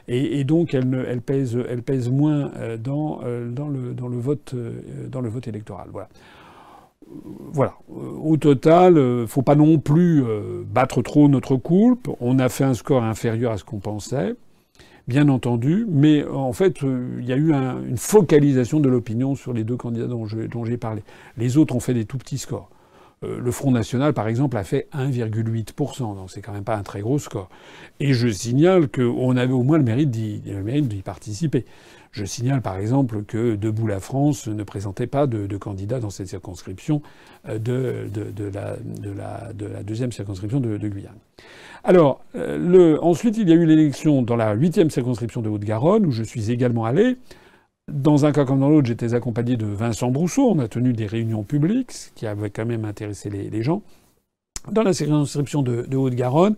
Et, 0.06 0.44
donc, 0.44 0.72
elle, 0.72 1.04
elle, 1.06 1.20
pèse, 1.20 1.58
elle 1.68 1.82
pèse 1.82 2.08
moins 2.08 2.50
dans, 2.78 3.20
le, 3.22 4.18
vote, 4.18 4.54
électoral. 5.46 5.88
Voilà. 7.52 7.74
Au 7.90 8.36
total, 8.38 8.94
ne 8.94 9.26
faut 9.26 9.42
pas 9.42 9.54
non 9.54 9.78
plus 9.78 10.24
battre 10.64 11.02
trop 11.02 11.28
notre 11.28 11.56
coulpe. 11.56 12.08
On 12.20 12.38
a 12.38 12.48
fait 12.48 12.64
un 12.64 12.72
score 12.72 13.02
inférieur 13.02 13.52
à 13.52 13.58
ce 13.58 13.64
qu'on 13.64 13.80
pensait 13.80 14.34
bien 15.08 15.28
entendu, 15.30 15.86
mais 15.88 16.24
en 16.26 16.52
fait, 16.52 16.84
euh, 16.84 17.16
il 17.18 17.26
y 17.26 17.32
a 17.32 17.36
eu 17.36 17.52
une 17.52 17.96
focalisation 17.96 18.78
de 18.78 18.88
l'opinion 18.90 19.34
sur 19.34 19.54
les 19.54 19.64
deux 19.64 19.76
candidats 19.76 20.06
dont 20.06 20.64
j'ai 20.64 20.76
parlé. 20.76 21.02
Les 21.38 21.56
autres 21.56 21.74
ont 21.74 21.80
fait 21.80 21.94
des 21.94 22.04
tout 22.04 22.18
petits 22.18 22.38
scores. 22.38 22.70
Euh, 23.24 23.40
le 23.40 23.50
Front 23.50 23.72
National, 23.72 24.12
par 24.12 24.28
exemple, 24.28 24.56
a 24.56 24.64
fait 24.64 24.86
1,8%, 24.92 26.14
donc 26.14 26.30
c'est 26.30 26.40
quand 26.42 26.52
même 26.52 26.62
pas 26.62 26.76
un 26.76 26.82
très 26.82 27.00
gros 27.00 27.18
score. 27.18 27.48
Et 28.00 28.12
je 28.12 28.28
signale 28.28 28.88
qu'on 28.88 29.36
avait 29.36 29.52
au 29.52 29.62
moins 29.62 29.78
le 29.78 29.84
mérite 29.84 30.10
d'y 30.10 31.02
participer. 31.02 31.64
Je 32.12 32.24
signale 32.24 32.62
par 32.62 32.78
exemple 32.78 33.22
que 33.24 33.54
Debout 33.56 33.86
la 33.86 34.00
France 34.00 34.46
ne 34.48 34.62
présentait 34.62 35.06
pas 35.06 35.26
de, 35.26 35.56
candidat 35.56 36.00
dans 36.00 36.10
cette 36.10 36.28
circonscription 36.28 37.02
euh, 37.48 37.58
de, 37.58 38.10
la, 38.52 38.76
la, 39.16 39.52
de, 39.52 39.66
la, 39.66 39.82
deuxième 39.82 40.12
circonscription 40.12 40.60
de, 40.60 40.76
Guyane. 40.88 41.18
Alors, 41.84 42.24
euh, 42.34 42.98
ensuite, 43.02 43.36
il 43.38 43.48
y 43.48 43.52
a 43.52 43.54
eu 43.54 43.66
l'élection 43.66 44.22
dans 44.22 44.36
la 44.36 44.52
huitième 44.54 44.90
circonscription 44.90 45.42
de 45.42 45.48
Haute-Garonne, 45.48 46.06
où 46.06 46.10
je 46.10 46.22
suis 46.22 46.50
également 46.50 46.84
allé. 46.84 47.16
Dans 47.90 48.26
un 48.26 48.32
cas 48.32 48.44
comme 48.44 48.60
dans 48.60 48.68
l'autre, 48.68 48.86
j'étais 48.86 49.14
accompagné 49.14 49.56
de 49.56 49.66
Vincent 49.66 50.10
Brousseau. 50.10 50.50
On 50.50 50.58
a 50.58 50.68
tenu 50.68 50.92
des 50.92 51.06
réunions 51.06 51.42
publiques, 51.42 51.92
ce 51.92 52.10
qui 52.14 52.26
avait 52.26 52.50
quand 52.50 52.66
même 52.66 52.84
intéressé 52.84 53.30
les, 53.30 53.48
les 53.48 53.62
gens. 53.62 53.82
Dans 54.70 54.82
la 54.82 54.92
circonscription 54.92 55.62
de, 55.62 55.96
Haute-Garonne, 55.96 56.56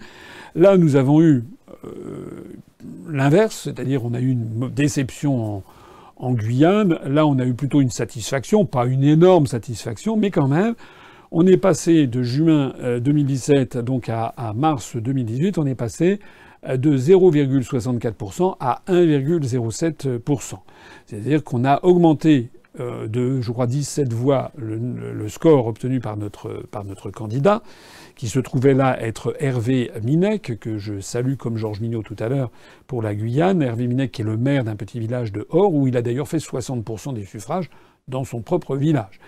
là, 0.55 0.77
nous 0.77 0.97
avons 0.97 1.23
eu 1.23 1.45
euh, 1.85 2.45
l'inverse, 3.09 3.63
c'est-à-dire 3.65 4.05
on 4.05 4.15
a 4.15 4.21
eu 4.21 4.31
une 4.31 4.71
déception 4.71 5.63
en, 6.17 6.33
Guyane. 6.33 6.99
Là, 7.07 7.27
on 7.27 7.39
a 7.39 7.47
eu 7.47 7.55
plutôt 7.55 7.81
une 7.81 7.91
satisfaction, 7.91 8.67
pas 8.67 8.87
une 8.87 9.05
énorme 9.05 9.47
satisfaction, 9.47 10.17
mais 10.17 10.31
quand 10.31 10.49
même, 10.49 10.75
on 11.31 11.47
est 11.47 11.57
passé 11.57 12.07
de 12.07 12.23
juin 12.23 12.75
2017 13.01 13.77
euh, 13.77 13.83
donc 13.83 14.09
à, 14.09 14.35
mars 14.55 14.97
2018, 14.97 15.59
on 15.59 15.67
est 15.67 15.75
passé 15.75 16.21
euh, 16.69 16.77
de 16.77 16.97
0,64% 16.97 18.57
à 18.61 18.83
1,07%. 18.89 20.55
C'est-à-dire 21.07 21.45
qu'on 21.45 21.65
a 21.65 21.85
augmenté 21.85 22.51
euh, 22.81 23.07
de, 23.07 23.41
je 23.41 23.51
crois, 23.53 23.67
17 23.67 24.13
voix 24.13 24.53
le, 24.57 25.29
score 25.29 25.67
obtenu 25.67 26.01
par 26.01 26.17
notre 26.17 27.11
candidat, 27.11 27.63
qui 28.21 28.29
se 28.29 28.39
trouvait 28.39 28.75
là 28.75 29.03
être 29.03 29.35
Hervé 29.41 29.91
Minec, 30.05 30.59
que 30.61 30.77
je 30.77 31.01
salue 31.01 31.37
comme 31.37 31.57
Georges 31.57 31.81
Mignot 31.81 32.03
tout 32.03 32.17
à 32.19 32.29
l'heure 32.29 32.51
pour 32.87 33.01
la 33.01 33.15
Guyane. 33.15 33.63
Hervé 33.63 33.87
Minec 33.87 34.13
qui 34.13 34.21
est 34.21 34.27
le 34.27 34.37
maire 34.37 34.63
d'un 34.63 34.77
petit 34.77 35.01
village 35.01 35.33
de 35.33 35.47
Or, 35.49 35.73
où 35.73 35.89
il 35.89 35.97
a 35.97 36.03
d'ailleurs 36.03 36.29
fait 36.29 36.37
60% 36.37 37.15
des 37.15 37.25
suffrages 37.25 37.71
dans 38.09 38.25
son 38.25 38.43
propre 38.43 38.77
village. 38.77 39.21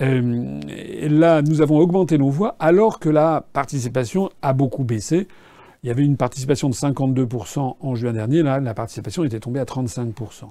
Euh, 0.00 0.60
là, 1.08 1.42
nous 1.42 1.60
avons 1.60 1.78
augmenté 1.78 2.18
nos 2.18 2.30
voix 2.30 2.54
alors 2.60 3.00
que 3.00 3.08
la 3.08 3.44
participation 3.52 4.30
a 4.42 4.52
beaucoup 4.52 4.84
baissé. 4.84 5.26
Il 5.82 5.88
y 5.88 5.90
avait 5.90 6.04
une 6.04 6.16
participation 6.16 6.68
de 6.68 6.74
52% 6.74 7.78
en 7.80 7.94
juin 7.96 8.12
dernier. 8.12 8.44
Là, 8.44 8.60
la 8.60 8.74
participation 8.74 9.24
était 9.24 9.40
tombée 9.40 9.58
à 9.58 9.64
35%. 9.64 10.44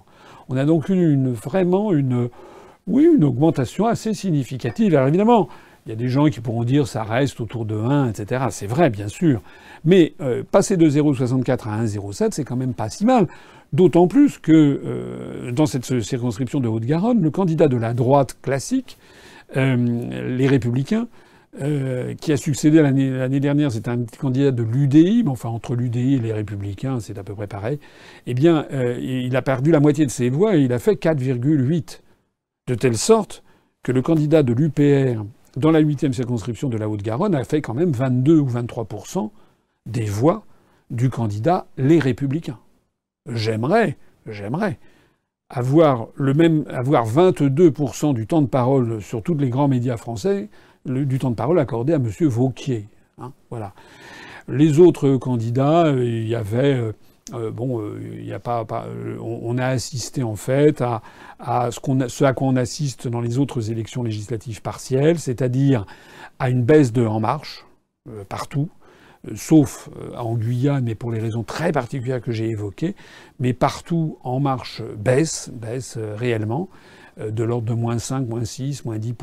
On 0.50 0.58
a 0.58 0.66
donc 0.66 0.90
eu 0.90 1.14
une, 1.14 1.32
vraiment 1.32 1.94
une, 1.94 2.28
oui, 2.88 3.08
une 3.16 3.24
augmentation 3.24 3.86
assez 3.86 4.14
significative. 4.14 4.94
Alors 4.96 5.08
évidemment, 5.08 5.48
il 5.86 5.90
y 5.90 5.92
a 5.92 5.96
des 5.96 6.08
gens 6.08 6.28
qui 6.30 6.42
pourront 6.42 6.64
dire 6.64 6.88
ça 6.88 7.04
reste 7.04 7.40
autour 7.40 7.66
de 7.66 7.76
1, 7.76 8.10
etc. 8.10 8.46
C'est 8.50 8.66
vrai, 8.66 8.90
bien 8.90 9.08
sûr. 9.08 9.42
Mais 9.84 10.14
euh, 10.20 10.44
passer 10.44 10.78
de 10.78 10.90
0,64 10.90 11.70
à 11.70 11.84
1,07, 11.84 12.30
c'est 12.32 12.44
quand 12.44 12.56
même 12.56 12.74
pas 12.74 12.90
si 12.90 13.06
mal. 13.06 13.28
D'autant 13.72 14.08
plus 14.08 14.40
que 14.40 14.52
euh, 14.52 15.52
dans 15.52 15.68
cette 15.68 16.02
circonscription 16.02 16.60
de 16.60 16.68
Haute-Garonne, 16.68 17.22
le 17.22 17.30
candidat 17.30 17.68
de 17.68 17.78
la 17.78 17.94
droite 17.94 18.38
classique, 18.42 18.98
euh, 19.58 19.76
les 20.38 20.48
Républicains, 20.48 21.08
qui 22.20 22.34
a 22.34 22.38
succédé 22.38 22.82
l'année 22.82 23.40
dernière, 23.40 23.72
c'est 23.72 23.88
un 23.88 24.04
candidat 24.20 24.52
de 24.52 24.62
l'UDI, 24.62 25.24
mais 25.24 25.30
enfin 25.30 25.48
entre 25.48 25.74
l'UDI 25.74 26.16
et 26.16 26.20
les 26.20 26.34
Républicains, 26.34 27.00
c'est 27.00 27.18
à 27.18 27.24
peu 27.24 27.34
près 27.34 27.48
pareil. 27.48 27.80
Eh 28.28 28.34
bien, 28.34 28.68
il 29.00 29.34
a 29.38 29.42
perdu 29.42 29.72
la 29.72 29.80
moitié 29.80 30.06
de 30.06 30.12
ses 30.12 30.30
voix 30.30 30.58
et 30.58 30.64
il 30.64 30.74
a 30.74 30.80
fait 30.80 31.02
4,8, 31.02 32.02
de 32.68 32.76
telle 32.76 32.98
sorte 32.98 33.42
que 33.84 33.94
le 33.94 34.02
candidat 34.02 34.44
de 34.44 34.52
l'UPR 34.52 35.24
dans 35.56 35.72
la 35.72 35.80
huitième 35.80 36.14
circonscription 36.14 36.70
de 36.70 36.78
la 36.78 36.90
Haute-Garonne 36.90 37.36
a 37.36 37.44
fait 37.44 37.62
quand 37.62 37.74
même 37.74 37.92
22 37.92 38.40
ou 38.40 38.48
23% 38.48 39.30
des 39.86 40.06
voix 40.06 40.44
du 40.90 41.10
candidat 41.10 41.68
Les 41.78 42.00
Républicains. 42.00 42.60
J'aimerais, 43.30 43.98
j'aimerais 44.28 44.80
avoir 45.50 46.08
le 46.16 46.34
même, 46.34 46.66
avoir 46.70 47.08
22% 47.08 48.14
du 48.14 48.28
temps 48.28 48.42
de 48.42 48.48
parole 48.48 49.02
sur 49.02 49.22
tous 49.22 49.36
les 49.36 49.50
grands 49.50 49.68
médias 49.68 49.98
français 49.98 50.50
du 50.86 51.18
temps 51.18 51.32
de 51.32 51.36
parole 51.36 51.60
accordé 51.60 51.94
à 51.94 51.98
M. 51.98 52.10
Vauquier. 52.22 52.88
Hein, 53.18 53.32
voilà. 53.50 53.74
Les 54.48 54.80
autres 54.80 55.18
candidats, 55.18 55.86
euh, 55.86 56.04
il 56.04 56.28
y 56.28 56.36
avait. 56.36 56.94
Euh, 57.34 57.52
euh, 57.60 59.18
on, 59.20 59.58
a 59.58 59.66
assisté 59.66 60.22
en 60.22 60.36
fait 60.36 60.84
à, 60.84 61.02
ce, 61.72 62.24
à 62.24 62.34
quoi 62.34 62.48
on 62.48 62.56
assiste 62.56 63.08
dans 63.08 63.20
les 63.20 63.40
autres 63.40 63.72
élections 63.72 64.04
législatives 64.04 64.62
partielles, 64.62 65.18
c'est-à-dire 65.18 65.88
à 66.38 66.52
une 66.52 66.64
baisse 66.64 66.94
de 66.94 67.04
En 67.04 67.20
Marche 67.20 67.66
partout, 68.30 68.70
sauf 69.34 69.90
en 70.16 70.36
Guyane, 70.36 70.84
mais 70.84 70.94
pour 70.94 71.12
les 71.12 71.20
raisons 71.20 71.42
très 71.42 71.72
particulières 71.72 72.22
que 72.22 72.32
j'ai 72.32 72.48
évoquées. 72.48 72.96
Mais 73.40 73.54
partout, 73.54 74.20
En 74.24 74.40
Marche 74.40 74.84
baisse, 74.96 75.50
baisse 75.52 75.98
réellement, 75.98 76.70
de 77.18 77.44
l'ordre 77.44 77.68
de 77.68 77.74
moins 77.74 77.98
5, 77.98 78.28
moins 78.28 78.46
6, 78.46 78.86
moins 78.86 79.00
10 79.00 79.16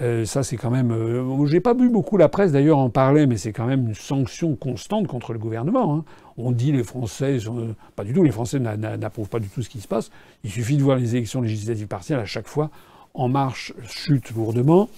euh, 0.00 0.24
ça, 0.24 0.42
c'est 0.42 0.56
quand 0.56 0.70
même. 0.70 0.90
Euh, 0.90 1.46
j'ai 1.46 1.60
pas 1.60 1.74
vu 1.74 1.90
beaucoup 1.90 2.16
la 2.16 2.28
presse 2.28 2.52
d'ailleurs 2.52 2.78
en 2.78 2.88
parler, 2.88 3.26
mais 3.26 3.36
c'est 3.36 3.52
quand 3.52 3.66
même 3.66 3.88
une 3.88 3.94
sanction 3.94 4.56
constante 4.56 5.06
contre 5.06 5.32
le 5.32 5.38
gouvernement. 5.38 5.96
Hein. 5.96 6.04
On 6.38 6.50
dit 6.50 6.72
les 6.72 6.82
Français, 6.82 7.38
sont, 7.40 7.74
pas 7.94 8.04
du 8.04 8.14
tout, 8.14 8.22
les 8.22 8.30
Français 8.30 8.58
n'approuvent 8.58 9.28
pas 9.28 9.40
du 9.40 9.48
tout 9.48 9.62
ce 9.62 9.68
qui 9.68 9.80
se 9.80 9.88
passe. 9.88 10.10
Il 10.44 10.50
suffit 10.50 10.78
de 10.78 10.82
voir 10.82 10.96
les 10.96 11.14
élections 11.14 11.42
législatives 11.42 11.88
partielles 11.88 12.20
à 12.20 12.24
chaque 12.24 12.48
fois. 12.48 12.70
En 13.12 13.28
marche 13.28 13.74
chute 13.86 14.30
lourdement. 14.34 14.88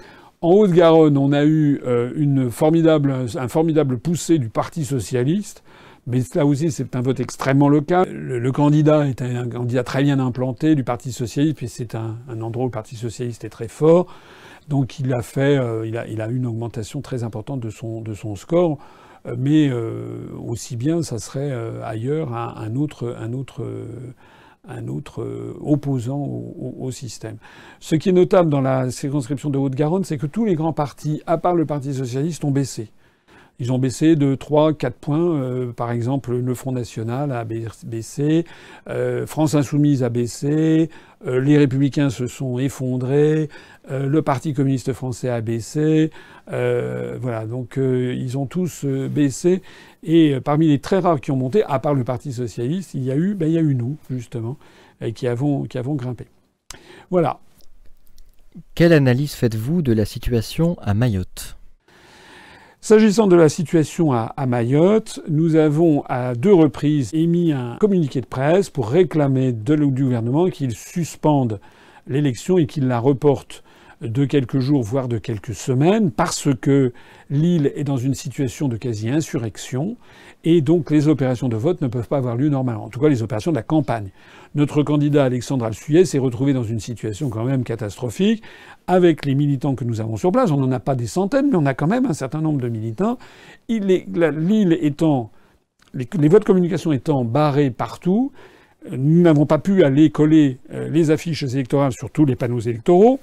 En 0.41 0.51
Haute-Garonne, 0.51 1.19
on 1.19 1.33
a 1.33 1.45
eu 1.45 1.81
euh, 1.85 2.13
une 2.15 2.51
formidable, 2.51 3.27
un 3.35 3.49
formidable 3.49 3.99
poussé 3.99 4.39
du 4.39 4.49
Parti 4.49 4.85
socialiste. 4.85 5.65
Mais 6.07 6.21
là 6.35 6.47
aussi, 6.47 6.71
c'est 6.71 6.95
un 6.95 7.01
vote 7.01 7.19
extrêmement 7.19 7.69
local. 7.69 8.09
Le, 8.13 8.53
candidat 8.53 9.09
est 9.09 9.23
un, 9.23 9.49
candidat 9.49 9.83
très 9.83 10.05
bien 10.05 10.21
implanté 10.21 10.77
du 10.77 10.85
Parti 10.85 11.11
socialiste, 11.11 11.57
puis 11.57 11.69
c'est 11.69 11.95
un 11.97 12.41
endroit 12.43 12.65
où 12.65 12.69
le 12.69 12.73
Parti 12.73 12.95
socialiste 12.95 13.45
est 13.45 13.49
très 13.49 13.69
fort. 13.69 14.07
Donc 14.69 14.99
il 14.99 15.13
a 15.13 15.23
fait, 15.23 15.59
euh, 15.59 15.87
il, 15.87 15.97
a, 15.97 16.29
eu 16.29 16.37
une 16.37 16.47
augmentation 16.47 17.01
très 17.01 17.23
importante 17.23 17.61
de 17.61 17.71
son, 17.71 18.37
score. 18.37 18.79
Euh, 19.27 19.37
mais 19.39 19.69
euh, 19.69 20.27
aussi 20.39 20.77
bien, 20.77 21.03
ça 21.03 21.19
serait 21.19 21.53
ailleurs 21.83 22.33
un 22.35 22.75
autre 22.77 23.17
opposant 25.61 26.19
au, 26.19 26.75
au, 26.79 26.91
système. 26.91 27.37
Ce 27.81 27.95
qui 27.95 28.09
est 28.09 28.13
notable 28.13 28.51
dans 28.51 28.61
la 28.61 28.91
circonscription 28.91 29.51
de 29.51 29.59
Haute-Garonne, 29.59 30.05
c'est 30.05 30.19
que 30.19 30.27
tous 30.27 30.45
les 30.45 30.55
grands 30.55 30.73
partis, 30.73 31.23
à 31.27 31.39
part 31.39 31.55
le 31.55 31.67
Parti 31.67 31.95
socialiste, 31.95 32.45
ont 32.45 32.51
baissé. 32.51 32.91
Ils 33.61 33.73
ont 33.73 33.79
baissé 33.79 34.17
de 34.17 34.35
3, 34.35 34.75
4 34.75 34.95
points. 34.97 35.41
Euh, 35.41 35.73
par 35.73 35.93
exemple, 35.93 36.35
le 36.35 36.55
Front 36.55 36.73
National 36.73 37.31
a 37.31 37.45
baissé, 37.45 38.45
euh, 38.89 39.27
France 39.27 39.55
Insoumise 39.55 40.03
a 40.03 40.09
baissé, 40.09 40.91
euh, 41.27 41.41
les 41.41 41.57
Républicains 41.57 42.11
se 42.11 42.27
sont 42.27 42.59
effondrés, 42.59 43.49
le 43.91 44.23
Parti 44.23 44.55
communiste 44.55 44.93
français 44.93 45.29
a 45.29 45.41
baissé. 45.41 46.11
voilà, 46.47 47.47
donc 47.47 47.77
ils 47.77 48.39
ont 48.39 48.47
tous 48.47 48.85
baissé. 48.87 49.63
Et 50.03 50.41
parmi 50.41 50.69
les 50.69 50.79
très 50.79 50.99
rares 50.99 51.21
qui 51.21 51.31
ont 51.31 51.37
monté, 51.37 51.63
à 51.65 51.79
part 51.79 51.95
le 51.95 52.03
Parti 52.03 52.33
socialiste, 52.33 52.95
il 52.95 53.05
y 53.05 53.11
a 53.11 53.17
eu, 53.17 53.35
ben, 53.35 53.53
nous, 53.77 53.97
justement, 54.11 54.57
qui 55.15 55.29
avons, 55.29 55.65
qui 55.65 55.77
avons 55.77 55.95
grimpé. 55.95 56.27
Voilà. 57.11 57.41
Quelle 58.75 58.95
analyse 58.95 59.35
faites-vous 59.35 59.83
de 59.83 59.93
la 59.93 60.07
situation 60.07 60.77
à 60.81 60.95
Mayotte? 60.95 61.57
S'agissant 62.85 63.29
de 63.29 63.35
la 63.35 63.49
situation 63.49 64.13
à, 64.13 64.35
Mayotte, 64.47 65.21
nous 65.27 65.57
avons 65.57 66.03
à 66.07 66.35
deux 66.35 66.53
reprises 66.53 67.09
émis 67.15 67.51
un 67.51 67.79
communiqué 67.81 68.21
de 68.21 68.27
presse 68.27 68.69
pour 68.69 68.91
réclamer 68.91 69.53
de, 69.55 69.75
du 69.75 70.05
gouvernement 70.05 70.51
qu'il 70.51 70.73
suspende 70.73 71.61
l'élection 72.07 72.59
et 72.59 72.67
qu'il 72.67 72.87
la 72.87 72.99
reporte 72.99 73.64
de 74.05 74.25
quelques 74.25 74.59
jours, 74.59 74.83
voire 74.83 75.09
de 75.09 75.19
quelques 75.19 75.55
semaines, 75.55 76.11
parce 76.11 76.49
que 76.61 76.93
l'île 77.31 77.73
est 77.75 77.85
dans 77.85 77.97
une 77.97 78.15
situation 78.15 78.69
de 78.69 78.77
quasi-insurrection, 78.77 79.97
et 80.45 80.61
donc 80.61 80.91
les 80.91 81.09
opérations 81.09 81.49
de 81.49 81.57
vote 81.57 81.81
ne 81.81 81.89
peuvent 81.89 82.09
pas 82.09 82.19
avoir 82.19 82.37
lieu 82.37 82.49
normalement, 82.49 82.85
en 82.85 82.89
tout 82.89 83.01
cas 83.01 83.09
les 83.09 83.23
opérations 83.23 83.51
de 83.51 83.57
la 83.57 83.63
campagne. 83.63 84.11
Notre 84.55 84.83
candidat 84.83 85.25
Alexandre 85.25 85.65
Alsuyet 85.65 86.05
s'est 86.05 86.19
retrouvé 86.19 86.53
dans 86.53 86.63
une 86.63 86.81
situation 86.81 87.31
quand 87.31 87.45
même 87.45 87.65
catastrophique, 87.65 88.43
avec 88.87 89.25
les 89.25 89.35
militants 89.35 89.75
que 89.75 89.85
nous 89.85 90.01
avons 90.01 90.17
sur 90.17 90.31
place. 90.31 90.51
On 90.51 90.59
n'en 90.59 90.71
a 90.73 90.81
pas 90.81 90.95
des 90.95 91.07
centaines, 91.07 91.51
mais 91.51 91.57
on 91.57 91.67
a 91.67 91.75
quand 91.75 91.87
même 91.87 92.07
un 92.07 92.13
certain 92.13 92.41
nombre 92.41 92.61
de 92.61 92.69
militants. 92.69 93.19
L'île 93.69 94.79
étant, 94.81 95.31
les, 95.95 96.07
les 96.19 96.29
voies 96.29 96.41
de 96.41 96.45
communication 96.45 96.93
étant 96.93 97.25
barrées 97.25 97.71
partout, 97.71 98.33
nous 98.91 99.23
n'avons 99.23 99.47
pas 99.47 99.59
pu 99.59 99.83
aller 99.83 100.11
coller 100.11 100.59
euh, 100.73 100.89
les 100.91 101.11
affiches 101.11 101.43
électorales 101.43 101.93
sur 101.93 102.11
tous 102.11 102.27
les 102.27 102.37
panneaux 102.37 102.61
électoraux. 102.61 103.19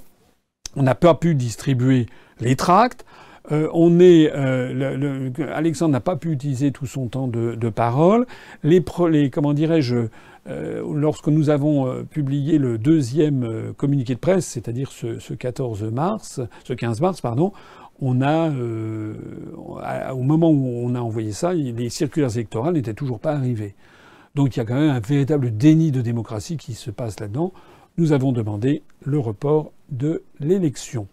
On 0.75 0.83
n'a 0.83 0.95
pas 0.95 1.13
pu 1.15 1.35
distribuer 1.35 2.05
les 2.39 2.55
tracts. 2.55 3.05
on 3.49 3.99
est, 3.99 4.31
Alexandre 5.53 5.91
n'a 5.91 5.99
pas 5.99 6.15
pu 6.15 6.31
utiliser 6.31 6.71
tout 6.71 6.85
son 6.85 7.07
temps 7.07 7.27
de, 7.27 7.69
parole. 7.69 8.25
Les, 8.63 8.81
comment 9.29 9.53
dirais-je, 9.53 10.07
lorsque 10.47 11.27
nous 11.27 11.49
avons 11.49 12.05
publié 12.05 12.57
le 12.57 12.77
deuxième 12.77 13.73
communiqué 13.75 14.15
de 14.15 14.19
presse, 14.19 14.45
c'est-à-dire 14.45 14.91
ce, 14.91 15.19
ce, 15.19 15.33
14 15.33 15.83
mars, 15.91 16.39
ce 16.63 16.73
15 16.73 17.01
mars, 17.01 17.21
pardon, 17.21 17.51
on 18.01 18.21
a, 18.21 18.49
euh, 18.49 19.13
au 20.11 20.23
moment 20.23 20.49
où 20.49 20.81
on 20.83 20.95
a 20.95 20.99
envoyé 20.99 21.31
ça, 21.31 21.53
les 21.53 21.89
circulaires 21.89 22.35
électorales 22.35 22.73
n'étaient 22.73 22.95
toujours 22.95 23.19
pas 23.19 23.33
arrivées. 23.33 23.75
Donc 24.33 24.55
il 24.55 24.59
y 24.59 24.61
a 24.61 24.65
quand 24.65 24.75
même 24.75 24.89
un 24.89 24.99
véritable 24.99 25.55
déni 25.55 25.91
de 25.91 26.01
démocratie 26.01 26.57
qui 26.57 26.73
se 26.73 26.89
passe 26.89 27.19
là-dedans. 27.19 27.53
Nous 27.97 28.13
avons 28.13 28.31
demandé 28.31 28.83
le 29.03 29.19
report 29.19 29.71
de 29.89 30.23
l'élection. 30.39 31.07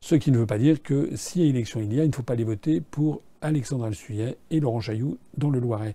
Ce 0.00 0.14
qui 0.14 0.32
ne 0.32 0.38
veut 0.38 0.46
pas 0.46 0.58
dire 0.58 0.82
que 0.82 1.10
si 1.14 1.42
élection 1.42 1.80
il 1.80 1.92
y 1.94 2.00
a, 2.00 2.04
il 2.04 2.10
ne 2.10 2.14
faut 2.14 2.22
pas 2.22 2.34
les 2.34 2.44
voter 2.44 2.80
pour 2.80 3.20
Alexandre 3.42 3.84
Alsuyet 3.84 4.36
et 4.50 4.60
Laurent 4.60 4.80
Chailloux 4.80 5.18
dans 5.36 5.50
le 5.50 5.60
Loiret. 5.60 5.94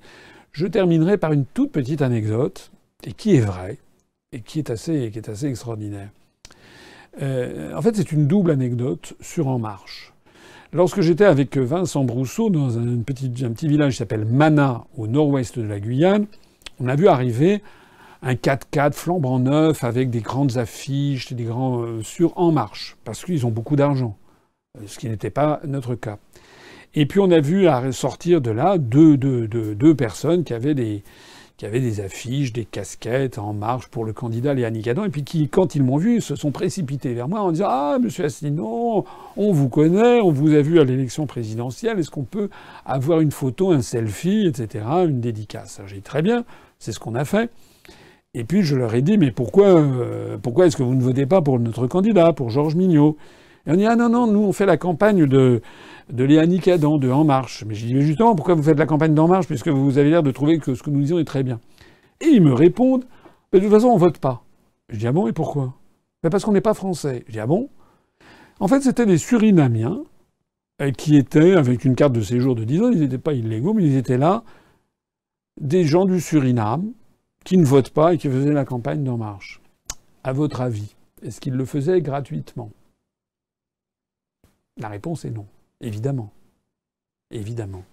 Je 0.52 0.68
terminerai 0.68 1.18
par 1.18 1.34
une 1.34 1.46
toute 1.46 1.72
petite 1.72 2.02
anecdote, 2.02 2.72
et 3.04 3.14
qui 3.14 3.36
est 3.36 3.42
vraie, 3.42 3.78
et 4.32 4.42
qui 4.42 4.60
est 4.60 4.70
assez, 4.70 5.10
qui 5.12 5.18
est 5.18 5.30
assez 5.30 5.48
extraordinaire. 5.48 6.10
Euh, 7.22 7.76
en 7.76 7.82
fait, 7.82 7.96
c'est 7.96 8.12
une 8.12 8.28
double 8.28 8.52
anecdote 8.52 9.16
sur 9.20 9.48
En 9.48 9.60
Marche. 9.60 10.14
Lorsque 10.74 11.02
j'étais 11.02 11.26
avec 11.26 11.58
Vincent 11.58 12.04
Brousseau 12.04 12.50
dans 12.50 12.78
un 12.78 12.98
petit, 12.98 13.32
un 13.44 13.52
petit 13.52 13.68
village 13.68 13.94
qui 13.94 13.98
s'appelle 14.00 14.26
Mana, 14.26 14.86
au 14.98 15.08
nord-ouest 15.08 15.58
de 15.58 15.64
la 15.64 15.80
Guyane, 15.80 16.28
on 16.80 16.88
a 16.88 16.96
vu 16.96 17.08
arriver 17.08 17.64
un 18.22 18.34
4x4 18.34 18.94
flambant 18.94 19.40
neuf 19.40 19.84
avec 19.84 20.10
des 20.10 20.22
grandes 20.22 20.58
affiches, 20.58 21.34
des 21.34 21.44
grands 21.44 21.82
euh, 21.82 22.02
sur 22.04 22.38
En 22.38 22.52
Marche, 22.52 22.98
parce 23.04 23.24
qu'ils 23.24 23.46
ont 23.46 23.52
beaucoup 23.52 23.76
d'argent, 23.76 24.18
euh, 24.78 24.82
ce 24.88 24.98
qui 24.98 25.10
n'était 25.10 25.30
pas 25.30 25.60
notre 25.66 25.96
cas. 25.96 26.18
Et 26.96 27.06
puis 27.06 27.20
on 27.20 27.30
a 27.30 27.40
vu 27.40 27.68
sortir 27.92 28.42
de 28.42 28.50
là 28.50 28.78
deux, 28.78 29.18
deux, 29.18 29.48
deux, 29.48 29.96
personnes 29.96 30.44
qui 30.44 30.54
avaient 30.54 30.74
des, 30.74 31.04
qui 31.58 31.66
avaient 31.66 31.80
des 31.80 32.00
affiches, 32.00 32.54
des 32.54 32.66
casquettes 32.66 33.38
en 33.38 33.54
marche 33.54 33.88
pour 33.90 34.04
le 34.06 34.14
candidat 34.14 34.54
Léani 34.54 34.90
Adam, 34.90 35.06
et 35.06 35.10
puis 35.10 35.24
qui, 35.24 35.48
quand 35.48 35.76
ils 35.76 35.84
m'ont 35.84 35.98
vu, 35.98 36.22
se 36.22 36.36
sont 36.36 36.52
précipités 36.52 37.14
vers 37.14 37.28
moi 37.28 37.42
en 37.42 37.52
disant 37.52 37.68
Ah, 37.70 37.98
monsieur 38.02 38.26
Asselineau, 38.26 39.06
on 39.36 39.52
vous 39.52 39.70
connaît, 39.70 40.22
on 40.22 40.32
vous 40.32 40.54
a 40.54 40.62
vu 40.62 40.80
à 40.80 40.86
l'élection 40.86 41.28
présidentielle, 41.28 42.00
est-ce 42.00 42.10
qu'on 42.10 42.24
peut 42.24 42.50
avoir 42.86 43.20
une 43.20 43.32
photo, 43.32 43.72
un 43.72 43.82
selfie, 43.82 44.48
etc., 44.48 44.86
une 45.08 45.20
dédicace? 45.20 45.82
J'ai 45.86 45.98
dit 45.98 46.02
Très 46.02 46.24
bien, 46.24 46.46
c'est 46.80 46.94
ce 46.94 47.00
qu'on 47.00 47.16
a 47.16 47.26
fait. 47.26 47.52
Et 48.38 48.44
puis 48.44 48.62
je 48.62 48.76
leur 48.76 48.94
ai 48.94 49.02
dit 49.02 49.18
Mais 49.18 49.32
pourquoi, 49.32 49.66
euh, 49.66 50.38
pourquoi 50.38 50.68
est-ce 50.68 50.78
que 50.78 50.84
vous 50.84 50.94
ne 50.94 51.02
votez 51.02 51.26
pas 51.26 51.42
pour 51.42 51.60
notre 51.60 51.88
candidat, 51.88 52.34
pour 52.34 52.52
Georges 52.52 52.76
Mignot? 52.76 53.18
Et 53.66 53.72
on 53.72 53.76
dit 53.76 53.88
Ah 53.88 53.96
non, 53.96 54.10
non, 54.10 54.28
nous 54.28 54.44
on 54.44 54.54
fait 54.54 54.68
la 54.68 54.78
campagne 54.78 55.26
de 55.26 55.62
de 56.12 56.98
de 56.98 57.12
En 57.12 57.24
Marche. 57.24 57.66
Mais 57.68 57.74
j'ai 57.74 57.88
dit, 57.88 58.02
justement, 58.02 58.36
pourquoi 58.36 58.54
vous 58.54 58.62
faites 58.62 58.78
la 58.78 58.86
campagne 58.86 59.16
d'En 59.16 59.28
Marche, 59.28 59.48
puisque 59.48 59.70
vous 59.70 59.98
avez 59.98 60.12
l'air 60.12 60.22
de 60.22 60.30
trouver 60.30 60.60
que 60.60 60.76
ce 60.76 60.84
que 60.84 60.92
nous 60.92 61.02
disons 61.02 61.18
est 61.18 61.26
très 61.26 61.42
bien? 61.42 61.60
Et 62.22 62.28
ils 62.28 62.42
me 62.42 62.54
répondent, 62.54 63.06
de 63.54 63.60
toute 63.60 63.70
façon, 63.70 63.88
on 63.88 63.98
vote 63.98 64.20
pas. 64.20 64.44
Je 64.90 64.98
dis, 64.98 65.08
ah 65.08 65.12
bon, 65.12 65.28
et 65.28 65.34
pourquoi? 65.34 65.74
Parce 66.22 66.46
qu'on 66.46 66.54
n'est 66.54 66.62
pas 66.62 66.76
français. 66.76 67.24
Je 67.28 67.34
dis, 67.34 67.40
ah 67.40 67.48
bon? 67.48 67.70
En 68.60 68.68
fait, 68.68 68.82
c'était 68.82 69.06
des 69.06 69.18
Surinamiens 69.18 70.00
euh, 70.82 70.92
qui 70.92 71.18
étaient, 71.18 71.56
avec 71.56 71.86
une 71.86 71.96
carte 71.96 72.14
de 72.14 72.22
séjour 72.22 72.56
de 72.56 72.64
10 72.64 72.82
ans, 72.84 72.92
ils 72.92 73.00
n'étaient 73.00 73.18
pas 73.18 73.34
illégaux, 73.34 73.74
mais 73.74 73.84
ils 73.84 73.98
étaient 73.98 74.18
là, 74.18 74.44
des 75.60 75.84
gens 75.84 76.06
du 76.06 76.22
Suriname, 76.22 76.94
qui 77.48 77.58
ne 77.58 77.64
votent 77.64 77.92
pas 77.92 78.14
et 78.14 78.18
qui 78.18 78.28
faisaient 78.28 78.52
la 78.52 78.66
campagne 78.66 79.06
d'En 79.06 79.16
Marche. 79.16 79.62
À 80.26 80.34
votre 80.34 80.60
avis, 80.60 80.98
est-ce 81.24 81.40
qu'ils 81.40 81.54
le 81.54 81.64
faisaient 81.64 82.02
gratuitement? 82.02 82.72
La 84.76 84.90
réponse 84.90 85.24
est 85.24 85.30
non. 85.30 85.46
Évidemment. 85.80 86.34
Évidemment. 87.32 87.86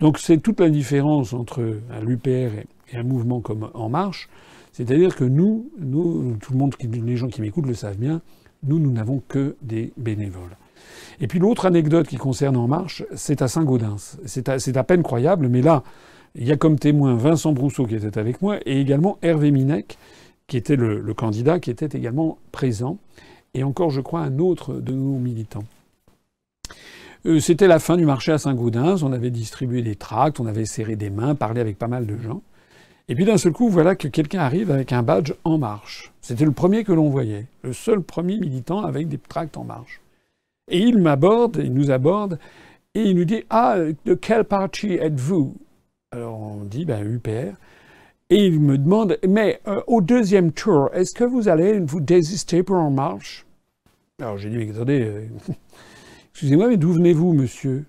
Donc 0.00 0.18
c'est 0.18 0.38
toute 0.38 0.58
la 0.58 0.70
différence 0.70 1.34
entre 1.34 1.78
l'UPR 2.02 2.64
et 2.92 2.96
un 2.96 3.04
mouvement 3.04 3.40
comme 3.40 3.70
En 3.74 3.88
Marche. 3.88 4.28
C'est-à-dire 4.72 5.14
que 5.14 5.22
nous, 5.22 5.70
nous, 5.78 6.36
tout 6.38 6.52
le 6.52 6.58
monde, 6.58 6.74
les 6.80 7.16
gens 7.16 7.28
qui 7.28 7.42
m'écoutent 7.42 7.68
le 7.68 7.74
savent 7.74 7.96
bien, 7.96 8.20
nous, 8.64 8.80
nous 8.80 8.90
n'avons 8.90 9.22
que 9.28 9.54
des 9.62 9.92
bénévoles. 9.98 10.56
Et 11.20 11.28
puis 11.28 11.38
l'autre 11.38 11.66
anecdote 11.66 12.08
qui 12.08 12.16
concerne 12.16 12.56
En 12.56 12.66
Marche, 12.66 13.04
c'est 13.14 13.40
à 13.40 13.46
Saint-Gaudens. 13.46 14.18
C'est 14.26 14.76
à, 14.76 14.82
peine 14.82 15.04
croyable, 15.04 15.46
mais 15.46 15.62
là, 15.62 15.84
il 16.34 16.46
y 16.46 16.52
a 16.52 16.56
comme 16.56 16.78
témoin 16.78 17.14
Vincent 17.14 17.52
Brousseau 17.52 17.86
qui 17.86 17.94
était 17.94 18.18
avec 18.18 18.42
moi 18.42 18.58
et 18.66 18.80
également 18.80 19.18
Hervé 19.22 19.50
Minec, 19.50 19.98
qui 20.46 20.56
était 20.56 20.76
le 20.76 21.14
candidat, 21.14 21.60
qui 21.60 21.70
était 21.70 21.96
également 21.96 22.38
présent, 22.52 22.98
et 23.54 23.64
encore, 23.64 23.90
je 23.90 24.00
crois, 24.00 24.20
un 24.20 24.38
autre 24.38 24.74
de 24.74 24.92
nos 24.92 25.18
militants. 25.18 25.64
Euh, 27.26 27.40
c'était 27.40 27.66
la 27.66 27.78
fin 27.78 27.96
du 27.96 28.06
marché 28.06 28.32
à 28.32 28.38
Saint-Gaudens. 28.38 29.02
On 29.02 29.12
avait 29.12 29.30
distribué 29.30 29.82
des 29.82 29.96
tracts, 29.96 30.40
on 30.40 30.46
avait 30.46 30.64
serré 30.64 30.96
des 30.96 31.10
mains, 31.10 31.34
parlé 31.34 31.60
avec 31.60 31.78
pas 31.78 31.88
mal 31.88 32.06
de 32.06 32.16
gens. 32.16 32.42
Et 33.08 33.14
puis 33.14 33.24
d'un 33.24 33.38
seul 33.38 33.52
coup, 33.52 33.68
voilà 33.68 33.96
que 33.96 34.08
quelqu'un 34.08 34.40
arrive 34.40 34.70
avec 34.70 34.92
un 34.92 35.02
badge 35.02 35.32
En 35.44 35.58
Marche. 35.58 36.12
C'était 36.20 36.44
le 36.44 36.52
premier 36.52 36.84
que 36.84 36.92
l'on 36.92 37.10
voyait, 37.10 37.46
le 37.62 37.72
seul 37.72 38.02
premier 38.02 38.38
militant 38.38 38.84
avec 38.84 39.08
des 39.08 39.18
tracts 39.18 39.56
En 39.56 39.64
Marche. 39.64 40.00
Et 40.70 40.78
il 40.78 40.98
m'aborde, 40.98 41.60
il 41.62 41.74
nous 41.74 41.90
aborde, 41.90 42.38
et 42.94 43.02
il 43.02 43.16
nous 43.16 43.24
dit 43.24 43.42
Ah, 43.50 43.76
de 44.04 44.14
quel 44.14 44.44
parti 44.44 44.92
êtes-vous? 44.92 45.56
Alors 46.12 46.40
on 46.40 46.64
dit 46.64 46.84
Ben 46.84 47.04
UPR. 47.04 47.54
Et 48.30 48.46
il 48.46 48.60
me 48.60 48.78
demande 48.78 49.18
Mais 49.28 49.60
euh, 49.68 49.80
au 49.86 50.00
deuxième 50.00 50.52
tour, 50.52 50.90
est-ce 50.92 51.14
que 51.14 51.24
vous 51.24 51.48
allez 51.48 51.78
vous 51.78 52.00
désister 52.00 52.62
pour 52.62 52.76
En 52.76 52.90
Marche? 52.90 53.46
Alors 54.20 54.36
j'ai 54.36 54.50
dit 54.50 54.70
Attendez. 54.70 55.02
Euh, 55.02 55.28
Excusez-moi, 56.32 56.68
mais 56.68 56.76
d'où 56.76 56.92
venez-vous, 56.92 57.32
monsieur? 57.32 57.84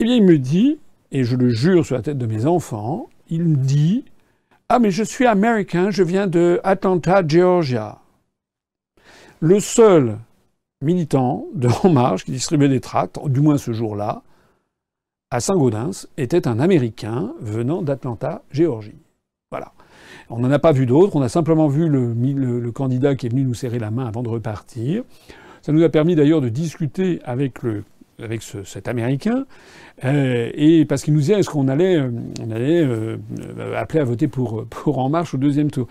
Eh 0.00 0.04
bien, 0.04 0.14
il 0.14 0.24
me 0.24 0.38
dit, 0.38 0.78
et 1.10 1.24
je 1.24 1.36
le 1.36 1.50
jure 1.50 1.84
sur 1.84 1.96
la 1.96 2.02
tête 2.02 2.18
de 2.18 2.26
mes 2.26 2.46
enfants, 2.46 3.08
il 3.28 3.44
me 3.44 3.56
dit 3.56 4.04
Ah, 4.68 4.78
mais 4.78 4.90
je 4.90 5.02
suis 5.02 5.26
américain, 5.26 5.90
je 5.90 6.02
viens 6.02 6.26
de 6.26 6.60
Atlanta, 6.64 7.22
Georgia. 7.26 8.00
Le 9.40 9.60
seul 9.60 10.18
militant 10.80 11.46
de 11.54 11.68
En 11.82 11.90
Marche 11.90 12.24
qui 12.24 12.32
distribuait 12.32 12.68
des 12.68 12.80
tracts, 12.80 13.18
du 13.26 13.40
moins 13.40 13.58
ce 13.58 13.72
jour-là, 13.72 14.22
à 15.30 15.40
Saint-Gaudens, 15.40 16.06
était 16.16 16.48
un 16.48 16.58
Américain 16.58 17.32
venant 17.40 17.82
d'Atlanta, 17.82 18.42
Géorgie. 18.50 18.96
Voilà. 19.50 19.72
On 20.30 20.38
n'en 20.38 20.50
a 20.50 20.58
pas 20.58 20.72
vu 20.72 20.86
d'autres, 20.86 21.16
on 21.16 21.22
a 21.22 21.28
simplement 21.28 21.68
vu 21.68 21.88
le, 21.88 22.70
candidat 22.72 23.14
qui 23.14 23.26
est 23.26 23.28
venu 23.28 23.44
nous 23.44 23.54
serrer 23.54 23.78
la 23.78 23.90
main 23.90 24.06
avant 24.06 24.22
de 24.22 24.28
repartir. 24.28 25.04
Ça 25.62 25.72
nous 25.72 25.82
a 25.82 25.88
permis 25.88 26.14
d'ailleurs 26.14 26.40
de 26.40 26.48
discuter 26.48 27.20
avec 27.24 27.62
le 27.62 27.84
avec 28.20 28.42
ce, 28.42 28.64
cet 28.64 28.88
Américain, 28.88 29.46
euh, 30.04 30.50
et 30.52 30.84
parce 30.86 31.04
qu'il 31.04 31.14
nous 31.14 31.20
disait 31.20 31.34
est-ce 31.34 31.48
qu'on 31.48 31.68
allait, 31.68 31.98
euh, 31.98 32.10
on 32.44 32.50
allait 32.50 32.82
euh, 32.84 33.16
appeler 33.76 34.00
à 34.00 34.04
voter 34.04 34.26
pour, 34.26 34.64
pour 34.68 34.98
En 34.98 35.08
Marche 35.08 35.34
au 35.34 35.38
deuxième 35.38 35.70
tour? 35.70 35.86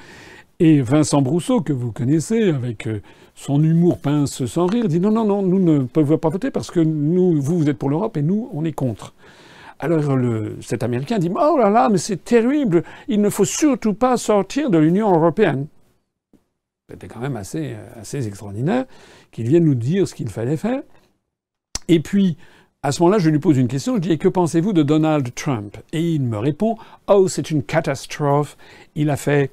Et 0.59 0.81
Vincent 0.81 1.21
Brousseau, 1.21 1.61
que 1.61 1.71
vous 1.71 1.93
connaissez, 1.93 2.49
avec 2.49 2.85
son 3.37 3.63
humour 3.63 3.99
pince 3.99 4.45
sans 4.47 4.65
rire, 4.65 4.87
dit 4.87 4.99
non, 4.99 5.11
non, 5.11 5.23
non, 5.23 5.43
nous 5.43 5.59
ne 5.59 5.83
pouvons 5.83 6.17
pas 6.17 6.29
voter 6.29 6.49
parce 6.49 6.71
que 6.71 6.79
nous, 6.79 7.39
vous, 7.39 7.59
vous 7.59 7.69
êtes 7.69 7.77
pour 7.77 7.89
l'Europe 7.89 8.17
et 8.17 8.23
nous, 8.23 8.49
on 8.51 8.65
est 8.65 8.73
contre. 8.73 9.13
Alors 9.79 10.01
cet 10.59 10.81
Américain 10.81 11.19
dit 11.19 11.29
oh 11.29 11.55
là 11.55 11.69
là, 11.69 11.87
mais 11.89 11.99
c'est 11.99 12.23
terrible, 12.23 12.83
il 13.07 13.21
ne 13.21 13.29
faut 13.29 13.45
surtout 13.45 13.93
pas 13.93 14.17
sortir 14.17 14.71
de 14.71 14.79
l'Union 14.79 15.13
européenne. 15.13 15.67
C'était 16.89 17.07
quand 17.07 17.19
même 17.19 17.37
assez, 17.37 17.75
assez 17.99 18.25
extraordinaire 18.25 18.85
qu'il 19.31 19.47
vienne 19.47 19.65
nous 19.65 19.75
dire 19.75 20.07
ce 20.07 20.15
qu'il 20.15 20.29
fallait 20.29 20.57
faire. 20.57 20.81
Et 21.89 21.99
puis, 21.99 22.37
à 22.81 22.91
ce 22.91 23.03
moment-là, 23.03 23.19
je 23.19 23.29
lui 23.29 23.39
pose 23.39 23.57
une 23.57 23.67
question. 23.67 23.95
Je 23.95 24.01
dis 24.01 24.17
Que 24.17 24.29
pensez-vous 24.29 24.73
de 24.73 24.81
Donald 24.81 25.35
Trump? 25.35 25.77
Et 25.93 26.13
il 26.13 26.23
me 26.23 26.39
répond 26.39 26.77
Oh, 27.07 27.27
c'est 27.27 27.51
une 27.51 27.61
catastrophe. 27.61 28.57
Il 28.95 29.11
a 29.11 29.17
fait. 29.17 29.51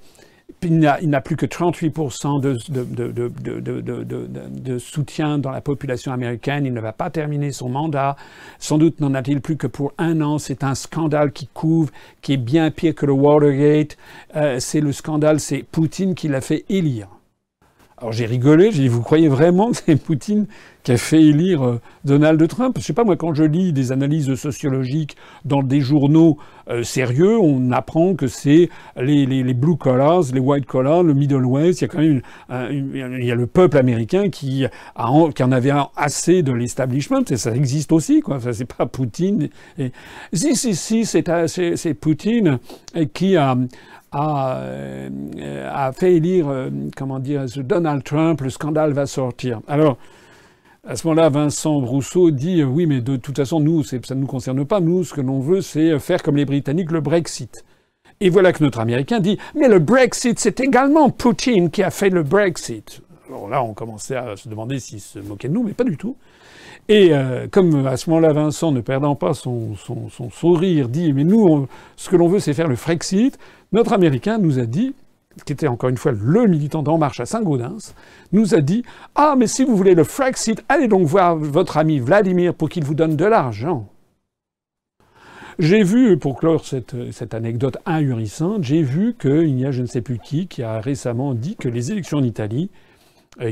Il 0.65 0.79
n'a 0.81 1.21
plus 1.21 1.37
que 1.37 1.47
38% 1.47 2.41
de, 4.63 4.79
soutien 4.79 5.39
dans 5.39 5.51
la 5.51 5.61
population 5.61 6.13
américaine. 6.13 6.67
Il 6.67 6.73
ne 6.73 6.81
va 6.81 6.93
pas 6.93 7.11
terminer 7.11 7.53
son 7.53 7.69
mandat. 7.69 8.17
Sans 8.59 8.79
doute 8.79 9.01
n'en 9.01 9.15
a-t-il 9.15 9.41
plus 9.41 9.57
que 9.57 9.67
pour 9.67 9.93
un 9.99 10.21
an. 10.21 10.39
C'est 10.39 10.65
un 10.65 10.75
scandale 10.75 11.33
qui 11.33 11.47
couvre, 11.47 11.91
qui 12.23 12.33
est 12.33 12.39
bien 12.39 12.71
pire 12.71 12.95
que 12.95 13.07
le 13.07 13.13
Watergate. 13.13 13.97
Euh, 14.37 14.59
c'est 14.61 14.81
le 14.81 14.93
scandale, 14.93 15.41
c'est 15.41 15.63
Poutine 15.63 16.15
qui 16.15 16.29
l'a 16.29 16.41
fait 16.41 16.65
élire. 16.69 17.09
Alors 17.99 18.13
j'ai 18.13 18.27
rigolé, 18.27 18.73
j'ai 18.73 18.83
dit, 18.83 18.89
vous 18.89 19.03
croyez 19.03 19.29
vraiment 19.29 19.71
que 19.71 19.77
c'est 19.77 19.97
Poutine 19.97 20.47
qui 20.85 20.93
a 20.93 20.97
fait 20.97 21.23
élire 21.23 21.63
euh, 21.63 21.81
Donald 22.05 22.47
Trump 22.47 22.77
Je 22.79 22.85
sais 22.85 22.93
pas, 22.93 23.05
moi, 23.05 23.17
quand 23.17 23.35
je 23.35 23.43
lis 23.43 23.73
des 23.73 23.91
analyses 23.91 24.35
sociologiques 24.35 25.17
dans 25.45 25.63
des 25.63 25.81
journaux 25.81 26.39
euh, 26.69 26.83
sérieux, 26.83 27.39
on 27.39 27.73
apprend 27.73 28.15
que 28.15 28.29
c'est 28.29 28.69
les, 28.97 29.27
les, 29.27 29.55
blue 29.55 29.77
collars, 29.77 30.23
les 30.33 30.41
white 30.41 30.67
collars, 30.67 31.03
le 31.03 31.15
Middle 31.15 31.45
West. 31.45 31.81
Il 31.81 31.85
y 31.85 31.87
a 31.87 31.89
quand 31.89 31.99
même 31.99 32.23
une, 32.71 33.19
il 33.19 33.25
y 33.25 33.33
a 33.33 33.35
le 33.35 33.47
peuple 33.47 33.79
américain 33.79 34.29
qui, 34.29 34.65
a, 34.65 34.71
qui 35.35 35.43
en 35.43 35.53
avait 35.53 35.73
assez 35.97 36.43
de 36.43 36.53
l'establishment, 36.53 37.23
ça 37.35 37.55
existe 37.55 37.91
aussi, 37.93 38.21
quoi. 38.21 38.39
Ça, 38.41 38.53
c'est 38.53 38.73
pas 38.73 38.87
Poutine. 38.87 39.49
Si, 40.33 40.55
si, 40.55 40.75
si, 40.75 41.05
c'est 41.07 41.95
Poutine 41.95 42.59
qui 43.13 43.37
a 43.37 43.57
a, 44.15 44.59
euh, 44.59 45.93
fait 45.93 46.15
élire, 46.15 46.49
euh, 46.49 46.71
comment 46.97 47.19
dire, 47.19 47.45
Donald 47.57 48.05
Trump, 48.05 48.41
le 48.41 48.51
scandale 48.51 48.93
va 48.93 49.07
sortir. 49.07 49.61
Alors, 49.67 49.99
À 50.87 50.97
ce 50.97 51.07
moment-là, 51.07 51.31
Vincent 51.31 51.81
Brousseau 51.81 52.31
dit 52.31 52.61
euh, 52.61 52.67
oui, 52.67 52.85
mais 52.85 53.01
de 53.01 53.17
toute 53.17 53.37
façon, 53.37 53.59
nous, 53.59 53.83
ça 53.85 53.97
ne 53.97 54.21
nous 54.21 54.27
concerne 54.27 54.67
pas. 54.67 54.81
Nous, 54.81 55.03
ce 55.05 55.15
que 55.15 55.23
l'on 55.23 55.41
veut, 55.41 55.63
c'est 55.63 55.99
faire 55.99 56.23
comme 56.23 56.37
les 56.37 56.45
Britanniques 56.45 56.91
le 56.91 57.01
Brexit. 57.01 57.65
Et 58.21 58.29
voilà 58.29 58.53
que 58.53 58.63
notre 58.63 58.81
Américain 58.81 59.19
dit 59.19 59.39
mais 59.55 59.69
le 59.69 59.79
Brexit, 59.79 60.39
c'est 60.39 60.61
également 60.61 61.09
Poutine 61.09 61.71
qui 61.71 61.83
a 61.83 61.91
fait 61.91 62.11
le 62.11 62.23
Brexit. 62.23 63.01
Alors 63.29 63.49
là, 63.49 63.63
on 63.63 63.73
commençait 63.73 64.17
à 64.17 64.37
se 64.37 64.47
demander 64.51 64.79
s'il 64.79 65.01
se 65.01 65.19
moquait 65.19 65.49
de 65.49 65.55
nous, 65.55 65.63
mais 65.63 65.73
pas 65.73 65.85
du 65.85 65.97
tout. 65.97 66.17
Et 66.91 67.15
euh, 67.15 67.47
comme 67.51 67.87
à 67.87 67.97
ce 67.97 68.11
moment-là, 68.11 68.35
Vincent, 68.35 68.71
ne 68.71 68.83
perdant 68.83 69.15
pas 69.15 69.33
son, 69.33 69.75
sourire, 70.31 70.91
dit 70.91 71.15
mais 71.15 71.25
nous, 71.25 71.67
ce 71.97 72.11
que 72.11 72.17
l'on 72.17 72.29
veut, 72.29 72.41
c'est 72.41 72.53
faire 72.53 72.69
le 72.69 72.77
Frexit. 72.77 73.39
Notre 73.73 73.95
Américain 73.95 74.37
nous 74.37 74.59
a 74.59 74.67
dit 74.67 74.95
qui 75.45 75.53
était 75.53 75.69
encore 75.69 75.91
une 75.91 75.97
fois 75.97 76.13
le 76.13 76.47
militant 76.47 76.83
d'En 76.83 76.99
Marche 76.99 77.21
à 77.21 77.27
Saint-Gaudens, 77.27 77.95
nous 78.33 78.55
a 78.55 78.61
dit 78.61 78.85
Ah, 79.15 79.35
mais 79.37 79.47
si 79.47 79.65
vous 79.65 79.77
voulez 79.77 79.95
le 79.95 80.05
Frexit, 80.05 80.65
allez 80.69 80.89
donc 80.89 81.07
voir 81.07 81.37
votre 81.37 81.77
ami 81.77 81.99
Vladimir 81.99 82.55
pour 82.55 82.69
qu'il 82.69 82.85
vous 82.85 82.95
donne 82.95 83.17
de 83.17 83.25
l'argent. 83.25 83.89
J'ai 85.59 85.85
vu, 85.85 86.19
pour 86.19 86.37
clore 86.37 86.65
cette, 86.65 87.13
cette 87.13 87.33
anecdote 87.33 87.77
ahurissante, 87.87 88.65
j'ai 88.65 88.83
vu 88.83 89.15
qu'il 89.19 89.59
y 89.59 89.65
a 89.65 89.71
je 89.71 89.83
ne 89.83 89.87
sais 89.87 90.01
plus 90.01 90.19
qui 90.19 90.49
qui 90.49 90.65
a 90.65 90.81
récemment 90.81 91.33
dit 91.35 91.55
que 91.55 91.69
les 91.69 91.93
élections 91.93 92.19
en 92.19 92.25
Italie 92.25 92.71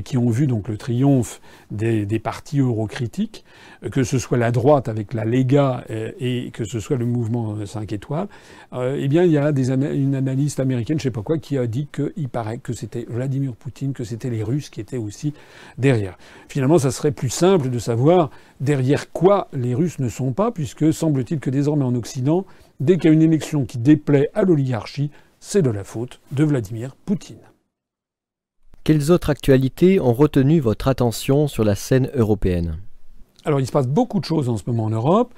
qui 0.04 0.16
ont 0.16 0.30
vu 0.30 0.46
donc 0.46 0.68
le 0.68 0.76
triomphe 0.76 1.40
des, 1.70 2.06
des, 2.06 2.18
partis 2.18 2.60
eurocritiques, 2.60 3.44
euh, 3.84 3.88
que 3.88 4.04
ce 4.04 4.18
soit 4.18 4.38
la 4.38 4.50
droite 4.50 4.88
avec 4.88 5.14
la 5.14 5.24
Lega 5.24 5.84
euh, 5.90 6.12
et 6.20 6.50
que 6.52 6.64
ce 6.64 6.80
soit 6.80 6.96
le 6.96 7.06
mouvement 7.06 7.64
5 7.64 7.92
étoiles, 7.92 8.28
eh 8.74 9.08
bien 9.08 9.24
il 9.24 9.32
y 9.32 9.38
a 9.38 9.52
des, 9.52 9.70
une 9.70 10.14
analyste 10.14 10.60
américaine, 10.60 10.98
je 10.98 11.04
sais 11.04 11.10
pas 11.10 11.22
quoi, 11.22 11.38
qui 11.38 11.58
a 11.58 11.66
dit 11.66 11.88
qu'il 11.92 12.28
paraît 12.28 12.58
que 12.58 12.72
c'était 12.72 13.06
Vladimir 13.08 13.54
Poutine, 13.54 13.92
que 13.92 14.04
c'était 14.04 14.30
les 14.30 14.42
Russes 14.42 14.70
qui 14.70 14.80
étaient 14.80 14.96
aussi 14.96 15.34
derrière. 15.78 16.16
Finalement, 16.48 16.78
ça 16.78 16.90
serait 16.90 17.12
plus 17.12 17.28
simple 17.28 17.70
de 17.70 17.78
savoir 17.78 18.30
derrière 18.60 19.12
quoi 19.12 19.48
les 19.52 19.74
Russes 19.74 19.98
ne 19.98 20.08
sont 20.08 20.32
pas, 20.32 20.50
puisque 20.50 20.92
semble-t-il 20.92 21.40
que 21.40 21.50
désormais 21.50 21.84
en 21.84 21.94
Occident, 21.94 22.46
dès 22.80 22.96
qu'il 22.96 23.10
y 23.10 23.10
a 23.10 23.14
une 23.14 23.22
élection 23.22 23.64
qui 23.64 23.78
déplaît 23.78 24.30
à 24.34 24.42
l'oligarchie, 24.42 25.10
c'est 25.40 25.62
de 25.62 25.70
la 25.70 25.84
faute 25.84 26.20
de 26.30 26.44
Vladimir 26.44 26.94
Poutine. 27.04 27.51
Quelles 28.84 29.12
autres 29.12 29.30
actualités 29.30 30.00
ont 30.00 30.12
retenu 30.12 30.58
votre 30.58 30.88
attention 30.88 31.46
sur 31.46 31.62
la 31.62 31.76
scène 31.76 32.10
européenne? 32.14 32.78
Alors 33.44 33.60
il 33.60 33.66
se 33.66 33.72
passe 33.72 33.86
beaucoup 33.86 34.18
de 34.18 34.24
choses 34.24 34.48
en 34.48 34.56
ce 34.56 34.64
moment 34.66 34.84
en 34.84 34.90
Europe. 34.90 35.32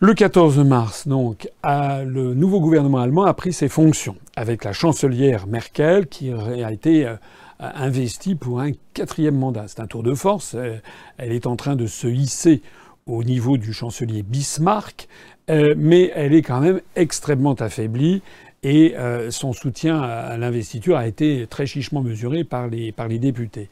Le 0.00 0.14
14 0.14 0.58
mars, 0.60 1.06
donc, 1.06 1.48
le 1.62 2.34
nouveau 2.34 2.60
gouvernement 2.60 2.98
allemand 2.98 3.24
a 3.24 3.34
pris 3.34 3.52
ses 3.52 3.68
fonctions 3.68 4.16
avec 4.36 4.64
la 4.64 4.72
chancelière 4.72 5.46
Merkel 5.46 6.06
qui 6.06 6.32
a 6.32 6.72
été 6.72 7.06
euh, 7.06 7.16
investie 7.58 8.34
pour 8.34 8.60
un 8.60 8.72
quatrième 8.94 9.36
mandat. 9.36 9.66
C'est 9.68 9.80
un 9.80 9.86
tour 9.86 10.02
de 10.02 10.14
force. 10.14 10.54
Euh, 10.54 10.78
elle 11.18 11.32
est 11.32 11.46
en 11.46 11.56
train 11.56 11.76
de 11.76 11.86
se 11.86 12.06
hisser 12.06 12.62
au 13.06 13.22
niveau 13.22 13.58
du 13.58 13.72
chancelier 13.72 14.22
Bismarck, 14.22 15.08
euh, 15.50 15.74
mais 15.76 16.10
elle 16.14 16.34
est 16.34 16.42
quand 16.42 16.60
même 16.60 16.80
extrêmement 16.96 17.54
affaiblie 17.54 18.22
et 18.64 18.96
euh, 18.96 19.30
son 19.30 19.52
soutien 19.52 20.00
à 20.00 20.36
l'investiture 20.38 20.96
a 20.96 21.06
été 21.06 21.46
très 21.46 21.66
chichement 21.66 22.02
mesuré 22.02 22.44
par 22.44 22.66
les, 22.66 22.90
par 22.92 23.08
les 23.08 23.18
députés. 23.18 23.68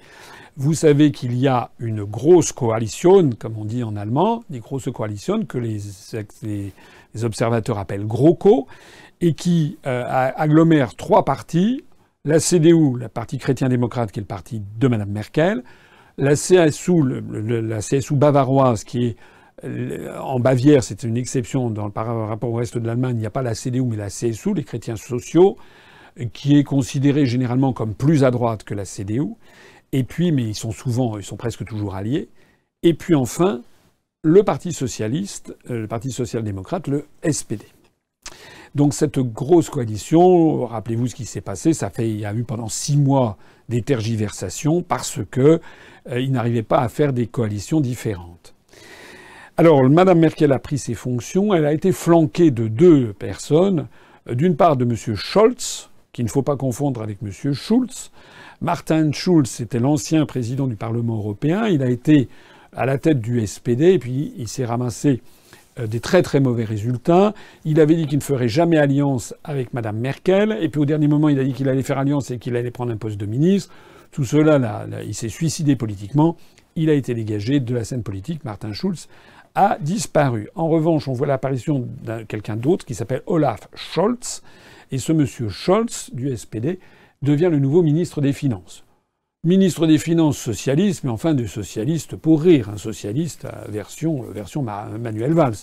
Vous 0.59 0.75
savez 0.75 1.13
qu'il 1.13 1.35
y 1.39 1.49
a 1.49 1.71
une 1.79 2.05
grosse 2.05 2.53
coalition, 2.53 3.31
comme 3.39 3.57
on 3.57 3.65
dit 3.65 3.83
en 3.83 3.97
allemand, 3.97 4.45
des 4.51 4.61
grosses 4.61 4.91
coalitions 4.93 5.47
que 5.47 5.57
les, 5.57 5.79
les, 6.43 7.25
observateurs 7.25 7.79
appellent 7.79 8.07
GroKo, 8.07 8.67
et 9.23 9.33
qui 9.33 9.79
euh, 9.87 10.05
agglomèrent 10.07 10.95
trois 10.95 11.25
partis, 11.25 11.85
la 12.27 12.39
CDU, 12.39 12.99
la 12.99 13.09
parti 13.09 13.39
chrétien-démocrate, 13.39 14.13
qui 14.13 14.21
est 14.21 14.23
le 14.23 14.27
parti 14.27 14.63
de 14.79 14.89
Mme 14.89 15.11
Merkel, 15.11 15.63
la 16.19 16.35
CSU, 16.35 17.03
la 17.31 17.79
CSU 17.79 18.15
bavaroise, 18.15 18.85
qui 18.85 19.07
est 19.07 19.17
en 19.65 20.41
Bavière, 20.41 20.83
c'est 20.83 21.03
une 21.03 21.17
exception 21.17 21.71
dans, 21.71 21.91
par 21.91 22.29
rapport 22.29 22.51
au 22.51 22.55
reste 22.55 22.79
de 22.79 22.87
l'Allemagne. 22.87 23.17
Il 23.17 23.21
n'y 23.21 23.27
a 23.27 23.31
pas 23.31 23.43
la 23.43 23.55
CDU, 23.55 23.83
mais 23.83 23.97
la 23.97 24.09
CSU, 24.09 24.55
les 24.55 24.65
chrétiens 24.65 24.97
sociaux, 24.97 25.57
qui 26.33 26.59
est 26.59 26.65
considérée 26.65 27.27
généralement 27.27 27.73
comme 27.73 27.95
plus 27.95 28.25
à 28.25 28.31
droite 28.31 28.65
que 28.65 28.75
la 28.75 28.85
CDU. 28.85 29.35
Et 29.93 30.05
puis, 30.05 30.33
mais 30.33 30.45
ils 30.45 30.55
sont 30.55 30.73
souvent, 30.73 31.19
ils 31.19 31.25
sont 31.25 31.37
presque 31.37 31.65
toujours 31.65 31.95
alliés. 31.95 32.29
Et 32.83 32.95
puis 32.95 33.15
enfin, 33.15 33.63
le 34.23 34.43
Parti 34.43 34.73
socialiste, 34.73 35.55
euh, 35.71 35.81
le 35.81 35.87
Parti 35.87 36.11
social-démocrate, 36.11 36.89
le 36.89 37.07
SPD. 37.29 37.65
Donc 38.75 38.95
cette 38.95 39.19
grosse 39.19 39.69
coalition, 39.69 40.67
rappelez-vous 40.67 41.09
ce 41.09 41.15
qui 41.15 41.27
s'est 41.27 41.43
passé, 41.43 41.75
ça 41.75 41.91
fait, 41.91 42.09
il 42.09 42.19
y 42.19 42.25
a 42.25 42.33
eu 42.33 42.43
pendant 42.43 42.69
six 42.69 42.97
mois 42.97 43.37
des 43.69 43.83
tergiversations 43.83 44.83
parce 44.83 45.21
que 45.31 45.61
euh, 46.09 46.29
n'arrivaient 46.29 46.63
pas 46.63 46.81
à 46.81 46.89
faire 46.89 47.13
des 47.13 47.27
coalitions 47.27 47.81
différentes. 47.81 48.52
Alors, 49.59 49.83
Madame 49.89 50.19
Merkel 50.19 50.51
a 50.53 50.59
pris 50.59 50.79
ses 50.79 50.95
fonctions. 50.95 51.53
Elle 51.53 51.67
a 51.67 51.73
été 51.73 51.93
flanquée 51.93 52.51
de 52.51 52.69
deux 52.69 53.13
personnes. 53.13 53.87
D'une 54.31 54.57
part, 54.57 54.77
de 54.77 54.85
M. 54.85 54.97
Scholz, 54.97 55.91
qu'il 56.13 56.25
ne 56.25 56.31
faut 56.31 56.43
pas 56.43 56.57
confondre 56.57 57.03
avec 57.03 57.19
M. 57.23 57.53
Schulz. 57.53 58.11
Martin 58.63 59.13
Schulz 59.13 59.61
était 59.61 59.79
l'ancien 59.79 60.25
président 60.25 60.67
du 60.67 60.77
Parlement 60.77 61.17
européen. 61.17 61.67
Il 61.67 61.83
a 61.83 61.91
été 61.91 62.29
à 62.75 62.87
la 62.87 62.97
tête 62.97 63.21
du 63.21 63.47
SPD, 63.47 63.93
et 63.93 63.99
puis 63.99 64.33
il 64.39 64.49
s'est 64.49 64.65
ramassé 64.65 65.21
euh, 65.79 65.87
des 65.87 66.01
très 66.01 66.23
très 66.23 66.41
mauvais 66.41 66.65
résultats. 66.65 67.35
Il 67.67 67.79
avait 67.79 67.97
dit 67.97 68.07
qu'il 68.07 68.19
ne 68.19 68.23
ferait 68.23 68.49
jamais 68.49 68.79
alliance 68.79 69.35
avec 69.45 69.75
Madame 69.75 69.99
Merkel, 69.99 70.57
et 70.61 70.71
puis 70.71 70.81
au 70.81 70.87
dernier 70.87 71.09
moment, 71.09 71.29
il 71.29 71.39
a 71.39 71.45
dit 71.45 71.53
qu'il 71.53 71.69
allait 71.69 71.83
faire 71.83 71.99
alliance 71.99 72.31
et 72.31 72.39
qu'il 72.39 72.57
allait 72.57 72.71
prendre 72.71 72.93
un 72.93 72.97
poste 72.97 73.19
de 73.19 73.27
ministre. 73.27 73.71
Tout 74.13 74.25
cela, 74.25 74.87
il 75.05 75.15
s'est 75.15 75.29
suicidé 75.29 75.77
politiquement. 75.77 76.37
Il 76.77 76.89
a 76.89 76.95
été 76.95 77.15
dégagé 77.15 77.61
de 77.61 77.75
la 77.75 77.85
scène 77.85 78.03
politique. 78.03 78.45
Martin 78.45 78.73
Schulz 78.73 79.09
a 79.55 79.79
disparu. 79.81 80.49
En 80.55 80.69
revanche, 80.69 81.09
on 81.09 81.13
voit 81.13 81.27
l'apparition 81.27 81.87
de 82.03 82.23
quelqu'un 82.23 82.57
d'autre 82.57 82.85
qui 82.85 82.95
s'appelle 82.95 83.23
Olaf 83.27 83.69
Scholz. 83.75 84.43
Et 84.91 84.99
ce 84.99 85.13
monsieur 85.13 85.49
Scholz, 85.49 86.11
du 86.13 86.35
SPD, 86.37 86.79
devient 87.23 87.49
le 87.51 87.59
nouveau 87.59 87.83
ministre 87.83 88.21
des 88.21 88.33
Finances. 88.33 88.85
Ministre 89.45 89.89
des 89.89 89.99
Finances 89.99 90.39
socialiste, 90.39 91.03
mais 91.03 91.11
enfin 91.11 91.35
de 91.35 91.47
socialiste 91.47 92.15
pour 92.15 92.43
rire, 92.43 92.71
un 92.71 92.77
socialiste 92.77 93.49
version, 93.69 94.23
version 94.23 94.63
Manuel 94.63 95.33
Valls. 95.33 95.57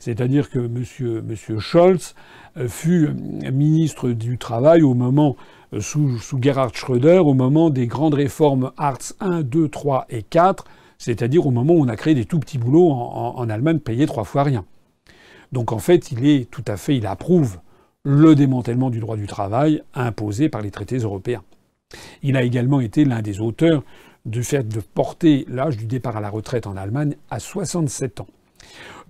C'est-à-dire 0.00 0.50
que 0.50 0.58
monsieur, 0.58 1.22
monsieur 1.22 1.60
Scholz 1.60 2.16
euh, 2.56 2.66
fut 2.66 3.10
ministre 3.52 4.10
du 4.10 4.36
Travail 4.36 4.82
au 4.82 4.94
moment, 4.94 5.36
euh, 5.72 5.80
sous, 5.80 6.18
sous 6.18 6.42
Gerhard 6.42 6.74
Schröder, 6.74 7.18
au 7.18 7.34
moment 7.34 7.70
des 7.70 7.86
grandes 7.86 8.14
réformes 8.14 8.72
Hartz 8.76 9.14
1, 9.20 9.42
2, 9.42 9.68
3 9.68 10.06
et 10.10 10.24
4, 10.24 10.64
c'est-à-dire 11.00 11.46
au 11.46 11.50
moment 11.50 11.72
où 11.72 11.82
on 11.82 11.88
a 11.88 11.96
créé 11.96 12.14
des 12.14 12.26
tout 12.26 12.38
petits 12.38 12.58
boulots 12.58 12.90
en, 12.90 13.48
Allemagne 13.48 13.78
payés 13.78 14.06
trois 14.06 14.24
fois 14.24 14.42
rien. 14.42 14.66
Donc 15.50 15.72
en 15.72 15.78
fait, 15.78 16.12
il 16.12 16.26
est 16.26 16.48
tout 16.50 16.64
à 16.68 16.76
fait, 16.76 16.94
il 16.94 17.06
approuve 17.06 17.58
le 18.04 18.34
démantèlement 18.34 18.90
du 18.90 19.00
droit 19.00 19.16
du 19.16 19.26
travail 19.26 19.82
imposé 19.94 20.50
par 20.50 20.60
les 20.60 20.70
traités 20.70 20.98
européens. 20.98 21.42
Il 22.22 22.36
a 22.36 22.42
également 22.42 22.80
été 22.80 23.06
l'un 23.06 23.22
des 23.22 23.40
auteurs 23.40 23.82
du 24.26 24.44
fait 24.44 24.68
de 24.68 24.80
porter 24.80 25.46
l'âge 25.48 25.78
du 25.78 25.86
départ 25.86 26.18
à 26.18 26.20
la 26.20 26.28
retraite 26.28 26.66
en 26.66 26.76
Allemagne 26.76 27.16
à 27.30 27.40
67 27.40 28.20
ans. 28.20 28.28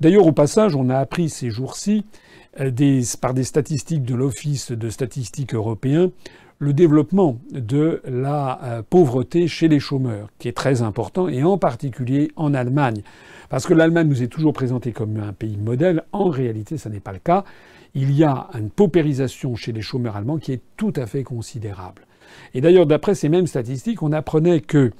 D'ailleurs, 0.00 0.26
au 0.26 0.32
passage, 0.32 0.76
on 0.76 0.90
a 0.90 0.96
appris 0.96 1.28
ces 1.28 1.50
jours-ci, 1.50 2.04
euh, 2.60 3.02
par 3.20 3.34
des 3.34 3.44
statistiques 3.44 4.04
de 4.04 4.14
l'Office 4.14 4.70
de 4.70 4.90
statistiques 4.90 5.54
européen, 5.54 6.12
le 6.60 6.74
développement 6.74 7.40
de 7.50 8.02
la 8.04 8.62
euh, 8.62 8.82
pauvreté 8.88 9.48
chez 9.48 9.66
les 9.66 9.80
chômeurs, 9.80 10.28
qui 10.38 10.46
est 10.46 10.56
très 10.56 10.82
important, 10.82 11.26
et 11.26 11.42
en 11.42 11.56
particulier 11.56 12.30
en 12.36 12.52
Allemagne. 12.52 13.00
Parce 13.48 13.66
que 13.66 13.72
l'Allemagne 13.72 14.08
nous 14.08 14.22
est 14.22 14.28
toujours 14.28 14.52
présentée 14.52 14.92
comme 14.92 15.16
un 15.16 15.32
pays 15.32 15.56
modèle. 15.56 16.04
En 16.12 16.28
réalité, 16.28 16.76
ce 16.76 16.90
n'est 16.90 17.00
pas 17.00 17.12
le 17.12 17.18
cas. 17.18 17.44
Il 17.94 18.12
y 18.12 18.24
a 18.24 18.48
une 18.54 18.68
paupérisation 18.68 19.56
chez 19.56 19.72
les 19.72 19.80
chômeurs 19.80 20.16
allemands 20.16 20.36
qui 20.36 20.52
est 20.52 20.60
tout 20.76 20.92
à 20.96 21.06
fait 21.06 21.24
considérable. 21.24 22.02
Et 22.52 22.60
d'ailleurs, 22.60 22.86
d'après 22.86 23.14
ces 23.14 23.30
mêmes 23.30 23.46
statistiques, 23.46 24.02
on 24.02 24.12
apprenait 24.12 24.60
que 24.60 24.92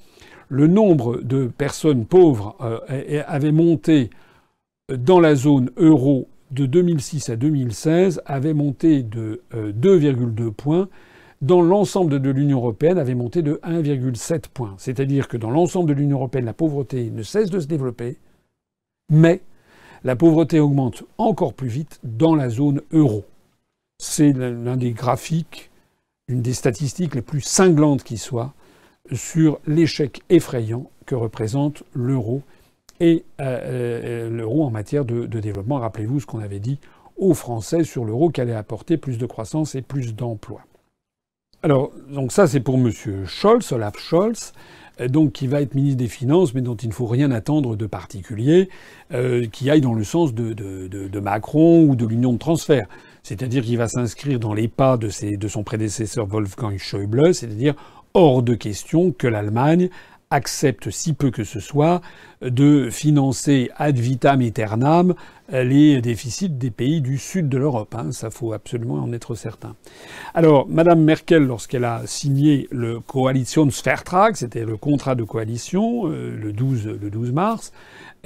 le 0.49 0.67
nombre 0.67 1.19
de 1.19 1.47
personnes 1.47 2.07
pauvres 2.07 2.57
euh, 2.63 3.23
avait 3.27 3.53
monté 3.53 4.09
dans 4.89 5.21
la 5.21 5.35
zone 5.35 5.71
euro 5.77 6.27
de 6.51 6.65
2006 6.65 7.29
à 7.29 7.37
2016, 7.37 8.23
avait 8.25 8.55
monté 8.55 9.03
de 9.03 9.43
2,2 9.55 10.49
euh, 10.49 10.51
points 10.51 10.89
dans 11.41 11.62
l'ensemble 11.62 12.20
de 12.20 12.30
l'Union 12.30 12.59
européenne 12.59 12.99
avait 12.99 13.14
monté 13.14 13.43
de 13.43 13.61
1,7 13.64 14.49
points. 14.53 14.74
C'est-à-dire 14.78 15.28
que 15.28 15.36
dans 15.36 15.51
l'ensemble 15.51 15.88
de 15.88 15.95
l'Union 15.95 16.18
européenne, 16.18 16.45
la 16.45 16.53
pauvreté 16.53 17.11
ne 17.11 17.22
cesse 17.22 17.51
de 17.51 17.61
se 17.61 17.66
développer, 17.66 18.18
mais 19.11 19.41
la 20.05 20.16
pauvreté 20.16 20.61
augmente 20.61 21.05
encore 21.18 21.55
plus 21.55 21.68
vite 21.68 21.99
dans 22.03 22.34
la 22.34 22.51
zone 22.51 22.82
euro. 22.93 23.24
C'est 23.99 24.32
l'un 24.32 24.76
des 24.76 24.93
graphiques, 24.93 25.70
une 26.28 26.43
des 26.43 26.55
statistiques 26.55 27.14
les 27.14 27.22
plus 27.22 27.41
cinglantes 27.41 28.03
qui 28.03 28.18
soit 28.18 28.55
sur 29.12 29.59
l'échec 29.66 30.22
effrayant 30.28 30.91
que 31.07 31.14
représente 31.14 31.82
l'euro 31.93 32.43
et 33.01 33.24
euh, 33.41 33.45
euh, 33.45 34.30
l'euro 34.30 34.64
en 34.64 34.70
matière 34.70 35.05
de, 35.05 35.26
de 35.26 35.41
développement. 35.41 35.78
Rappelez-vous 35.78 36.20
ce 36.20 36.26
qu'on 36.26 36.38
avait 36.38 36.61
dit 36.61 36.78
aux 37.16 37.34
Français 37.34 37.84
sur 37.84 38.05
l'euro, 38.05 38.30
qu'elle 38.30 38.49
allait 38.49 38.57
apporter 38.57 38.97
plus 38.97 39.18
de 39.18 39.26
croissance 39.26 39.74
et 39.74 39.82
plus 39.82 40.14
d'emplois. 40.14 40.62
Alors, 41.63 41.91
donc 42.09 42.33
ça, 42.33 42.47
c'est 42.47 42.61
pour 42.61 42.77
M. 42.77 42.91
Scholz, 43.27 43.71
Olaf 43.73 43.99
Scholz, 43.99 44.55
euh, 45.01 45.09
donc 45.09 45.33
qui 45.33 45.47
va 45.47 45.61
être 45.61 45.75
ministre 45.75 45.99
des 45.99 46.09
Finances, 46.09 46.55
mais 46.55 46.63
dont 46.63 46.75
il 46.75 46.89
ne 46.89 46.95
faut 46.95 47.07
rien 47.07 47.31
attendre 47.31 47.77
de 47.77 47.87
particulier, 47.87 48.71
euh, 49.13 49.47
qui 49.47 49.69
aille 49.69 49.83
dans 49.83 49.93
le 49.93 50.05
sens 50.05 50.33
de, 50.33 51.21
Macron 51.21 51.83
ou 51.83 51.97
de 51.97 52.07
l'union 52.07 52.33
de 52.33 52.39
transfert. 52.39 52.87
C'est-à-dire 53.23 53.63
qu'il 53.63 53.77
va 53.77 53.89
s'inscrire 53.89 54.41
dans 54.41 54.55
les 54.55 54.69
pas 54.69 54.97
de 54.97 55.49
son 55.49 55.63
prédécesseur 55.63 56.27
Wolfgang 56.27 56.79
Schäuble, 56.79 57.35
c'est-à-dire 57.35 57.75
hors 58.15 58.43
de 58.43 58.55
question 58.55 59.13
que 59.13 59.27
l'Allemagne 59.27 59.91
accepte 60.31 60.91
si 60.91 61.12
peu 61.12 61.31
que 61.31 61.45
ce 61.45 61.59
soit 61.61 62.01
de 62.41 62.89
financer 62.91 63.70
ad 63.76 63.99
vitam 63.99 64.41
aeternam 64.41 65.14
les 65.53 66.01
déficits 66.01 66.49
des 66.49 66.70
pays 66.70 67.01
du 67.01 67.18
sud 67.18 67.49
de 67.49 67.59
l'Europe. 67.59 67.95
Hein. 67.99 68.12
Ça 68.12 68.31
faut 68.31 68.53
absolument 68.53 68.95
en 69.03 69.12
être 69.12 69.35
certain. 69.35 69.74
Alors, 70.33 70.68
Madame 70.68 71.03
Merkel, 71.03 71.45
lorsqu'elle 71.45 71.85
a 71.85 72.03
signé 72.07 72.68
le 72.70 73.01
Koalitionsvertrag, 73.01 74.37
c'était 74.37 74.64
le 74.64 74.76
contrat 74.76 75.16
de 75.16 75.24
coalition, 75.24 76.07
euh, 76.07 76.37
le 76.41 76.53
12, 76.53 76.87
le 77.01 77.11
12 77.11 77.33
mars, 77.33 77.72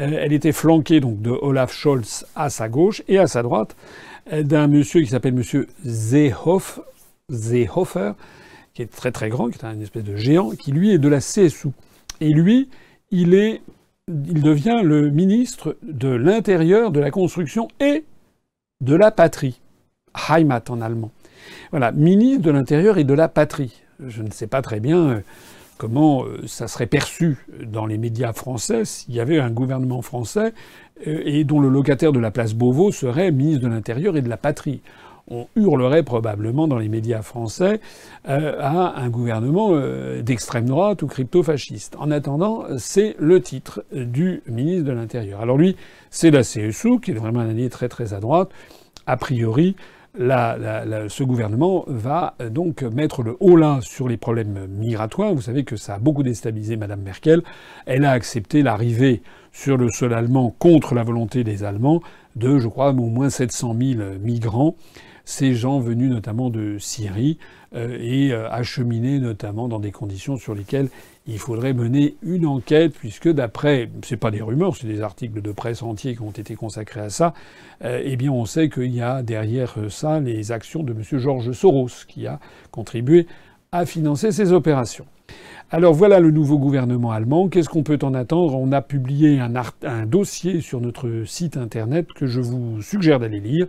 euh, 0.01 0.19
elle 0.21 0.33
était 0.33 0.53
flanquée 0.53 1.01
donc 1.01 1.23
de 1.23 1.31
Olaf 1.31 1.73
Scholz 1.73 2.27
à 2.35 2.51
sa 2.51 2.69
gauche 2.69 3.03
et 3.09 3.19
à 3.19 3.27
sa 3.27 3.43
droite 3.43 3.77
euh, 4.33 4.43
d'un 4.43 4.67
monsieur 4.67 5.01
qui 5.01 5.07
s'appelle 5.07 5.35
Monsieur 5.35 5.69
Seehofer, 5.87 6.75
qui 8.75 8.83
est 8.83 8.91
très 8.91 9.13
très 9.13 9.29
grand, 9.29 9.51
qui 9.51 9.59
est 9.59 9.65
un 9.65 9.81
espèce 9.81 10.05
de 10.05 10.17
géant, 10.17 10.51
qui 10.51 10.73
lui 10.73 10.91
est 10.93 10.99
de 10.99 11.09
la 11.09 11.21
CSU. 11.21 11.69
Et 12.21 12.31
lui, 12.31 12.69
il 13.11 13.35
est, 13.35 13.63
il 14.09 14.43
devient 14.43 14.81
le 14.83 15.11
ministre 15.11 15.77
de 15.83 16.09
l'Intérieur, 16.09 16.91
de 16.91 17.01
la 17.01 17.11
Construction 17.11 17.69
et 17.81 18.05
de 18.81 18.95
la 18.95 19.11
Patrie. 19.11 19.61
Heimat 20.29 20.63
en 20.69 20.81
allemand. 20.81 21.11
Voilà, 21.71 21.93
ministre 21.93 22.43
de 22.43 22.51
l'Intérieur 22.51 22.99
et 22.99 23.05
de 23.05 23.15
la 23.15 23.29
Patrie. 23.29 23.83
Je 24.05 24.23
ne 24.23 24.31
sais 24.31 24.47
pas 24.47 24.63
très 24.63 24.81
bien 24.81 25.11
euh, 25.11 25.21
comment 25.79 26.25
euh, 26.25 26.47
ça 26.47 26.69
serait 26.69 26.87
perçu 26.87 27.39
dans 27.65 27.87
les 27.87 27.99
médias 27.99 28.33
français 28.33 28.85
s'il 28.85 29.15
y 29.15 29.21
avait 29.21 29.39
un 29.39 29.51
gouvernement 29.51 30.03
français 30.03 30.53
euh, 31.07 31.23
et 31.25 31.45
dont 31.45 31.61
le 31.61 31.69
locataire 31.69 32.13
de 32.13 32.21
la 32.21 32.31
place 32.31 32.55
Beauvau 32.55 32.93
serait 32.93 33.31
ministre 33.31 33.63
de 33.63 33.69
l'Intérieur 33.69 34.17
et 34.17 34.23
de 34.23 34.29
la 34.29 34.37
Patrie 34.37 34.83
on 35.31 35.47
hurlerait 35.57 36.03
probablement 36.03 36.69
dans 36.69 36.79
les 36.79 36.89
médias 36.89 37.23
français 37.23 37.81
euh, 38.29 38.59
à 38.61 39.01
un 39.01 39.09
gouvernement 39.09 39.71
euh, 39.73 40.23
d'extrême 40.23 40.67
droite 40.67 41.03
ou 41.03 41.07
crypto-fasciste. 41.07 41.97
En 41.99 42.11
attendant, 42.11 42.65
c'est 42.79 43.17
le 43.19 43.41
titre 43.41 43.85
du 43.93 44.43
ministre 44.47 44.85
de 44.85 44.93
l'Intérieur. 44.93 45.41
Alors 45.41 45.57
lui, 45.57 45.77
c'est 46.11 46.31
la 46.31 46.43
CSU, 46.43 47.01
qui 47.01 47.13
est 47.13 47.15
vraiment 47.15 47.41
un 47.41 47.51
allié 47.51 47.71
très 47.71 47.89
très 47.89 48.13
à 48.13 48.21
droite. 48.21 48.51
A 49.07 49.17
priori, 49.17 49.77
ce 50.17 51.23
gouvernement 51.23 51.85
va 51.89 52.35
donc 52.51 52.83
mettre 52.83 53.23
le 53.23 53.37
haut 53.41 53.57
là 53.57 53.81
sur 53.83 54.09
les 54.09 54.17
problèmes 54.17 54.67
migratoires. 54.69 55.35
Vous 55.35 55.43
savez 55.43 55.65
que 55.65 55.77
ça 55.77 55.95
a 55.95 55.99
beaucoup 55.99 56.23
déstabilisé 56.23 56.77
Mme 56.77 57.03
Merkel. 57.03 57.43
Elle 57.87 58.05
a 58.05 58.13
accepté 58.13 58.63
l'arrivée 58.63 59.23
sur 59.53 59.77
le 59.77 59.89
sol 59.89 60.15
allemand 60.15 60.55
contre 60.59 60.95
la 60.95 61.03
volonté 61.03 61.45
des 61.45 61.65
Allemands 61.65 62.01
de, 62.37 62.59
je 62.59 62.69
crois, 62.69 62.91
au 62.91 62.93
moins 62.93 63.31
700 63.31 63.77
000 63.79 64.01
migrants 64.21 64.77
ces 65.25 65.55
gens 65.55 65.81
venus 65.81 66.11
notamment 66.11 66.51
de 66.51 66.79
Syrie 66.79 67.39
euh, 67.75 67.97
et 68.01 68.33
euh, 68.33 68.49
acheminés 68.51 69.19
notamment 69.19 69.69
dans 69.69 69.81
des 69.81 69.91
conditions 69.91 70.37
sur 70.37 70.55
lesquelles 70.55 70.89
il 71.27 71.39
faudrait 71.39 71.73
mener 71.73 72.17
une 72.23 72.47
enquête, 72.47 72.93
puisque 72.93 73.31
d'après, 73.31 73.91
c'est 74.05 74.19
pas 74.19 74.31
des 74.31 74.43
rumeurs, 74.43 74.77
c'est 74.77 74.87
des 74.87 75.01
articles 75.01 75.41
de 75.41 75.53
presse 75.53 75.83
entiers 75.83 76.15
qui 76.15 76.23
ont 76.23 76.31
été 76.31 76.55
consacrés 76.55 77.01
à 77.01 77.11
ça, 77.11 77.33
euh, 77.85 78.03
eh 78.05 78.17
bien 78.17 78.31
on 78.31 78.45
sait 78.45 78.69
qu'il 78.69 78.95
y 78.95 79.01
a 79.01 79.23
derrière 79.23 79.77
ça 79.89 80.21
les 80.21 80.53
actions 80.53 80.83
de 80.83 80.93
M. 80.93 81.03
Georges 81.19 81.53
Soros, 81.53 82.05
qui 82.07 82.27
a 82.27 82.39
contribué 82.71 83.27
à 83.73 83.87
financer 83.87 84.31
ces 84.31 84.53
opérations. 84.53 85.07
Alors 85.71 85.95
voilà 85.95 86.21
le 86.21 86.31
nouveau 86.31 86.59
gouvernement 86.59 87.11
allemand. 87.11 87.49
Qu'est-ce 87.49 87.69
qu'on 87.69 87.83
peut 87.83 87.99
en 88.03 88.15
attendre? 88.15 88.55
On 88.55 88.71
a 88.71 88.83
publié 88.83 89.41
un, 89.41 89.53
un, 89.83 90.07
dossier 90.07 90.61
sur 90.61 90.81
notre 90.81 91.25
site 91.27 91.57
internet 91.57 92.13
que 92.13 92.27
je 92.27 92.41
vous 92.41 92.83
suggère 92.83 93.19
d'aller 93.19 93.41
lire. 93.41 93.67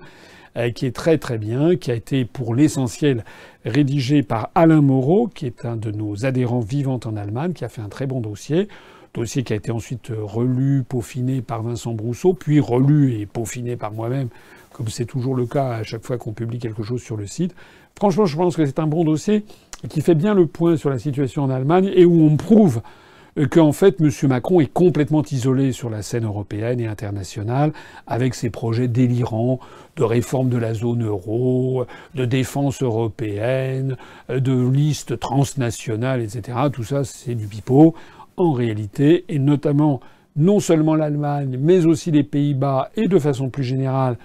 Euh, 0.58 0.72
qui 0.72 0.86
est 0.86 0.96
très 0.96 1.18
très 1.18 1.38
bien, 1.38 1.76
qui 1.76 1.92
a 1.92 1.96
été 1.96 2.24
pour 2.24 2.56
l'essentiel 2.56 3.26
rédigé 3.66 4.24
par 4.24 4.52
Alain 4.56 4.80
Moreau, 4.80 5.28
qui 5.28 5.48
est 5.48 5.66
un 5.66 5.76
de 5.76 5.92
nos 5.92 6.26
adhérents 6.26 6.62
vivants 6.62 7.00
en 7.04 7.18
Allemagne, 7.18 7.52
qui 7.52 7.66
a 7.66 7.70
fait 7.70 7.82
un 7.82 7.90
très 7.90 8.08
bon 8.08 8.22
dossier. 8.22 8.70
Dossier 9.14 9.44
qui 9.44 9.52
a 9.52 9.58
été 9.58 9.72
ensuite 9.72 10.14
relu, 10.18 10.84
peaufiné 10.88 11.42
par 11.42 11.62
Vincent 11.62 11.94
Brousseau, 11.94 12.34
puis 12.34 12.62
relu 12.62 13.20
et 13.20 13.26
peaufiné 13.26 13.76
par 13.76 13.92
moi-même, 13.92 14.30
comme 14.72 14.88
c'est 14.88 15.04
toujours 15.04 15.36
le 15.36 15.46
cas 15.46 15.74
à 15.74 15.84
chaque 15.84 16.06
fois 16.06 16.18
qu'on 16.18 16.32
publie 16.32 16.60
quelque 16.60 16.84
chose 16.84 17.02
sur 17.02 17.18
le 17.18 17.28
site. 17.28 17.54
Franchement, 17.98 18.26
je 18.26 18.38
pense 18.38 18.56
que 18.56 18.66
c'est 18.66 18.80
un 18.80 18.88
bon 18.88 19.04
dossier 19.04 19.44
qui 19.90 20.00
fait 20.00 20.16
bien 20.16 20.34
le 20.34 20.48
point 20.48 20.78
sur 20.78 20.90
la 20.90 21.00
situation 21.00 21.44
en 21.44 21.50
Allemagne 21.50 21.92
et 21.94 22.06
où 22.06 22.24
on 22.24 22.38
prouve 22.38 22.78
euh, 22.78 22.82
qu'en 23.44 23.74
fait, 23.74 24.00
M. 24.00 24.10
Macron 24.30 24.62
est 24.62 24.72
complètement 24.72 25.24
isolé 25.24 25.74
sur 25.74 25.90
la 25.90 26.02
scène 26.02 26.26
européenne 26.26 26.80
et 26.80 26.88
internationale, 26.88 27.74
avec 28.08 28.34
ses 28.34 28.50
projets 28.50 28.88
délirants 28.88 29.60
de 29.98 30.04
réforme 30.04 30.50
de 30.50 30.58
la 30.58 30.74
zone 30.74 31.06
euro, 31.06 31.86
de 32.16 32.26
défense 32.26 32.82
européenne, 32.82 33.98
euh, 34.30 34.40
de 34.40 34.68
listes 34.68 35.20
transnationales, 35.20 36.22
etc. 36.22 36.58
Tout 36.72 36.84
ça, 36.84 37.04
c'est 37.04 37.36
du 37.36 37.48
pipeau, 37.48 37.94
en 38.38 38.52
réalité, 38.54 39.26
et 39.30 39.40
notamment 39.40 40.00
non 40.38 40.60
seulement 40.60 40.96
l'Allemagne, 40.96 41.58
mais 41.60 41.86
aussi 41.86 42.12
les 42.12 42.24
Pays-Bas, 42.24 42.90
et 42.96 43.08
de 43.08 43.20
façon 43.20 43.50
plus 43.50 43.64
générale, 43.64 44.18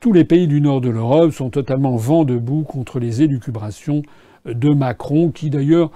tous 0.00 0.12
les 0.12 0.24
pays 0.24 0.46
du 0.46 0.60
nord 0.60 0.80
de 0.80 0.90
l'Europe 0.90 1.32
sont 1.32 1.50
totalement 1.50 1.96
vent 1.96 2.24
debout 2.24 2.62
contre 2.62 3.00
les 3.00 3.22
élucubrations 3.22 4.02
de 4.44 4.68
Macron, 4.70 5.30
qui 5.30 5.50
d'ailleurs 5.50 5.90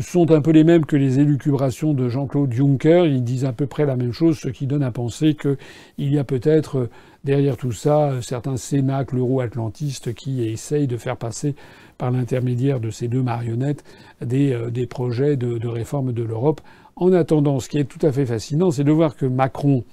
sont 0.00 0.30
un 0.30 0.40
peu 0.40 0.52
les 0.52 0.64
mêmes 0.64 0.86
que 0.86 0.96
les 0.96 1.20
élucubrations 1.20 1.92
de 1.92 2.08
Jean-Claude 2.08 2.52
Juncker. 2.52 3.04
Ils 3.06 3.22
disent 3.22 3.44
à 3.44 3.52
peu 3.52 3.66
près 3.66 3.84
la 3.84 3.96
même 3.96 4.12
chose, 4.12 4.38
ce 4.38 4.48
qui 4.48 4.66
donne 4.66 4.82
à 4.82 4.90
penser 4.90 5.34
qu'il 5.34 5.58
y 5.98 6.18
a 6.18 6.24
peut-être 6.24 6.78
euh, 6.78 6.90
derrière 7.24 7.58
tout 7.58 7.72
ça 7.72 8.10
euh, 8.10 8.22
certains 8.22 8.56
cénacles 8.56 9.18
euro-atlantistes 9.18 10.14
qui 10.14 10.44
essayent 10.44 10.86
de 10.86 10.96
faire 10.96 11.18
passer 11.18 11.54
par 11.98 12.10
l'intermédiaire 12.10 12.80
de 12.80 12.90
ces 12.90 13.06
deux 13.06 13.22
marionnettes 13.22 13.84
des, 14.22 14.54
euh, 14.54 14.70
des 14.70 14.86
projets 14.86 15.36
de, 15.36 15.58
de, 15.58 15.68
réforme 15.68 16.12
de 16.12 16.22
l'Europe. 16.22 16.62
En 16.96 17.12
attendant, 17.12 17.60
ce 17.60 17.68
qui 17.68 17.78
est 17.78 17.84
tout 17.84 18.04
à 18.04 18.12
fait 18.12 18.24
fascinant, 18.24 18.70
c'est 18.70 18.84
de 18.84 18.92
voir 18.92 19.14
que 19.14 19.26
Macron, 19.26 19.84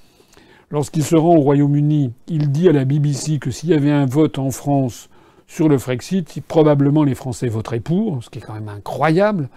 lorsqu'il 0.72 1.04
se 1.04 1.16
rend 1.18 1.36
au 1.36 1.42
Royaume-Uni, 1.42 2.14
il 2.28 2.52
dit 2.52 2.70
à 2.70 2.72
la 2.72 2.86
BBC 2.86 3.38
que 3.40 3.52
s'il 3.52 3.70
y 3.70 3.74
avait 3.74 3.92
un 3.92 4.06
vote 4.06 4.40
en 4.40 4.52
France 4.52 5.10
sur 5.46 5.68
le 5.68 5.78
Frexit, 5.78 6.42
probablement 6.48 7.04
les 7.04 7.16
Français 7.16 7.50
voteraient 7.50 7.80
pour, 7.82 8.24
ce 8.24 8.30
qui 8.30 8.40
est 8.40 8.42
quand 8.42 8.54
même 8.54 8.70
incroyable. 8.70 9.50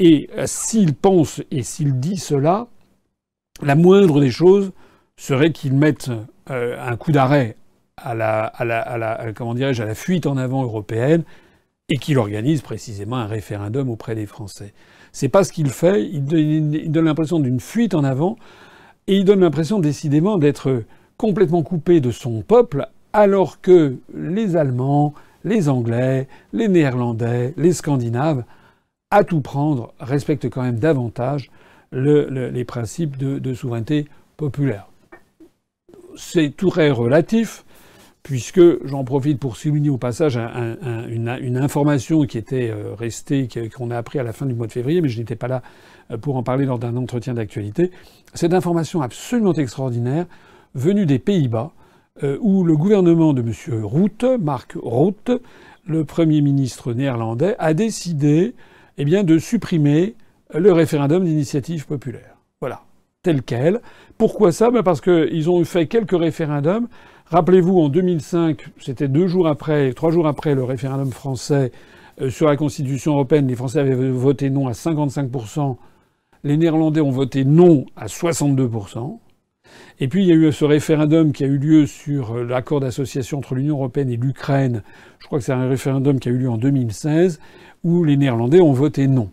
Et 0.00 0.30
euh, 0.38 0.44
s'il 0.46 0.94
pense 0.94 1.42
et 1.50 1.64
s'il 1.64 1.98
dit 1.98 2.16
cela, 2.16 2.68
la 3.62 3.74
moindre 3.74 4.20
des 4.20 4.30
choses 4.30 4.70
serait 5.16 5.50
qu'il 5.50 5.74
mette 5.74 6.10
euh, 6.50 6.76
un 6.80 6.96
coup 6.96 7.10
d'arrêt 7.10 7.56
à 7.96 8.14
la, 8.14 8.44
à 8.44 8.64
la, 8.64 9.94
fuite 9.96 10.26
en 10.26 10.36
avant 10.36 10.62
européenne 10.62 11.24
et 11.88 11.98
qu'il 11.98 12.16
organise 12.18 12.62
précisément 12.62 13.16
un 13.16 13.26
référendum 13.26 13.90
auprès 13.90 14.14
des 14.14 14.26
Français. 14.26 14.72
C'est 15.10 15.28
pas 15.28 15.42
ce 15.42 15.52
qu'il 15.52 15.68
fait. 15.68 16.04
Il 16.04 16.92
donne 16.92 17.06
l'impression 17.06 17.40
d'une 17.40 17.58
fuite 17.58 17.94
en 17.94 18.04
avant 18.04 18.36
et 19.08 19.16
il 19.16 19.24
donne 19.24 19.40
l'impression 19.40 19.80
décidément 19.80 20.38
d'être 20.38 20.84
complètement 21.16 21.64
coupé 21.64 22.00
de 22.00 22.12
son 22.12 22.42
peuple 22.42 22.86
alors 23.12 23.60
que 23.60 23.96
les 24.14 24.54
Allemands, 24.54 25.12
les 25.42 25.68
Anglais, 25.68 26.28
les 26.52 26.68
Néerlandais, 26.68 27.52
les 27.56 27.72
Scandinaves 27.72 28.44
à 29.10 29.24
tout 29.24 29.40
prendre, 29.40 29.94
respecte 30.00 30.48
quand 30.50 30.62
même 30.62 30.78
davantage 30.78 31.50
le, 31.90 32.28
le, 32.28 32.50
les 32.50 32.64
principes 32.64 33.16
de, 33.16 33.54
souveraineté 33.54 34.06
populaire. 34.36 34.88
C'est 36.16 36.50
tout 36.50 36.68
très 36.68 36.90
relatif, 36.90 37.64
puisque 38.22 38.84
j'en 38.84 39.04
profite 39.04 39.38
pour 39.38 39.56
souligner 39.56 39.88
au 39.88 39.96
passage 39.96 40.36
un, 40.36 40.76
un, 40.82 41.08
une, 41.08 41.56
information 41.56 42.26
qui 42.26 42.36
était 42.36 42.70
euh, 42.70 42.94
restée, 42.94 43.48
qu'on 43.74 43.90
a 43.90 43.96
appris 43.96 44.18
à 44.18 44.22
la 44.22 44.32
fin 44.32 44.44
du 44.44 44.54
mois 44.54 44.66
de 44.66 44.72
février, 44.72 45.00
mais 45.00 45.08
je 45.08 45.18
n'étais 45.18 45.36
pas 45.36 45.48
là 45.48 45.62
euh, 46.10 46.18
pour 46.18 46.36
en 46.36 46.42
parler 46.42 46.66
lors 46.66 46.78
d'un 46.78 46.96
entretien 46.96 47.34
d'actualité. 47.34 47.90
Cette 48.34 48.52
information 48.52 49.00
absolument 49.00 49.54
extraordinaire, 49.54 50.26
venue 50.74 51.06
des 51.06 51.18
Pays-Bas, 51.18 51.72
euh, 52.24 52.36
où 52.40 52.64
le 52.64 52.76
gouvernement 52.76 53.32
de 53.32 53.40
M. 53.40 53.84
Rutte, 53.84 54.24
Mark 54.24 54.76
Rutte, 54.82 55.32
le 55.86 56.04
Premier 56.04 56.42
ministre 56.42 56.92
néerlandais, 56.92 57.54
a 57.58 57.72
décidé 57.72 58.54
eh 58.98 59.04
bien, 59.04 59.24
de 59.24 59.38
supprimer 59.38 60.14
le 60.52 60.72
référendum 60.72 61.24
d'initiative 61.24 61.86
populaire. 61.86 62.36
Voilà, 62.60 62.82
tel 63.22 63.42
quel. 63.42 63.80
Pourquoi 64.18 64.52
ça? 64.52 64.70
Ben 64.70 64.82
Parce 64.82 65.00
qu'ils 65.00 65.48
ont 65.48 65.64
fait 65.64 65.86
quelques 65.86 66.18
référendums. 66.18 66.88
Rappelez-vous, 67.26 67.78
en 67.78 67.88
2005, 67.88 68.70
c'était 68.80 69.08
deux 69.08 69.26
jours 69.26 69.48
après, 69.48 69.92
trois 69.92 70.10
jours 70.10 70.26
après 70.26 70.54
le 70.54 70.64
référendum 70.64 71.12
français 71.12 71.72
euh, 72.20 72.30
sur 72.30 72.48
la 72.48 72.56
Constitution 72.56 73.12
européenne, 73.12 73.46
les 73.46 73.54
Français 73.54 73.80
avaient 73.80 73.94
voté 73.94 74.50
non 74.50 74.66
à 74.66 74.72
55%, 74.72 75.76
les 76.42 76.56
Néerlandais 76.56 77.00
ont 77.00 77.10
voté 77.10 77.44
non 77.44 77.86
à 77.96 78.06
62%. 78.06 79.18
Et 80.00 80.08
puis 80.08 80.22
il 80.22 80.28
y 80.28 80.32
a 80.32 80.34
eu 80.34 80.52
ce 80.52 80.64
référendum 80.64 81.32
qui 81.32 81.44
a 81.44 81.46
eu 81.46 81.58
lieu 81.58 81.86
sur 81.86 82.36
l'accord 82.44 82.80
d'association 82.80 83.38
entre 83.38 83.54
l'Union 83.54 83.76
européenne 83.76 84.10
et 84.10 84.16
l'Ukraine. 84.16 84.82
Je 85.18 85.26
crois 85.26 85.38
que 85.38 85.44
c'est 85.44 85.52
un 85.52 85.68
référendum 85.68 86.20
qui 86.20 86.28
a 86.28 86.32
eu 86.32 86.38
lieu 86.38 86.50
en 86.50 86.58
2016 86.58 87.40
où 87.84 88.04
les 88.04 88.16
Néerlandais 88.16 88.60
ont 88.60 88.72
voté 88.72 89.06
non. 89.08 89.30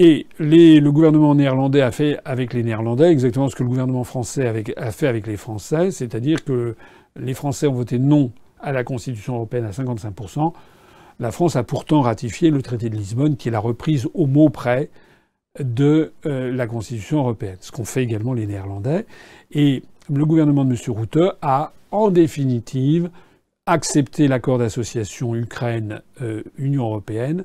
Et 0.00 0.28
le 0.38 0.90
gouvernement 0.90 1.34
néerlandais 1.34 1.80
a 1.80 1.90
fait 1.90 2.20
avec 2.24 2.54
les 2.54 2.62
Néerlandais 2.62 3.10
exactement 3.10 3.48
ce 3.48 3.56
que 3.56 3.64
le 3.64 3.68
gouvernement 3.68 4.04
français 4.04 4.64
a 4.76 4.92
fait 4.92 5.08
avec 5.08 5.26
les 5.26 5.36
Français, 5.36 5.90
c'est-à-dire 5.90 6.44
que 6.44 6.76
les 7.16 7.34
Français 7.34 7.66
ont 7.66 7.72
voté 7.72 7.98
non 7.98 8.30
à 8.60 8.70
la 8.70 8.84
Constitution 8.84 9.34
européenne 9.34 9.64
à 9.64 9.70
55%. 9.70 10.52
La 11.18 11.32
France 11.32 11.56
a 11.56 11.64
pourtant 11.64 12.00
ratifié 12.00 12.50
le 12.50 12.62
traité 12.62 12.90
de 12.90 12.96
Lisbonne, 12.96 13.36
qui 13.36 13.48
est 13.48 13.50
la 13.50 13.58
reprise 13.58 14.08
au 14.14 14.26
mot 14.26 14.50
près 14.50 14.88
de 15.60 16.12
euh, 16.26 16.52
la 16.52 16.66
Constitution 16.66 17.18
européenne, 17.18 17.56
ce 17.60 17.72
qu'ont 17.72 17.84
fait 17.84 18.02
également 18.02 18.34
les 18.34 18.46
Néerlandais. 18.46 19.06
Et 19.52 19.82
le 20.12 20.24
gouvernement 20.24 20.64
de 20.64 20.72
M. 20.72 20.78
Rutte 20.88 21.18
a, 21.42 21.72
en 21.90 22.10
définitive, 22.10 23.10
accepté 23.66 24.28
l'accord 24.28 24.58
d'association 24.58 25.34
Ukraine-Union 25.34 26.84
européenne 26.84 27.44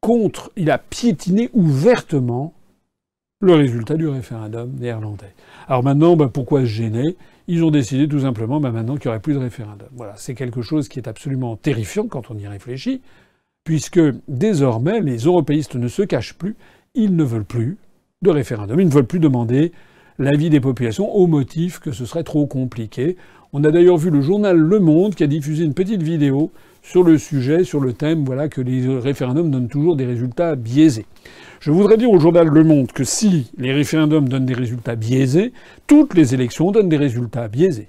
contre, 0.00 0.52
il 0.56 0.70
a 0.70 0.78
piétiné 0.78 1.50
ouvertement 1.52 2.54
le 3.40 3.54
résultat 3.54 3.94
du 3.94 4.06
référendum 4.06 4.72
néerlandais. 4.78 5.34
Alors 5.68 5.82
maintenant, 5.82 6.16
ben, 6.16 6.28
pourquoi 6.28 6.60
se 6.60 6.66
gêner? 6.66 7.16
Ils 7.48 7.64
ont 7.64 7.70
décidé 7.70 8.08
tout 8.08 8.20
simplement 8.20 8.60
ben, 8.60 8.70
maintenant 8.70 8.96
qu'il 8.96 9.08
n'y 9.08 9.10
aurait 9.10 9.20
plus 9.20 9.34
de 9.34 9.40
référendum. 9.40 9.88
Voilà, 9.92 10.14
c'est 10.16 10.34
quelque 10.34 10.62
chose 10.62 10.88
qui 10.88 10.98
est 10.98 11.08
absolument 11.08 11.56
terrifiant 11.56 12.06
quand 12.06 12.30
on 12.30 12.38
y 12.38 12.46
réfléchit, 12.46 13.02
puisque 13.64 14.00
désormais 14.28 15.00
les 15.00 15.18
européistes 15.18 15.74
ne 15.74 15.88
se 15.88 16.02
cachent 16.02 16.34
plus, 16.34 16.54
ils 16.96 17.14
ne 17.14 17.24
veulent 17.24 17.44
plus 17.44 17.76
de 18.22 18.30
référendum, 18.30 18.80
ils 18.80 18.86
ne 18.86 18.92
veulent 18.92 19.06
plus 19.06 19.20
demander 19.20 19.72
l'avis 20.18 20.50
des 20.50 20.60
populations 20.60 21.14
au 21.14 21.26
motif 21.26 21.78
que 21.78 21.92
ce 21.92 22.06
serait 22.06 22.24
trop 22.24 22.46
compliqué. 22.46 23.16
On 23.52 23.62
a 23.64 23.70
d'ailleurs 23.70 23.98
vu 23.98 24.10
le 24.10 24.20
journal 24.20 24.56
Le 24.56 24.80
Monde 24.80 25.14
qui 25.14 25.22
a 25.22 25.26
diffusé 25.26 25.64
une 25.64 25.74
petite 25.74 26.02
vidéo 26.02 26.50
sur 26.82 27.02
le 27.02 27.18
sujet, 27.18 27.64
sur 27.64 27.80
le 27.80 27.92
thème, 27.92 28.24
voilà, 28.24 28.48
que 28.48 28.60
les 28.60 28.98
référendums 28.98 29.50
donnent 29.50 29.68
toujours 29.68 29.96
des 29.96 30.06
résultats 30.06 30.56
biaisés. 30.56 31.06
Je 31.60 31.70
voudrais 31.70 31.96
dire 31.96 32.10
au 32.10 32.18
journal 32.18 32.48
Le 32.48 32.64
Monde 32.64 32.92
que 32.92 33.04
si 33.04 33.50
les 33.58 33.72
référendums 33.72 34.28
donnent 34.28 34.46
des 34.46 34.54
résultats 34.54 34.96
biaisés, 34.96 35.52
toutes 35.86 36.14
les 36.14 36.34
élections 36.34 36.70
donnent 36.72 36.88
des 36.88 36.96
résultats 36.96 37.48
biaisés. 37.48 37.88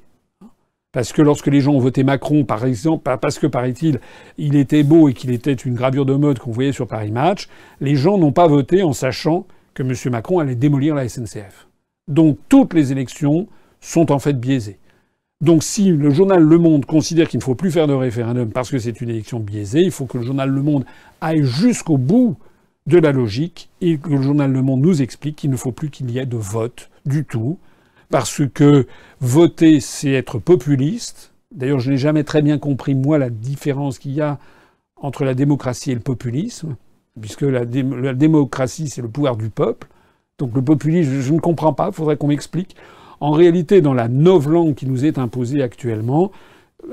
Parce 0.98 1.14
que 1.14 1.22
lorsque 1.22 1.46
les 1.46 1.62
gens 1.62 1.74
ont 1.74 1.80
voté 1.80 2.04
Macron, 2.04 2.44
par 2.44 2.66
exemple, 2.66 3.16
parce 3.22 3.38
que, 3.38 3.46
paraît-il, 3.46 4.00
il 4.40 4.56
était 4.56 4.82
beau 4.82 5.10
et 5.10 5.14
qu'il 5.14 5.30
était 5.30 5.54
une 5.54 5.76
gravure 5.76 6.08
de 6.08 6.16
mode 6.16 6.40
qu'on 6.40 6.50
voyait 6.50 6.72
sur 6.72 6.88
Paris 6.88 7.12
Match, 7.12 7.50
les 7.82 7.96
gens 7.96 8.18
n'ont 8.18 8.32
pas 8.32 8.48
voté 8.48 8.82
en 8.82 8.94
sachant 8.94 9.46
que 9.76 9.84
M. 9.84 9.94
Macron 10.12 10.40
allait 10.40 10.56
démolir 10.56 10.96
la 10.96 11.08
SNCF. 11.08 11.68
Donc 12.08 12.40
toutes 12.50 12.74
les 12.74 12.92
élections 12.92 13.48
sont 13.80 14.12
en 14.12 14.18
fait 14.18 14.40
biaisées. 14.40 14.80
Donc 15.40 15.62
si 15.62 15.92
le 15.92 16.10
journal 16.10 16.42
Le 16.42 16.58
Monde 16.58 16.88
considère 16.88 17.30
qu'il 17.30 17.42
ne 17.42 17.44
faut 17.44 17.54
plus 17.54 17.70
faire 17.70 17.86
de 17.86 17.94
référendum 17.94 18.50
parce 18.50 18.72
que 18.72 18.80
c'est 18.80 19.00
une 19.00 19.12
élection 19.12 19.40
biaisée, 19.40 19.82
il 19.82 19.92
faut 19.92 20.08
que 20.08 20.18
le 20.18 20.24
journal 20.24 20.50
Le 20.50 20.64
Monde 20.64 20.84
aille 21.22 21.44
jusqu'au 21.44 22.00
bout 22.00 22.38
de 22.88 22.98
la 22.98 23.12
logique 23.12 23.70
et 23.82 24.00
que 24.00 24.10
le 24.10 24.24
journal 24.24 24.52
Le 24.52 24.64
Monde 24.64 24.82
nous 24.82 25.04
explique 25.04 25.36
qu'il 25.36 25.52
ne 25.52 25.58
faut 25.58 25.72
plus 25.72 25.92
qu'il 25.92 26.10
y 26.10 26.18
ait 26.18 26.26
de 26.26 26.38
vote 26.38 26.90
du 27.06 27.24
tout, 27.24 27.60
parce 28.10 28.42
que 28.54 28.88
voter, 29.20 29.80
c'est 29.80 30.12
être 30.12 30.40
populiste. 30.40 31.34
D'ailleurs, 31.52 31.80
je 31.80 31.92
n'ai 31.92 31.98
jamais 31.98 32.24
très 32.24 32.42
bien 32.42 32.58
compris, 32.58 32.96
moi, 32.96 33.18
la 33.18 33.30
différence 33.30 34.00
qu'il 34.00 34.14
y 34.14 34.22
a 34.22 34.40
entre 34.96 35.24
la 35.24 35.34
démocratie 35.34 35.92
et 35.92 35.96
le 35.96 36.02
populisme, 36.02 36.76
puisque 37.20 37.42
la, 37.42 37.66
démocratie, 37.66 38.90
c'est 38.90 39.02
le 39.02 39.10
pouvoir 39.10 39.38
du 39.38 39.50
peuple. 39.50 39.88
Donc 40.40 40.56
le 40.56 40.62
populisme, 40.62 41.12
je, 41.12 41.22
je 41.22 41.34
ne 41.34 41.40
comprends 41.40 41.74
pas, 41.74 41.88
il 41.88 41.94
faudrait 41.94 42.18
qu'on 42.18 42.28
m'explique. 42.28 42.76
En 43.20 43.32
réalité, 43.32 43.82
dans 43.82 43.94
la 43.94 44.08
langue 44.08 44.76
qui 44.76 44.86
nous 44.86 45.06
est 45.06 45.18
imposée 45.18 45.64
actuellement, 45.64 46.32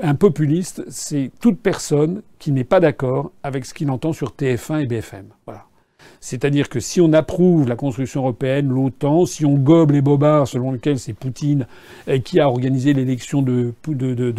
un 0.01 0.15
populiste, 0.15 0.83
c'est 0.89 1.31
toute 1.39 1.59
personne 1.59 2.23
qui 2.39 2.51
n'est 2.51 2.63
pas 2.63 2.79
d'accord 2.79 3.31
avec 3.43 3.65
ce 3.65 3.73
qu'il 3.73 3.89
entend 3.91 4.13
sur 4.13 4.31
TF1 4.31 4.83
et 4.83 4.85
BFM. 4.87 5.27
Voilà. 5.45 5.65
C'est-à-dire 6.21 6.69
que 6.69 6.79
si 6.79 7.01
on 7.01 7.13
approuve 7.13 7.67
la 7.67 7.75
construction 7.75 8.21
européenne, 8.21 8.69
l'OTAN, 8.69 9.25
si 9.25 9.45
on 9.45 9.55
gobe 9.55 9.91
les 9.91 10.01
bobards 10.01 10.47
selon 10.47 10.71
lesquels 10.71 10.99
c'est 10.99 11.13
Poutine 11.13 11.67
qui 12.23 12.39
a 12.39 12.47
organisé 12.47 12.93
l'élection 12.93 13.41
de, 13.41 13.73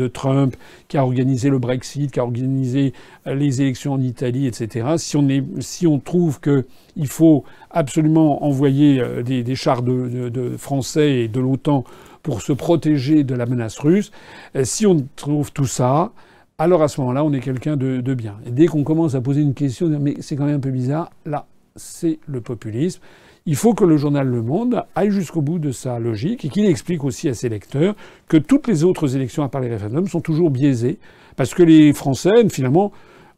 Trump, 0.08 0.56
qui 0.88 0.96
a 0.96 1.04
organisé 1.04 1.50
le 1.50 1.58
Brexit, 1.58 2.10
qui 2.10 2.20
a 2.20 2.24
organisé 2.24 2.92
les 3.26 3.62
élections 3.62 3.94
en 3.94 4.00
Italie, 4.00 4.46
etc., 4.46 4.96
si 4.96 5.86
on, 5.86 5.98
trouve 5.98 6.40
qu'il 6.40 7.08
faut 7.08 7.44
absolument 7.70 8.44
envoyer 8.44 9.00
euh, 9.00 9.22
des, 9.22 9.54
chars 9.54 9.82
de, 9.82 10.54
français 10.56 11.20
et 11.20 11.28
de 11.28 11.40
l'OTAN 11.40 11.84
pour 12.22 12.42
se 12.42 12.52
protéger 12.52 13.24
de 13.24 13.34
la 13.34 13.46
menace 13.46 13.78
russe, 13.78 14.10
euh, 14.54 14.64
si 14.64 14.86
on 14.86 15.06
trouve 15.16 15.52
tout 15.52 15.66
ça, 15.66 16.12
alors 16.58 16.82
à 16.82 16.88
ce 16.88 17.00
moment-là, 17.00 17.22
on 17.24 17.32
est 17.32 17.40
quelqu'un 17.40 17.76
de, 17.76 18.14
bien. 18.14 18.36
Et 18.46 18.50
dès 18.50 18.66
qu'on 18.66 18.82
commence 18.82 19.14
à 19.14 19.20
poser 19.20 19.42
une 19.42 19.54
question, 19.54 19.88
mais 20.00 20.16
c'est 20.20 20.36
quand 20.36 20.46
même 20.46 20.56
un 20.56 20.60
peu 20.60 20.70
bizarre, 20.70 21.10
là, 21.26 21.46
c'est 21.76 22.18
le 22.26 22.40
populisme. 22.40 23.00
Il 23.48 23.54
faut 23.54 23.74
que 23.74 23.84
le 23.84 23.96
journal 23.96 24.26
Le 24.26 24.42
Monde 24.42 24.84
aille 24.96 25.12
jusqu'au 25.12 25.40
bout 25.40 25.60
de 25.60 25.70
sa 25.70 26.00
logique 26.00 26.44
et 26.44 26.48
qu'il 26.48 26.66
explique 26.66 27.04
aussi 27.04 27.28
à 27.28 27.34
ses 27.34 27.48
lecteurs 27.48 27.94
que 28.28 28.36
toutes 28.36 28.66
les 28.66 28.82
autres 28.82 29.14
élections 29.14 29.44
à 29.44 29.48
part 29.48 29.60
les 29.60 29.68
référendums 29.68 30.08
sont 30.08 30.20
toujours 30.20 30.50
biaisées. 30.50 30.98
Parce 31.36 31.54
que 31.54 31.62
les 31.62 31.92
Français, 31.92 32.48
finalement, 32.48 32.90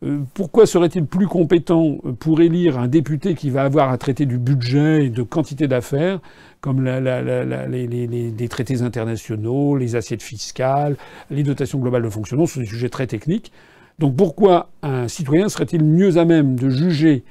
euh, 0.04 0.20
pourquoi 0.32 0.64
serait-il 0.66 1.04
plus 1.04 1.26
compétent 1.26 1.98
pour 2.20 2.40
élire 2.40 2.78
un 2.78 2.86
député 2.86 3.34
qui 3.34 3.50
va 3.50 3.64
avoir 3.64 3.90
à 3.90 3.98
traiter 3.98 4.26
du 4.26 4.38
budget 4.38 5.06
et 5.06 5.10
de 5.10 5.22
quantité 5.22 5.66
d'affaires, 5.66 6.20
comme 6.60 6.84
les, 6.84 8.48
traités 8.48 8.82
internationaux, 8.82 9.76
les 9.76 9.96
assiettes 9.96 10.22
fiscales, 10.22 10.96
les 11.30 11.42
dotations 11.42 11.78
globales 11.78 12.02
de 12.02 12.08
fonctionnement, 12.08 12.46
ce 12.46 12.54
sont 12.54 12.60
des 12.60 12.66
sujets 12.66 12.88
très 12.88 13.06
techniques. 13.06 13.52
Donc 13.98 14.16
pourquoi 14.16 14.70
un 14.82 15.08
citoyen 15.08 15.48
serait-il 15.48 15.84
mieux 15.84 16.16
à 16.16 16.24
même 16.24 16.54
de 16.54 16.70
juger 16.70 17.24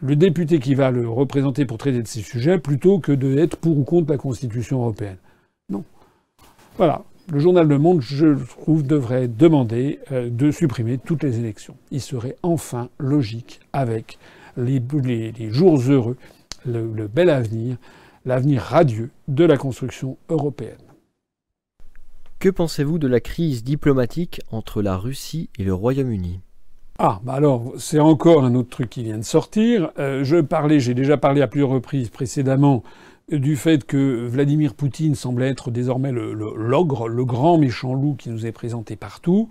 le 0.00 0.16
député 0.16 0.58
qui 0.58 0.74
va 0.74 0.90
le 0.90 1.08
représenter 1.08 1.64
pour 1.64 1.78
traiter 1.78 2.02
de 2.02 2.08
ces 2.08 2.22
sujets 2.22 2.58
plutôt 2.58 2.98
que 2.98 3.12
d'être 3.12 3.56
pour 3.56 3.78
ou 3.78 3.84
contre 3.84 4.10
la 4.10 4.18
Constitution 4.18 4.80
européenne. 4.80 5.18
Non. 5.68 5.84
Voilà. 6.76 7.04
Le 7.30 7.38
journal 7.38 7.68
Le 7.68 7.78
Monde, 7.78 8.00
je 8.00 8.34
trouve, 8.60 8.82
devrait 8.82 9.28
demander 9.28 10.00
euh, 10.10 10.30
de 10.30 10.50
supprimer 10.50 10.98
toutes 10.98 11.22
les 11.22 11.38
élections. 11.38 11.76
Il 11.92 12.00
serait 12.00 12.36
enfin 12.42 12.88
logique 12.98 13.60
avec 13.72 14.18
les, 14.56 14.82
jours 15.50 15.78
heureux, 15.88 16.16
le 16.64 17.06
bel 17.06 17.30
avenir, 17.30 17.76
l'avenir 18.24 18.62
radieux 18.62 19.10
de 19.28 19.44
la 19.44 19.56
construction 19.56 20.18
européenne. 20.28 20.76
Que 22.40 22.48
pensez-vous 22.48 22.98
de 22.98 23.06
la 23.06 23.20
crise 23.20 23.62
diplomatique 23.62 24.40
entre 24.50 24.80
la 24.80 24.96
Russie 24.96 25.50
et 25.58 25.62
le 25.62 25.74
Royaume-Uni? 25.74 26.40
Ah, 27.02 27.18
bah 27.24 27.32
alors, 27.32 27.72
c'est 27.78 27.98
encore 27.98 28.44
un 28.44 28.54
autre 28.54 28.68
truc 28.68 28.90
qui 28.90 29.02
vient 29.02 29.16
de 29.16 29.24
sortir. 29.24 29.90
Euh, 29.98 30.22
je 30.22 30.36
parlais, 30.36 30.80
j'ai 30.80 30.92
déjà 30.92 31.16
parlé 31.16 31.40
à 31.40 31.46
plusieurs 31.46 31.70
reprises 31.70 32.10
précédemment 32.10 32.82
du 33.30 33.56
fait 33.56 33.86
que 33.86 34.26
Vladimir 34.26 34.74
Poutine 34.74 35.14
semble 35.14 35.44
être 35.44 35.70
désormais 35.70 36.12
le, 36.12 36.34
l'ogre, 36.34 37.08
le, 37.08 37.24
grand 37.24 37.56
méchant 37.56 37.94
loup 37.94 38.16
qui 38.18 38.28
nous 38.28 38.44
est 38.44 38.52
présenté 38.52 38.96
partout. 38.96 39.48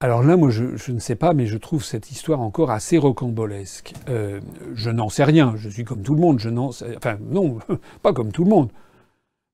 Alors 0.00 0.22
là, 0.22 0.38
moi, 0.38 0.48
je, 0.48 0.92
ne 0.92 0.98
sais 0.98 1.14
pas, 1.14 1.34
mais 1.34 1.44
je 1.44 1.58
trouve 1.58 1.84
cette 1.84 2.10
histoire 2.10 2.40
encore 2.40 2.70
assez 2.70 2.96
rocambolesque. 2.96 3.92
Euh, 4.08 4.40
je 4.72 4.88
n'en 4.88 5.10
sais 5.10 5.24
rien. 5.24 5.52
Je 5.56 5.68
suis 5.68 5.84
comme 5.84 6.00
tout 6.00 6.14
le 6.14 6.22
monde. 6.22 6.38
Je 6.38 6.48
n'en 6.48 6.72
sais... 6.72 6.96
Enfin, 6.96 7.18
non, 7.20 7.58
pas 8.02 8.14
comme 8.14 8.32
tout 8.32 8.44
le 8.44 8.50
monde. 8.50 8.70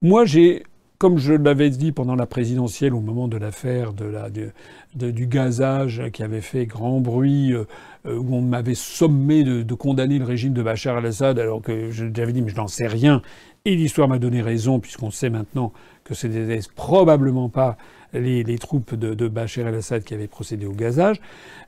Moi, 0.02 0.24
j'ai 0.24 0.62
comme 1.00 1.16
je 1.16 1.32
l'avais 1.32 1.70
dit 1.70 1.92
pendant 1.92 2.14
la 2.14 2.26
présidentielle 2.26 2.92
au 2.92 3.00
moment 3.00 3.26
de 3.26 3.38
l'affaire 3.38 3.94
du 3.94 5.26
gazage 5.26 6.02
qui 6.12 6.22
avait 6.22 6.42
fait 6.42 6.66
grand 6.66 7.00
bruit, 7.00 7.54
euh, 7.54 7.64
où 8.04 8.36
on 8.36 8.42
m'avait 8.42 8.74
sommé 8.74 9.42
de, 9.42 9.74
condamner 9.74 10.18
le 10.18 10.26
régime 10.26 10.52
de 10.52 10.62
Bachar 10.62 10.98
al-Assad, 10.98 11.38
alors 11.38 11.62
que 11.62 11.90
j'avais 11.90 12.34
dit 12.34 12.42
mais 12.42 12.50
je 12.50 12.56
n'en 12.56 12.68
sais 12.68 12.86
rien. 12.86 13.22
Et 13.64 13.76
l'histoire 13.76 14.08
m'a 14.08 14.18
donné 14.18 14.42
raison, 14.42 14.78
puisqu'on 14.78 15.10
sait 15.10 15.30
maintenant 15.30 15.72
que 16.04 16.12
ce 16.12 16.26
n'était 16.26 16.60
probablement 16.76 17.48
pas 17.48 17.78
les, 18.12 18.58
troupes 18.58 18.94
de, 18.94 19.28
Bachar 19.28 19.68
al-Assad 19.68 20.04
qui 20.04 20.12
avaient 20.12 20.28
procédé 20.28 20.66
au 20.66 20.72
gazage. 20.72 21.18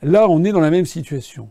Là, 0.02 0.28
on 0.28 0.44
est 0.44 0.52
dans 0.52 0.60
la 0.60 0.70
même 0.70 0.84
situation. 0.84 1.48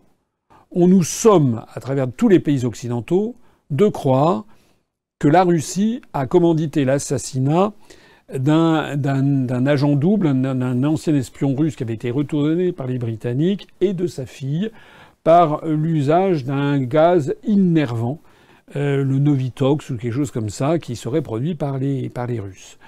On 0.70 0.88
nous 0.88 1.04
somme, 1.04 1.66
à 1.74 1.80
travers 1.80 2.06
tous 2.16 2.28
les 2.28 2.40
pays 2.40 2.64
occidentaux, 2.64 3.36
de 3.72 3.88
croire 3.88 4.46
que 5.22 5.28
la 5.28 5.44
Russie 5.44 6.02
a 6.14 6.26
commandité 6.26 6.84
l'assassinat 6.84 7.74
d'un 8.34 9.68
agent 9.68 9.96
double, 9.96 10.34
d'un 10.42 10.84
ancien 10.84 11.14
espion 11.14 11.54
russe 11.54 11.76
qui 11.76 11.84
avait 11.84 11.94
été 11.94 12.10
retourné 12.10 12.72
par 12.72 12.88
les 12.88 12.98
Britanniques, 12.98 13.68
et 13.82 13.94
de 13.94 14.08
sa 14.08 14.26
fille, 14.26 14.72
par 15.24 15.64
l'usage 15.64 16.44
d'un 16.44 16.80
gaz 16.80 17.36
innervant, 17.44 18.20
euh, 18.76 19.04
le 19.04 19.20
Novitox 19.20 19.92
ou 19.92 19.98
quelque 19.98 20.12
chose 20.12 20.32
comme 20.32 20.50
ça, 20.50 20.80
qui 20.80 20.96
serait 20.96 21.22
produit 21.22 21.54
par 21.54 21.78
les, 21.78 22.10
par 22.10 22.26
les 22.26 22.40
Russes. 22.40 22.80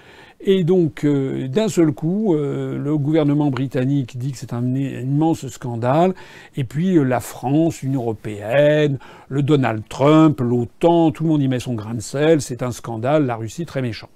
Et 0.45 0.65
donc, 0.65 1.05
euh, 1.05 1.47
d'un 1.47 1.69
seul 1.69 1.93
coup, 1.93 2.35
euh, 2.35 2.77
le 2.77 2.97
gouvernement 2.97 3.49
britannique 3.49 4.17
dit 4.17 4.33
que 4.33 4.37
c'est 4.37 4.51
un 4.51 4.75
immense 4.75 5.47
scandale. 5.47 6.13
Et 6.57 6.65
puis, 6.65 6.97
euh, 6.97 7.03
la 7.03 7.21
France, 7.21 7.81
l'Union 7.81 8.01
européenne, 8.01 8.99
le 9.29 9.41
Donald 9.41 9.83
Trump, 9.87 10.41
l'OTAN, 10.41 11.11
tout 11.11 11.23
le 11.23 11.29
monde 11.29 11.41
y 11.41 11.47
met 11.47 11.61
son 11.61 11.75
grain 11.75 11.93
de 11.93 12.01
sel. 12.01 12.41
C'est 12.41 12.61
un 12.61 12.71
scandale. 12.71 13.25
La 13.25 13.37
Russie, 13.37 13.65
très 13.65 13.81
méchant. 13.81 14.09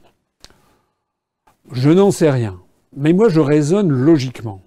Je 1.71 1.89
n'en 1.91 2.11
sais 2.11 2.29
rien. 2.29 2.59
Mais 2.97 3.13
moi, 3.13 3.29
je 3.29 3.39
raisonne 3.39 3.89
logiquement. 3.89 4.61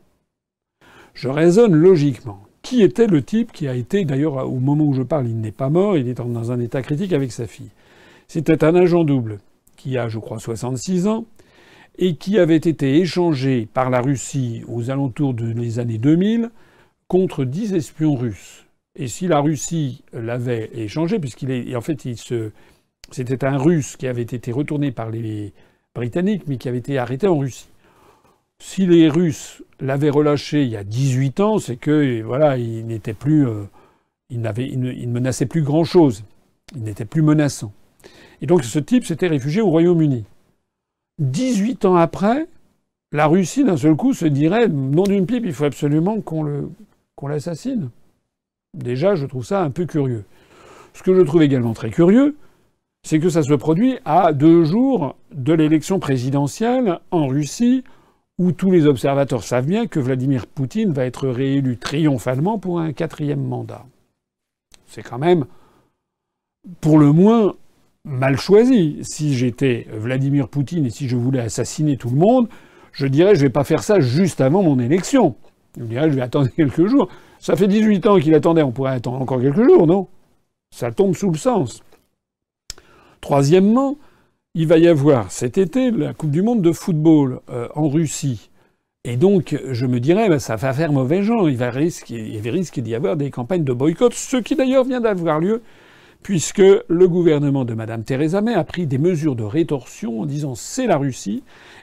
Je 1.13 1.29
raisonne 1.29 1.75
logiquement. 1.75 2.41
Qui 2.63 2.83
était 2.83 3.07
le 3.07 3.23
type 3.23 3.53
qui 3.53 3.69
a 3.69 3.75
été, 3.75 4.07
d'ailleurs, 4.07 4.51
au 4.51 4.61
moment 4.61 4.85
où 4.85 4.95
je 4.95 5.03
parle, 5.03 5.29
il 5.29 5.39
n'est 5.39 5.53
pas 5.53 5.69
mort, 5.69 5.99
il 5.99 6.09
est 6.09 6.15
dans 6.15 6.53
un 6.53 6.61
état 6.61 6.81
critique 6.81 7.13
avec 7.13 7.33
sa 7.33 7.47
fille. 7.47 7.71
C'était 8.29 8.65
un 8.65 8.75
agent 8.75 9.05
double 9.05 9.41
qui 9.77 9.99
a, 9.99 10.09
je 10.09 10.19
crois, 10.19 10.39
66 10.39 11.07
ans, 11.07 11.25
et 11.99 12.17
qui 12.17 12.39
avait 12.39 12.57
été 12.57 12.99
échangé 12.99 13.69
par 13.73 13.91
la 13.91 14.01
Russie 14.01 14.63
aux 14.69 14.91
alentours 14.91 15.35
des 15.35 15.79
années 15.79 15.99
2000 15.99 16.51
contre 17.09 17.45
10 17.45 17.75
espions 17.75 18.15
russes. 18.15 18.67
Et 18.97 19.09
si 19.09 19.29
la 19.29 19.41
Russie 19.41 20.03
l'avait 20.13 20.71
échangé, 20.75 21.19
puisqu'il 21.19 21.51
est, 21.51 21.75
en 21.77 21.81
fait, 21.81 22.05
il 22.05 22.17
c'était 23.11 23.45
un 23.45 23.59
Russe 23.59 23.97
qui 23.97 24.07
avait 24.07 24.23
été 24.23 24.53
retourné 24.53 24.93
par 24.93 25.11
les 25.11 25.53
Britanniques, 25.95 26.45
mais 26.47 26.57
qui 26.57 26.69
avait 26.69 26.79
été 26.79 26.99
arrêté 26.99 27.27
en 27.27 27.39
Russie. 27.39 27.69
Si 28.61 28.87
les 28.87 29.09
Russes 29.09 29.63
l'avaient 29.81 30.11
relâché 30.11 30.63
il 30.63 30.69
y 30.69 30.77
a 30.77 30.85
18 30.85 31.41
ans, 31.41 31.59
c'est 31.59 31.77
que 31.77 32.23
voilà, 32.23 32.57
il 32.59 32.87
n'était 32.87 33.15
plus, 33.15 33.49
euh, 33.49 33.65
il, 34.29 34.41
n'avait, 34.41 34.69
il 34.69 34.79
ne 34.81 35.13
menaçait 35.13 35.47
plus 35.47 35.63
grand 35.63 35.85
chose. 35.85 36.25
Il 36.77 36.83
n'était 36.83 37.05
plus 37.05 37.23
menaçant. 37.23 37.73
Et 38.43 38.47
donc 38.47 38.65
ce 38.65 38.79
type 38.79 39.05
s'était 39.05 39.27
réfugié 39.27 39.61
au 39.61 39.71
Royaume-Uni. 39.71 40.25
18 41.21 41.85
ans 41.85 41.97
après, 41.97 42.49
la 43.13 43.27
Russie, 43.27 43.65
d'un 43.65 43.77
seul 43.77 43.95
coup, 43.95 44.15
se 44.15 44.25
dirait 44.25 44.69
nom 44.69 45.03
d'une 45.03 45.27
pipe, 45.27 45.45
il 45.45 45.53
faut 45.53 45.65
absolument 45.65 46.21
qu'on 46.21 47.29
l'assassine. 47.29 47.91
Déjà, 48.75 49.15
je 49.15 49.27
trouve 49.27 49.45
ça 49.45 49.63
un 49.63 49.71
peu 49.71 49.85
curieux. 49.85 50.25
Ce 50.95 51.03
que 51.03 51.15
je 51.15 51.21
trouve 51.21 51.43
également 51.43 51.75
très 51.75 51.91
curieux, 51.91 52.37
c'est 53.03 53.19
que 53.19 53.29
ça 53.29 53.43
se 53.43 53.55
produit 53.55 53.99
à 54.05 54.33
deux 54.33 54.65
jours 54.65 55.17
de 55.33 55.53
l'élection 55.53 55.99
présidentielle 55.99 57.01
en 57.11 57.27
Russie, 57.27 57.85
où 58.39 58.53
tous 58.53 58.71
les 58.71 58.87
observateurs 58.87 59.43
savent 59.43 59.67
bien 59.67 59.87
que 59.87 60.01
Vladimir 60.01 60.47
Poutine 60.47 60.93
va 60.93 61.05
être 61.05 61.29
réélu 61.29 61.77
triomphalement 61.77 62.59
pour 62.59 62.81
un 62.81 62.93
quatrième 62.93 63.43
mandat. 63.43 63.85
C'est 64.87 65.03
quand 65.03 65.19
même, 65.19 65.45
pour 66.81 66.99
le 66.99 67.13
moins, 67.13 67.55
mal 68.05 68.37
choisi. 68.39 68.99
Si 69.03 69.35
j'étais 69.35 69.87
Vladimir 69.93 70.49
Poutine 70.49 70.87
et 70.87 70.91
si 70.91 71.09
je 71.09 71.17
voulais 71.17 71.41
assassiner 71.41 71.97
tout 71.97 72.11
le 72.11 72.17
monde, 72.17 72.49
je 72.93 73.07
dirais 73.07 73.35
je 73.35 73.41
vais 73.41 73.51
pas 73.51 73.65
faire 73.65 73.83
ça 73.83 74.01
juste 74.01 74.41
avant 74.41 74.63
mon 74.63 74.79
élection. 74.79 75.37
Je 75.79 75.85
dirais 75.85 76.11
je 76.11 76.17
vais 76.17 76.23
attendre 76.23 76.49
quelques 76.57 76.87
jours. 76.87 77.09
Ça 77.39 77.57
fait 77.57 77.69
18 77.69 78.07
ans 78.07 78.19
qu'il 78.19 78.35
attendait, 78.35 78.63
on 78.63 78.73
pourrait 78.73 78.93
attendre 78.93 79.21
encore 79.21 79.41
quelques 79.41 79.65
jours, 79.65 79.87
non? 79.87 80.09
Ça 80.75 80.93
tombe 80.93 81.15
sous 81.15 81.31
le 81.31 81.39
sens. 81.39 81.83
Troisièmement, 83.21 83.97
il 84.55 84.67
va 84.67 84.79
y 84.79 84.89
avoir 84.89 85.31
cet 85.31 85.59
été 85.59 85.91
la 85.91 86.13
Coupe 86.13 86.31
du 86.31 86.43
Monde 86.43 86.63
de 86.63 86.73
football 86.73 87.41
euh, 87.51 87.69
en 87.75 87.89
Russie. 87.89 88.51
Et 89.05 89.17
donc, 89.17 89.59
je 89.71 89.87
me 89.87 90.01
dirais, 90.01 90.29
ben, 90.29 90.39
ça 90.39 90.57
va 90.57 90.75
faire 90.75 90.93
mauvais 90.93 91.23
genre. 91.23 91.49
Il 91.49 91.57
va 91.57 91.71
risquer, 91.71 92.39
risque 92.45 92.81
d'y 92.81 92.95
avoir 92.95 93.17
des 93.17 93.31
campagnes 93.31 93.65
de 93.65 93.73
boycott, 93.73 94.13
ce 94.13 94.37
qui 94.37 94.57
d'ailleurs 94.57 94.85
vient 94.85 95.01
d'avoir 95.01 95.41
lieu 95.41 95.63
puisque 96.23 96.63
le 96.89 97.09
gouvernement 97.09 97.65
de 97.65 97.75
Mme 97.75 98.05
Theresa 98.05 98.41
May 98.41 98.55
a 98.55 98.65
pris 98.65 98.87
des 98.87 98.99
mesures 98.99 99.37
de 99.37 99.43
rétorsion 99.43 100.21
en 100.21 100.27
disant 100.27 100.55
c'est 100.55 100.87
la 100.87 100.97
Russie, 100.97 101.43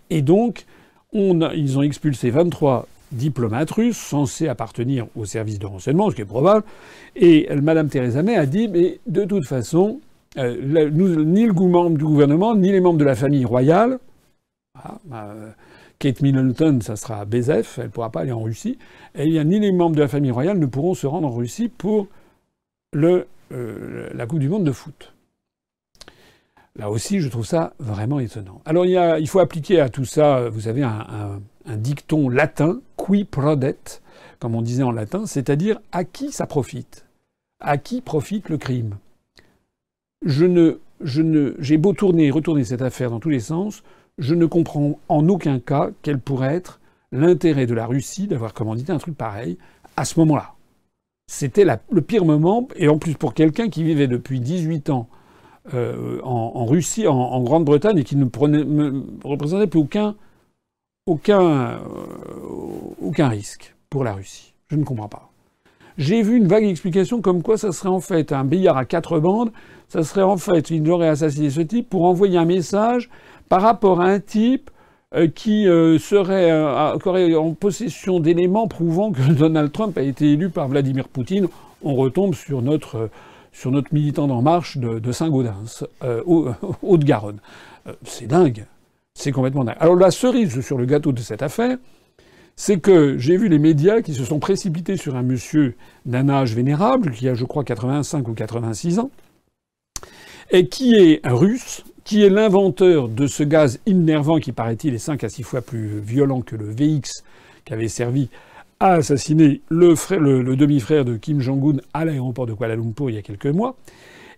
et 0.09 0.21
donc 0.21 0.65
ils 1.13 1.77
ont 1.77 1.81
expulsé 1.81 2.29
23 2.29 2.88
diplomates 3.11 3.71
russes 3.71 3.97
censés 3.97 4.47
appartenir 4.47 5.07
au 5.15 5.25
service 5.25 5.59
de 5.59 5.65
renseignement, 5.65 6.09
ce 6.09 6.15
qui 6.15 6.21
est 6.21 6.25
probable, 6.25 6.63
et 7.15 7.47
Mme 7.53 7.89
Theresa 7.89 8.21
May 8.21 8.35
a 8.35 8.45
dit 8.45 8.67
mais 8.67 8.99
de 9.07 9.23
toute 9.23 9.45
façon, 9.45 9.99
euh, 10.38 10.89
ni 10.91 11.45
le 11.45 11.53
membre 11.53 11.97
du 11.97 12.03
gouvernement, 12.03 12.55
ni 12.55 12.71
les 12.71 12.81
membres 12.81 12.99
de 12.99 13.05
la 13.05 13.15
famille 13.15 13.45
royale, 13.45 13.99
ah, 14.75 14.99
bah, 15.05 15.33
Kate 15.99 16.21
Middleton, 16.21 16.79
ça 16.81 16.95
sera 16.95 17.21
à 17.21 17.25
Bézef, 17.25 17.79
elle 17.79 17.85
ne 17.85 17.89
pourra 17.89 18.11
pas 18.11 18.21
aller 18.21 18.31
en 18.31 18.43
Russie, 18.43 18.77
et 19.15 19.25
il 19.25 19.41
ni 19.47 19.59
les 19.59 19.71
membres 19.71 19.95
de 19.95 20.01
la 20.01 20.07
famille 20.07 20.31
royale 20.31 20.59
ne 20.59 20.67
pourront 20.67 20.93
se 20.93 21.07
rendre 21.07 21.27
en 21.27 21.31
Russie 21.31 21.69
pour 21.69 22.07
le 22.93 23.25
euh, 23.51 24.09
la 24.13 24.25
Coupe 24.25 24.39
du 24.39 24.49
Monde 24.49 24.63
de 24.63 24.71
foot. 24.71 25.13
Là 26.75 26.91
aussi, 26.91 27.21
je 27.21 27.29
trouve 27.29 27.45
ça 27.45 27.73
vraiment 27.79 28.19
étonnant. 28.19 28.61
Alors, 28.65 28.85
il, 28.85 29.27
faut 29.27 29.39
appliquer 29.39 29.79
à 29.79 29.89
tout 29.89 30.05
ça, 30.05 30.47
vous 30.49 30.67
avez 30.67 30.83
un, 30.83 31.41
dicton 31.65 32.29
latin, 32.29 32.79
qui 32.97 33.25
prodet, 33.25 33.77
comme 34.39 34.53
on 34.53 34.61
disait 34.61 34.83
en 34.83 34.91
latin, 34.91 35.25
c'est-à-dire 35.25 35.79
à 35.91 36.03
qui 36.03 36.31
ça 36.31 36.45
profite 36.45 37.05
À 37.59 37.77
qui 37.77 38.01
profite 38.01 38.49
le 38.49 38.57
crime 38.57 38.97
Je 40.23 40.45
ne, 40.45 40.79
je 41.01 41.23
ne, 41.23 41.55
j'ai 41.57 41.77
beau 41.77 41.93
tourner 41.93 42.27
et 42.27 42.31
retourner 42.31 42.63
cette 42.63 42.83
affaire 42.83 43.09
dans 43.09 43.19
tous 43.19 43.29
les 43.29 43.39
sens, 43.39 43.81
je 44.19 44.35
ne 44.35 44.45
comprends 44.45 44.99
en 45.09 45.27
aucun 45.29 45.59
cas 45.59 45.89
quel 46.03 46.19
pourrait 46.19 46.53
être 46.53 46.79
l'intérêt 47.11 47.65
de 47.65 47.73
la 47.73 47.87
Russie 47.87 48.27
d'avoir 48.27 48.53
commandité 48.53 48.91
un 48.91 48.97
truc 48.97 49.17
pareil 49.17 49.57
à 49.95 50.05
ce 50.05 50.19
moment-là. 50.19 50.56
C'était 51.30 51.65
le 51.65 52.01
pire 52.01 52.23
moment, 52.23 52.67
et 52.78 52.88
en 52.88 52.97
plus 52.97 53.15
pour 53.15 53.34
quelqu'un 53.34 53.69
qui 53.69 53.84
vivait 53.84 54.07
depuis 54.07 54.39
18 54.39 54.89
ans 54.89 55.09
euh, 55.73 56.21
en, 56.23 56.65
Russie, 56.65 57.05
en, 57.05 57.43
Grande-Bretagne, 57.43 57.97
et 57.97 58.03
qui 58.05 58.15
ne 58.15 58.25
représentait 59.23 59.67
plus 59.67 59.82
aucun, 59.82 60.15
euh, 61.05 61.78
aucun 63.01 63.28
risque 63.28 63.75
pour 63.89 64.05
la 64.05 64.13
Russie. 64.13 64.53
Je 64.69 64.78
ne 64.78 64.86
comprends 64.86 65.09
pas. 65.09 65.30
J'ai 65.97 66.21
vu 66.21 66.38
une 66.38 66.47
vague 66.47 66.63
explication 66.63 67.21
comme 67.21 67.43
quoi 67.43 67.57
ça 67.57 67.73
serait 67.73 67.89
en 67.89 67.99
fait 67.99 68.32
un 68.32 68.45
billard 68.45 68.78
à 68.78 68.86
quatre 68.86 69.19
bandes, 69.19 69.51
ça 69.89 70.03
serait 70.03 70.21
en 70.23 70.38
fait, 70.38 70.69
il 70.69 70.89
aurait 70.89 71.09
assassiné 71.09 71.49
ce 71.49 71.61
type 71.61 71.89
pour 71.89 72.05
envoyer 72.05 72.38
un 72.38 72.45
message 72.45 73.09
par 73.49 73.61
rapport 73.61 73.99
à 73.99 74.05
un 74.05 74.19
type 74.19 74.69
qui 75.33 75.67
euh, 75.67 75.97
serait 75.99 76.51
euh, 76.51 77.37
en 77.39 77.53
possession 77.53 78.19
d'éléments 78.19 78.67
prouvant 78.67 79.11
que 79.11 79.21
Donald 79.33 79.71
Trump 79.71 79.97
a 79.97 80.01
été 80.01 80.33
élu 80.33 80.49
par 80.49 80.67
Vladimir 80.67 81.07
Poutine, 81.07 81.47
on 81.81 81.95
retombe 81.95 82.35
sur 82.35 82.61
notre, 82.61 83.09
sur 83.53 83.71
notre 83.71 83.93
militant 83.93 84.27
d'En 84.27 84.41
Marche 84.41 84.77
de, 84.77 85.11
Saint-Gaudens, 85.11 85.85
Haute-Garonne. 86.81 87.39
c'est 88.03 88.27
dingue. 88.27 88.65
C'est 89.13 89.31
complètement 89.31 89.63
dingue. 89.63 89.77
Alors 89.79 89.95
la 89.95 90.11
cerise 90.11 90.59
sur 90.61 90.77
le 90.77 90.85
gâteau 90.85 91.11
de 91.11 91.19
cette 91.19 91.41
affaire, 91.41 91.77
c'est 92.55 92.79
que 92.79 93.17
j'ai 93.17 93.37
vu 93.37 93.47
les 93.47 93.59
médias 93.59 94.01
qui 94.01 94.13
se 94.13 94.25
sont 94.25 94.39
précipités 94.39 94.97
sur 94.97 95.15
un 95.15 95.21
monsieur 95.21 95.75
d'un 96.05 96.27
âge 96.27 96.55
vénérable, 96.55 97.11
qui 97.11 97.29
a 97.29 97.35
je 97.35 97.45
crois 97.45 97.63
85 97.63 98.27
ou 98.27 98.33
86 98.33 98.99
ans, 98.99 99.11
et 100.51 100.67
qui 100.67 100.95
est 100.95 101.21
russe, 101.23 101.83
qui 102.07 102.23
est 102.23 102.29
l'inventeur 102.29 103.09
de 103.09 103.27
ce 103.27 103.43
gaz 103.43 103.81
innervant 103.85 104.39
qui, 104.39 104.53
paraît-il, 104.53 104.93
est 104.93 104.97
5 104.97 105.25
à 105.25 105.29
6 105.29 105.43
fois 105.43 105.61
plus 105.61 105.99
violent 105.99 106.39
que 106.39 106.55
le 106.55 106.63
VX 106.63 107.25
qui 107.65 107.73
avait 107.73 107.89
servi 107.89 108.29
à 108.79 108.93
assassiner 108.93 109.59
le, 109.67 110.55
demi-frère 110.55 111.03
de 111.03 111.17
Kim 111.17 111.41
Jong-un 111.41 111.81
à 111.93 112.05
l'aéroport 112.05 112.45
de 112.45 112.53
Kuala 112.53 112.77
Lumpur 112.77 113.09
il 113.09 113.17
y 113.17 113.19
a 113.19 113.21
quelques 113.21 113.47
mois. 113.47 113.75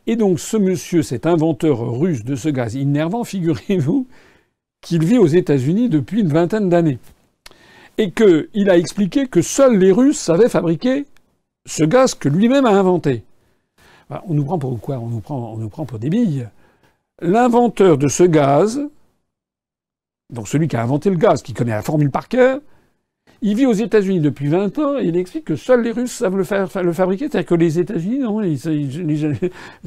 Et 0.07 0.15
donc 0.15 0.39
ce 0.39 0.57
monsieur, 0.57 1.03
cet 1.03 1.27
inventeur 1.27 1.79
russe 1.79 2.23
de 2.23 2.35
ce 2.35 2.49
gaz 2.49 2.73
innervant, 2.73 3.23
figurez-vous 3.33 4.07
qu'il 4.81 5.05
vit 5.05 5.19
aux 5.19 5.27
États-Unis 5.27 5.89
depuis 5.89 6.21
une 6.21 6.29
vingtaine 6.29 6.69
d'années. 6.69 6.97
Et 7.99 8.09
qu'il 8.09 8.67
a 8.71 8.77
expliqué 8.79 9.27
que 9.27 9.43
seuls 9.43 9.77
les 9.77 9.91
Russes 9.91 10.17
savaient 10.17 10.49
fabriquer 10.49 11.05
ce 11.67 11.83
gaz 11.83 12.15
que 12.15 12.29
lui-même 12.29 12.65
a 12.65 12.71
inventé. 12.71 13.21
Bah, 14.09 14.23
on 14.27 14.33
nous 14.33 14.45
prend 14.45 14.57
pour 14.57 14.79
quoi? 14.79 14.97
On 14.97 15.09
nous 15.09 15.19
prend, 15.19 15.53
on 15.53 15.57
nous 15.57 15.69
prend 15.69 15.85
pour 15.85 15.99
des 15.99 16.09
billes. 16.09 16.47
L'inventeur 17.21 17.97
de 17.97 18.07
ce 18.07 18.23
gaz, 18.23 18.81
donc 20.33 20.47
celui 20.47 20.67
qui 20.67 20.75
a 20.75 20.83
inventé 20.83 21.09
le 21.09 21.17
gaz, 21.17 21.41
qui 21.41 21.53
connaît 21.53 21.71
la 21.71 21.81
formule 21.81 22.11
par 22.11 22.27
cœur, 22.27 22.59
il 23.41 23.55
vit 23.55 23.65
aux 23.65 23.73
États-Unis 23.73 24.19
depuis 24.19 24.47
20 24.47 24.77
ans 24.79 24.97
et 24.99 25.05
il 25.05 25.15
explique 25.15 25.45
que 25.45 25.55
seuls 25.55 25.81
les 25.81 25.91
Russes 25.91 26.11
savent 26.11 26.35
le, 26.35 26.43
fabriquer. 26.93 27.29
C'est-à-dire 27.29 27.45
que 27.45 27.55
les 27.55 27.79
États-Unis, 27.79 28.19
non, 28.19 28.39
les, 28.39 28.57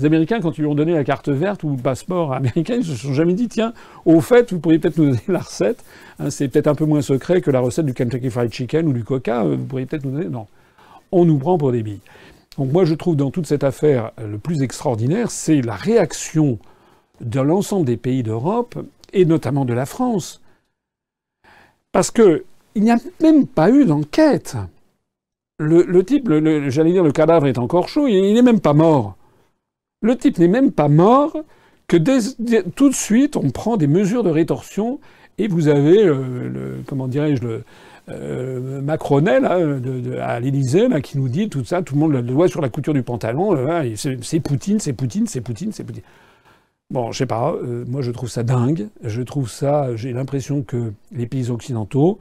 Américains, 0.04 0.40
quand 0.40 0.56
ils 0.56 0.62
lui 0.62 0.68
ont 0.68 0.74
donné 0.74 0.94
la 0.94 1.04
carte 1.04 1.28
verte 1.28 1.62
ou 1.62 1.70
le 1.70 1.76
passeport 1.76 2.32
américain, 2.32 2.76
ils 2.76 2.84
se 2.84 2.94
sont 2.94 3.12
jamais 3.12 3.34
dit 3.34 3.48
tiens, 3.48 3.74
au 4.06 4.20
fait, 4.20 4.52
vous 4.52 4.58
pourriez 4.58 4.78
peut-être 4.78 4.96
nous 4.96 5.10
donner 5.10 5.20
la 5.28 5.40
recette. 5.40 5.84
Hein, 6.18 6.30
c'est 6.30 6.48
peut-être 6.48 6.66
un 6.66 6.74
peu 6.74 6.86
moins 6.86 7.02
secret 7.02 7.42
que 7.42 7.50
la 7.50 7.60
recette 7.60 7.84
du 7.84 7.92
Kentucky 7.92 8.30
Fried 8.30 8.52
Chicken 8.52 8.86
ou 8.88 8.92
du 8.94 9.04
Coca. 9.04 9.44
Euh, 9.44 9.56
vous 9.56 9.64
pourriez 9.64 9.84
peut-être 9.84 10.04
nous 10.04 10.12
donner. 10.12 10.30
Non. 10.30 10.46
On 11.10 11.26
nous 11.26 11.36
prend 11.36 11.58
pour 11.58 11.72
des 11.72 11.82
billes. 11.82 12.00
Donc 12.56 12.72
moi, 12.72 12.86
je 12.86 12.94
trouve 12.94 13.16
dans 13.16 13.30
toute 13.30 13.46
cette 13.46 13.64
affaire 13.64 14.12
le 14.18 14.38
plus 14.38 14.62
extraordinaire, 14.62 15.30
c'est 15.30 15.60
la 15.60 15.74
réaction 15.74 16.58
de 17.22 17.40
l'ensemble 17.40 17.86
des 17.86 17.96
pays 17.96 18.22
d'Europe, 18.22 18.76
et 19.12 19.24
notamment 19.24 19.64
de 19.64 19.74
la 19.74 19.86
France. 19.86 20.42
Parce 21.92 22.10
qu'il 22.10 22.42
n'y 22.76 22.90
a 22.90 22.98
même 23.20 23.46
pas 23.46 23.70
eu 23.70 23.84
d'enquête. 23.84 24.56
Le, 25.58 26.02
type, 26.02 26.28
j'allais 26.68 26.92
dire, 26.92 27.04
le 27.04 27.12
cadavre 27.12 27.46
est 27.46 27.58
encore 27.58 27.88
chaud, 27.88 28.08
il 28.08 28.34
n'est 28.34 28.42
même 28.42 28.60
pas 28.60 28.72
mort. 28.72 29.16
Le 30.00 30.16
type 30.16 30.38
n'est 30.38 30.48
même 30.48 30.72
pas 30.72 30.88
mort 30.88 31.36
que 31.86 31.96
tout 31.96 32.88
de 32.88 32.94
suite 32.94 33.36
on 33.36 33.50
prend 33.50 33.76
des 33.76 33.86
mesures 33.86 34.24
de 34.24 34.30
rétorsion 34.30 34.98
Et 35.38 35.46
vous 35.46 35.68
avez, 35.68 36.04
le, 36.04 36.82
comment 36.86 37.06
dirais-je, 37.06 37.42
le, 37.42 37.64
euh, 38.08 38.80
Macronel 38.80 39.44
à 40.20 40.40
l'Élysée 40.40 40.88
qui 41.02 41.18
nous 41.18 41.28
dit 41.28 41.48
tout 41.48 41.64
ça, 41.64 41.82
tout 41.82 41.94
le 41.94 42.00
monde 42.00 42.12
le 42.12 42.22
doigt 42.22 42.48
sur 42.48 42.60
la 42.60 42.68
couture 42.68 42.94
du 42.94 43.04
pantalon. 43.04 43.56
c'est 43.94 44.40
Poutine, 44.40 44.80
c'est 44.80 44.92
Poutine, 44.92 45.28
c'est 45.28 45.40
Poutine, 45.40 45.70
c'est 45.70 45.84
Poutine. 45.84 46.02
Bon, 46.92 47.10
je 47.10 47.16
sais 47.16 47.26
pas, 47.26 47.54
euh, 47.54 47.86
moi 47.88 48.02
je 48.02 48.10
trouve 48.10 48.28
ça 48.28 48.42
dingue. 48.42 48.88
Je 49.02 49.22
trouve 49.22 49.48
ça, 49.48 49.96
j'ai 49.96 50.12
l'impression 50.12 50.60
que 50.60 50.92
les 51.10 51.24
pays 51.24 51.48
occidentaux 51.48 52.18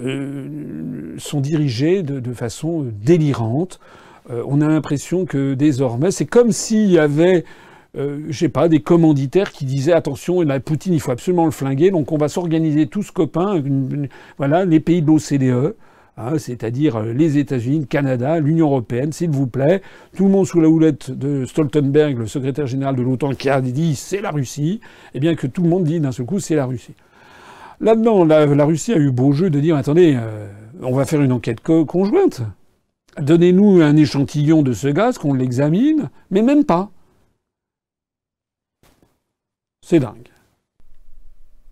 euh, 0.00 1.14
sont 1.18 1.42
dirigés 1.42 2.02
de, 2.02 2.32
façon 2.32 2.86
délirante. 3.02 3.80
Euh, 4.30 4.42
on 4.46 4.62
a 4.62 4.68
l'impression 4.68 5.26
que 5.26 5.52
désormais, 5.52 6.10
c'est 6.10 6.24
comme 6.24 6.52
s'il 6.52 6.90
y 6.90 6.98
avait, 6.98 7.44
je 7.94 8.32
sais 8.32 8.48
pas, 8.48 8.70
des 8.70 8.80
commanditaires 8.80 9.52
qui 9.52 9.66
disaient 9.66 9.92
attention, 9.92 10.40
la 10.40 10.58
Poutine, 10.58 10.94
il 10.94 11.00
faut 11.00 11.12
absolument 11.12 11.44
le 11.44 11.50
flinguer, 11.50 11.90
donc 11.90 12.10
on 12.10 12.16
va 12.16 12.28
s'organiser 12.28 12.86
tous 12.86 13.10
copains, 13.10 13.62
voilà, 14.38 14.64
les 14.64 14.80
pays 14.80 15.02
de 15.02 15.06
l'OCDE. 15.06 15.74
Hein, 16.16 16.38
c'est-à-dire 16.38 16.96
euh, 16.96 17.12
les 17.12 17.38
États-Unis, 17.38 17.80
le 17.80 17.86
Canada, 17.86 18.38
l'Union 18.38 18.66
européenne, 18.66 19.12
s'il 19.12 19.30
vous 19.30 19.48
plaît, 19.48 19.82
tout 20.16 20.24
le 20.24 20.30
monde 20.30 20.46
sous 20.46 20.60
la 20.60 20.68
houlette 20.68 21.10
de 21.10 21.44
Stoltenberg, 21.44 22.18
le 22.18 22.28
secrétaire 22.28 22.68
général 22.68 22.94
de 22.94 23.02
l'OTAN, 23.02 23.34
qui 23.34 23.48
a 23.48 23.60
dit 23.60 23.96
c'est 23.96 24.20
la 24.20 24.30
Russie, 24.30 24.80
et 25.12 25.20
bien 25.20 25.34
que 25.34 25.48
tout 25.48 25.62
le 25.62 25.68
monde 25.68 25.84
dit 25.84 25.98
d'un 25.98 26.12
seul 26.12 26.26
coup 26.26 26.38
c'est 26.38 26.54
la 26.54 26.66
Russie. 26.66 26.94
Là-dedans, 27.80 28.24
la, 28.24 28.64
Russie 28.64 28.92
a 28.92 28.96
eu 28.96 29.10
beau 29.10 29.32
jeu 29.32 29.50
de 29.50 29.58
dire 29.58 29.76
attendez, 29.76 30.14
euh, 30.16 30.46
on 30.82 30.94
va 30.94 31.04
faire 31.04 31.20
une 31.20 31.32
enquête 31.32 31.60
conjointe. 31.60 32.42
Donnez-nous 33.20 33.80
un 33.80 33.96
échantillon 33.96 34.62
de 34.62 34.72
ce 34.72 34.88
gaz, 34.88 35.18
qu'on 35.18 35.34
l'examine, 35.34 36.10
mais 36.30 36.42
même 36.42 36.64
pas. 36.64 36.90
C'est 39.84 39.98
dingue. 39.98 40.28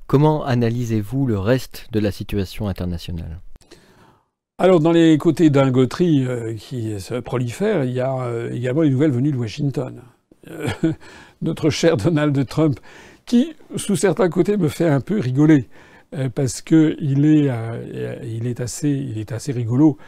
Comment 0.09 0.45
analysez-vous 0.45 1.27
le 1.27 1.39
reste 1.39 1.89
de 1.93 2.01
la 2.01 2.11
situation 2.11 2.67
internationale? 2.67 3.41
Alors, 4.63 4.79
dans 4.79 4.93
les 4.93 5.19
côtés 5.19 5.51
dingoterie 5.51 6.25
euh, 6.25 6.55
qui 6.55 7.01
se 7.01 7.15
prolifèrent, 7.15 7.83
il 7.83 7.91
y 7.91 7.99
a 7.99 8.17
euh, 8.21 8.53
également 8.53 8.83
les 8.83 8.91
nouvelles 8.91 9.11
venues 9.11 9.33
de 9.33 9.37
Washington. 9.37 10.03
Euh, 10.49 10.69
notre 11.43 11.69
cher 11.69 11.97
Donald 11.97 12.47
Trump, 12.47 12.79
qui, 13.27 13.55
sous 13.75 13.97
certains 13.97 14.29
côtés, 14.29 14.57
me 14.57 14.69
fait 14.69 14.87
un 14.87 15.01
peu 15.01 15.19
rigoler, 15.19 15.69
parce 16.37 16.63
qu'il 16.63 17.25
est, 17.25 17.51
est 18.47 19.33
assez 19.33 19.53
rigolo. 19.53 19.99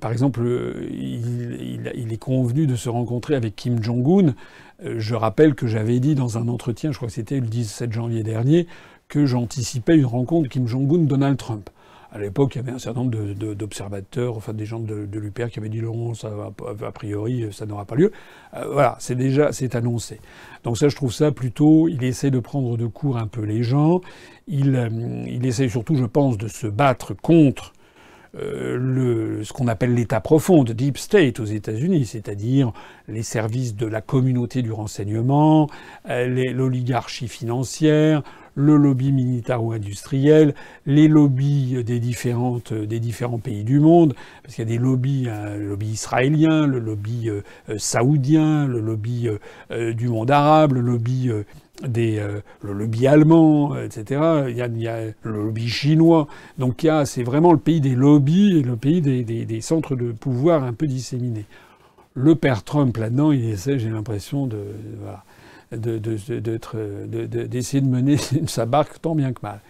par 0.00 0.10
exemple, 0.10 0.42
il, 0.90 1.92
il, 1.94 2.12
est 2.12 2.18
convenu 2.18 2.66
de 2.66 2.74
se 2.74 2.88
rencontrer 2.88 3.36
avec 3.36 3.54
Kim 3.54 3.80
Jong-un. 3.80 4.34
Je 4.82 5.14
rappelle 5.14 5.54
que 5.54 5.68
j'avais 5.68 6.00
dit 6.00 6.16
dans 6.16 6.36
un 6.36 6.48
entretien, 6.48 6.90
je 6.90 6.96
crois 6.96 7.06
que 7.06 7.14
c'était 7.14 7.38
le 7.38 7.46
17 7.46 7.92
janvier 7.92 8.24
dernier, 8.24 8.66
que 9.06 9.24
j'anticipais 9.24 9.96
une 9.96 10.06
rencontre 10.06 10.48
Kim 10.48 10.66
Jong-un-Donald 10.66 11.36
Trump 11.36 11.70
à 12.14 12.18
l'époque, 12.18 12.54
il 12.54 12.58
y 12.58 12.60
avait 12.60 12.70
un 12.70 12.78
certain 12.78 13.00
nombre 13.00 13.34
d'observateurs, 13.54 14.36
enfin 14.36 14.52
des 14.52 14.66
gens 14.66 14.78
de, 14.78 15.04
de 15.04 15.18
l'UPR 15.18 15.48
qui 15.48 15.58
avaient 15.58 15.68
dit 15.68 15.82
non, 15.82 16.14
ça 16.14 16.28
a 16.28 16.92
priori, 16.92 17.48
ça 17.50 17.66
n'aura 17.66 17.84
pas 17.86 17.96
lieu. 17.96 18.12
Euh, 18.54 18.68
voilà, 18.72 18.96
c'est 19.00 19.16
déjà, 19.16 19.52
c'est 19.52 19.74
annoncé. 19.74 20.20
Donc 20.62 20.78
ça, 20.78 20.88
je 20.88 20.94
trouve 20.94 21.12
ça 21.12 21.32
plutôt, 21.32 21.88
il 21.88 22.04
essaie 22.04 22.30
de 22.30 22.38
prendre 22.38 22.76
de 22.76 22.86
court 22.86 23.18
un 23.18 23.26
peu 23.26 23.42
les 23.42 23.64
gens. 23.64 24.00
Il, 24.46 24.76
euh, 24.76 25.26
essaie 25.42 25.68
surtout, 25.68 25.96
je 25.96 26.04
pense, 26.04 26.38
de 26.38 26.46
se 26.46 26.68
battre 26.68 27.14
contre 27.14 27.72
euh, 28.36 29.42
ce 29.42 29.52
qu'on 29.52 29.66
appelle 29.66 29.94
l'État 29.94 30.20
profond, 30.20 30.62
de 30.62 30.72
Deep 30.72 30.98
State 30.98 31.40
aux 31.40 31.44
États-Unis, 31.44 32.06
c'est-à-dire 32.06 32.72
les 33.08 33.24
services 33.24 33.74
de 33.74 33.86
la 33.86 34.00
communauté 34.00 34.62
du 34.62 34.70
renseignement, 34.70 35.68
l'oligarchie 36.06 37.28
financière, 37.28 38.22
le 38.54 38.76
lobby 38.76 39.12
militaro-industriel, 39.12 40.54
les 40.86 41.08
lobbies 41.08 41.82
des, 41.84 41.98
différentes, 41.98 42.72
des 42.72 43.00
différents 43.00 43.38
pays 43.38 43.64
du 43.64 43.80
monde, 43.80 44.14
parce 44.42 44.54
qu'il 44.54 44.68
y 44.68 44.72
a 44.72 44.76
des 44.76 44.82
lobbies, 44.82 45.28
hein, 45.28 45.56
le 45.56 45.68
lobby 45.68 45.86
israélien, 45.86 46.66
le 46.66 46.78
lobby 46.78 47.28
euh, 47.28 47.42
euh, 47.68 47.78
saoudien, 47.78 48.66
le 48.66 48.80
lobby 48.80 49.28
euh, 49.70 49.92
du 49.92 50.08
monde 50.08 50.30
arabe, 50.30 50.74
le 50.74 50.80
lobby 50.80 51.30
des, 51.86 52.22
le 52.62 52.72
lobby 52.72 53.06
allemand, 53.06 53.76
etc. 53.76 54.44
Il 54.48 54.56
y, 54.56 54.88
a, 54.88 55.00
le 55.22 55.44
lobby 55.44 55.68
chinois. 55.68 56.28
Donc 56.58 56.82
il 56.82 56.86
y 56.86 56.90
a, 56.90 57.04
c'est 57.04 57.24
vraiment 57.24 57.52
le 57.52 57.58
pays 57.58 57.80
des 57.80 57.96
lobbies 57.96 58.58
et 58.58 58.62
le 58.62 58.76
pays 58.76 59.00
des, 59.00 59.24
des, 59.24 59.44
des, 59.44 59.60
centres 59.60 59.96
de 59.96 60.12
pouvoir 60.12 60.62
un 60.62 60.72
peu 60.72 60.86
disséminés. 60.86 61.46
Le 62.14 62.36
père 62.36 62.62
Trump 62.62 62.96
là-dedans, 62.96 63.32
il 63.32 63.44
essaie, 63.44 63.78
j'ai 63.78 63.90
l'impression 63.90 64.46
de, 64.46 64.58
d'essayer 65.72 66.40
de, 67.80 67.86
mener 67.86 68.16
sa 68.46 68.66
barque 68.66 69.00
tant 69.00 69.14
bien 69.14 69.32
que 69.32 69.40
mal. 69.42 69.60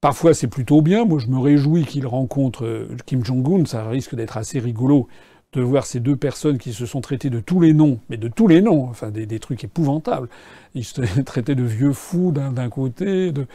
Parfois 0.00 0.34
c'est 0.34 0.48
plutôt 0.48 0.82
bien, 0.82 1.04
moi 1.04 1.18
je 1.18 1.28
me 1.28 1.38
réjouis 1.38 1.84
qu'il 1.84 2.06
rencontre 2.06 2.64
euh, 2.64 2.96
Kim 3.06 3.24
Jong-un, 3.24 3.64
ça 3.66 3.88
risque 3.88 4.14
d'être 4.14 4.36
assez 4.36 4.58
rigolo 4.58 5.08
de 5.52 5.60
voir 5.60 5.84
ces 5.84 6.00
deux 6.00 6.16
personnes 6.16 6.56
qui 6.56 6.72
se 6.72 6.86
sont 6.86 7.02
traitées 7.02 7.28
de 7.28 7.38
tous 7.38 7.60
les 7.60 7.74
noms, 7.74 7.98
mais 8.08 8.16
de 8.16 8.28
tous 8.28 8.48
les 8.48 8.62
noms, 8.62 8.84
enfin 8.84 9.10
des, 9.10 9.38
trucs 9.38 9.64
épouvantables. 9.64 10.28
Ils 10.74 10.84
se 10.84 11.02
traitaient 11.22 11.54
de 11.54 11.62
vieux 11.62 11.92
fous 11.92 12.32
d'un 12.32 12.70
côté, 12.70 13.32
de, 13.32 13.46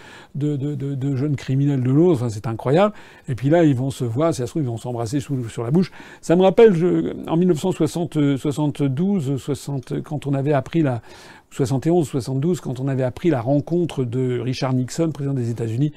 jeunes 1.16 1.36
criminels 1.36 1.82
de 1.82 1.90
l'autre, 1.90 2.22
enfin 2.22 2.30
c'est 2.30 2.46
incroyable. 2.46 2.94
Et 3.28 3.34
puis 3.36 3.50
là, 3.50 3.64
ils 3.64 3.76
vont 3.76 3.90
se 3.90 4.04
voir, 4.04 4.32
si 4.34 4.42
ça 4.42 4.46
se 4.46 4.52
trouve, 4.52 4.62
ils 4.62 4.68
vont 4.68 4.78
s'embrasser 4.78 5.20
sur 5.20 5.64
la 5.64 5.72
bouche. 5.72 5.92
Ça 6.22 6.36
me 6.36 6.44
rappelle, 6.44 7.16
en 7.28 7.36
1972, 7.36 9.38
60, 9.38 10.04
quand 10.04 10.28
on 10.28 10.36
avait 10.36 10.54
appris 10.54 10.84
la, 10.84 11.02
71, 11.50 12.08
72, 12.08 12.62
quand 12.62 12.80
on 12.80 12.88
avait 12.88 13.04
appris 13.04 13.32
la 13.32 13.42
rencontre 13.42 14.04
de 14.04 14.40
Richard 14.40 14.74
Nixon, 14.74 15.10
président 15.12 15.34
des 15.34 15.50
États-Unis, 15.50 15.94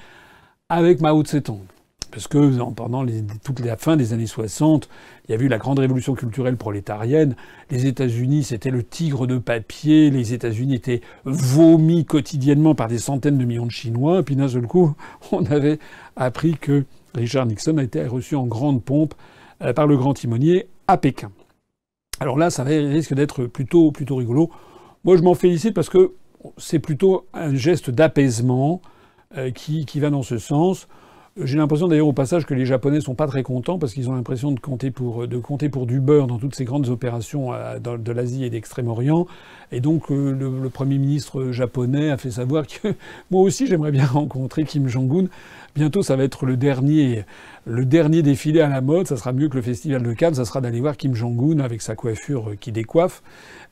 avec 0.71 1.03
Mao 1.03 1.23
Tse-tung. 1.23 1.61
Parce 2.11 2.29
que 2.29 2.59
pendant 2.73 3.05
toute 3.45 3.61
la 3.61 3.77
fin 3.77 3.97
des 3.97 4.13
années 4.13 4.27
60, 4.27 4.89
il 5.29 5.33
y 5.33 5.39
a 5.39 5.41
eu 5.41 5.49
la 5.49 5.59
grande 5.59 5.79
révolution 5.79 6.15
culturelle 6.15 6.57
prolétarienne. 6.57 7.37
Les 7.71 7.87
États-Unis, 7.87 8.45
c'était 8.45 8.71
le 8.71 8.83
tigre 8.83 9.27
de 9.27 9.39
papier. 9.39 10.11
Les 10.11 10.35
États-Unis 10.35 10.75
étaient 10.75 11.01
vomis 11.25 12.05
quotidiennement 12.05 12.75
par 12.75 12.89
des 12.89 12.99
centaines 12.99 13.39
de 13.39 13.45
millions 13.45 13.67
de 13.67 13.71
Chinois. 13.71 14.21
Et 14.21 14.23
puis 14.23 14.37
d'un 14.37 14.49
seul 14.49 14.67
coup, 14.67 14.95
on 15.33 15.45
avait 15.47 15.79
appris 16.17 16.55
que 16.55 16.85
Richard 17.15 17.47
Nixon 17.47 17.79
a 17.79 17.83
été 17.83 18.05
reçu 18.05 18.37
en 18.37 18.47
grande 18.47 18.83
pompe 18.83 19.15
euh, 19.63 19.73
par 19.73 19.87
le 19.87 19.97
grand 19.97 20.15
timonier 20.15 20.69
à 20.89 20.97
Pékin. 20.97 21.31
Alors 22.19 22.37
là, 22.37 22.51
ça 22.51 22.65
risque 22.65 23.15
d'être 23.15 23.47
plutôt, 23.47 23.93
plutôt 23.93 24.17
rigolo. 24.17 24.51
Moi, 25.05 25.17
je 25.17 25.23
m'en 25.23 25.35
félicite 25.35 25.75
parce 25.75 25.89
que 25.89 26.13
c'est 26.59 26.79
plutôt 26.79 27.27
un 27.33 27.55
geste 27.55 27.91
d'apaisement 27.91 28.83
euh, 29.37 29.51
qui, 29.51 29.87
qui, 29.87 30.01
va 30.01 30.11
dans 30.11 30.23
ce 30.23 30.39
sens. 30.39 30.89
J'ai 31.37 31.59
l'impression 31.59 31.87
d'ailleurs 31.87 32.09
au 32.09 32.13
passage 32.13 32.45
que 32.45 32.55
les 32.55 32.67
Japonais 32.67 33.01
sont 33.01 33.15
pas 33.15 33.29
très 33.29 33.45
contents 33.45 33.79
parce 33.79 33.95
qu'ils 33.95 34.11
ont 34.11 34.15
l'impression 34.15 34.51
de 34.51 34.59
compter 34.59 34.91
pour 34.91 35.29
de 35.29 35.39
compter 35.39 35.69
pour 35.69 35.87
du 35.87 36.01
beurre 36.01 36.27
dans 36.27 36.39
toutes 36.39 36.57
ces 36.57 36.65
grandes 36.65 36.89
opérations 36.89 37.53
euh, 37.55 37.79
de 37.79 38.13
l'Asie 38.13 38.45
et 38.45 38.51
d'Extrême-Orient. 38.51 39.27
Et 39.71 39.81
donc 39.81 40.11
euh, 40.11 40.33
le, 40.33 40.69
Premier 40.71 40.99
ministre 40.99 41.53
japonais 41.53 42.11
a 42.11 42.17
fait 42.17 42.33
savoir 42.33 42.67
que 42.67 42.95
moi 43.31 43.43
aussi 43.43 43.69
j'aimerais 43.69 43.93
bien 43.93 44.07
rencontrer 44.13 44.65
Kim 44.65 44.89
Jong-un. 44.89 45.27
Bientôt 45.75 46.03
ça 46.03 46.17
va 46.17 46.25
être 46.25 46.47
le 46.47 46.57
dernier 46.57 47.25
le 47.67 47.85
dernier 47.85 48.23
défilé 48.23 48.61
à 48.61 48.69
la 48.69 48.81
mode. 48.81 49.07
Ça 49.07 49.17
sera 49.17 49.33
mieux 49.33 49.49
que 49.49 49.57
le 49.57 49.63
festival 49.63 50.03
de 50.03 50.13
Cannes. 50.13 50.35
Ça 50.35 50.45
sera 50.45 50.61
d'aller 50.61 50.81
voir 50.81 50.97
Kim 50.97 51.15
Jong-un 51.15 51.61
avec 51.61 51.83
sa 51.83 51.95
coiffure 51.95 52.53
qui 52.61 52.73
décoiffe. 52.73 53.23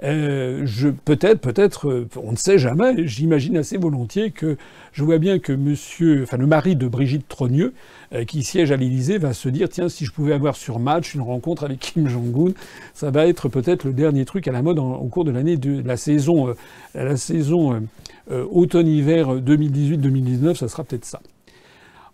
Euh, 0.03 0.63
je, 0.65 0.89
peut-être, 0.89 1.41
peut-être, 1.41 1.89
euh, 1.89 2.09
on 2.23 2.33
ne 2.33 2.37
sait 2.37 2.59
jamais. 2.59 3.07
J'imagine 3.07 3.57
assez 3.57 3.77
volontiers 3.77 4.31
que 4.31 4.57
je 4.93 5.05
vois 5.05 5.19
bien 5.19 5.39
que 5.39 5.53
Monsieur, 5.53 6.23
enfin 6.23 6.37
le 6.37 6.47
mari 6.47 6.77
de 6.77 6.87
Brigitte 6.87 7.27
Trogneux, 7.29 7.73
euh, 8.13 8.25
qui 8.25 8.45
siège 8.45 8.71
à 8.71 8.77
l'Élysée, 8.77 9.19
va 9.19 9.33
se 9.33 9.49
dire 9.49 9.69
tiens, 9.69 9.89
si 9.89 10.05
je 10.05 10.13
pouvais 10.13 10.35
avoir 10.35 10.55
sur 10.55 10.79
Match 10.79 11.15
une 11.15 11.23
rencontre 11.23 11.65
avec 11.65 11.81
Kim 11.81 12.09
Jong-un, 12.09 12.53
ça 12.95 13.11
va 13.11 13.27
être 13.27 13.49
peut-être 13.49 13.85
le 13.85 13.93
dernier 13.93 14.25
truc 14.25 14.47
à 14.47 14.53
la 14.53 14.63
mode 14.63 14.79
au 14.79 15.09
cours 15.09 15.25
de 15.25 15.31
l'année 15.31 15.57
de, 15.57 15.83
la 15.85 15.97
saison, 15.97 16.55
la 16.95 17.17
saison 17.17 17.83
automne-hiver 18.31 19.37
2018-2019. 19.41 20.55
Ça 20.55 20.69
sera 20.69 20.85
peut-être 20.85 21.05
ça. 21.05 21.21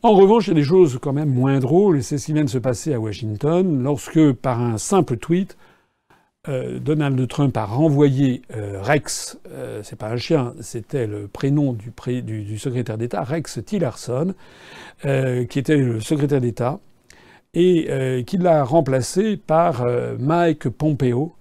En 0.05 0.13
revanche, 0.13 0.49
il 0.49 0.51
y 0.51 0.51
a 0.51 0.57
des 0.57 0.65
choses 0.65 0.99
quand 1.01 1.15
même 1.15 1.31
moins 1.31 1.61
drôles, 1.61 1.97
et 1.97 2.03
c'est 2.03 2.19
ce 2.19 2.31
qui 2.31 2.49
se 2.49 2.59
passer 2.59 2.93
à 2.93 3.01
Washington, 3.01 3.83
lorsque, 3.83 4.33
par 4.33 4.61
un 4.61 4.77
simple 4.77 5.17
tweet, 5.17 5.57
euh, 6.47 6.79
Donald 6.79 7.27
Trump 7.27 7.57
a 7.57 7.65
renvoyé 7.65 8.43
euh, 8.55 8.83
Rex, 8.83 9.39
euh, 9.49 9.81
c'est 9.83 9.97
pas 9.99 10.11
un 10.11 10.19
chien, 10.19 10.53
c'était 10.61 11.07
le 11.07 11.27
prénom 11.27 11.73
du, 11.73 11.91
du, 12.21 12.59
secrétaire 12.59 12.99
d'État, 12.99 13.23
Rex 13.23 13.61
Tillerson, 13.65 14.35
qui 15.01 15.59
était 15.59 15.79
le 15.79 16.01
secrétaire 16.01 16.43
d'État, 16.43 16.81
et 17.55 18.25
qui 18.27 18.37
l'a 18.37 18.63
remplacé 18.63 19.39
par 19.39 19.87
Mike 20.19 20.69
Pompeo, 20.69 21.33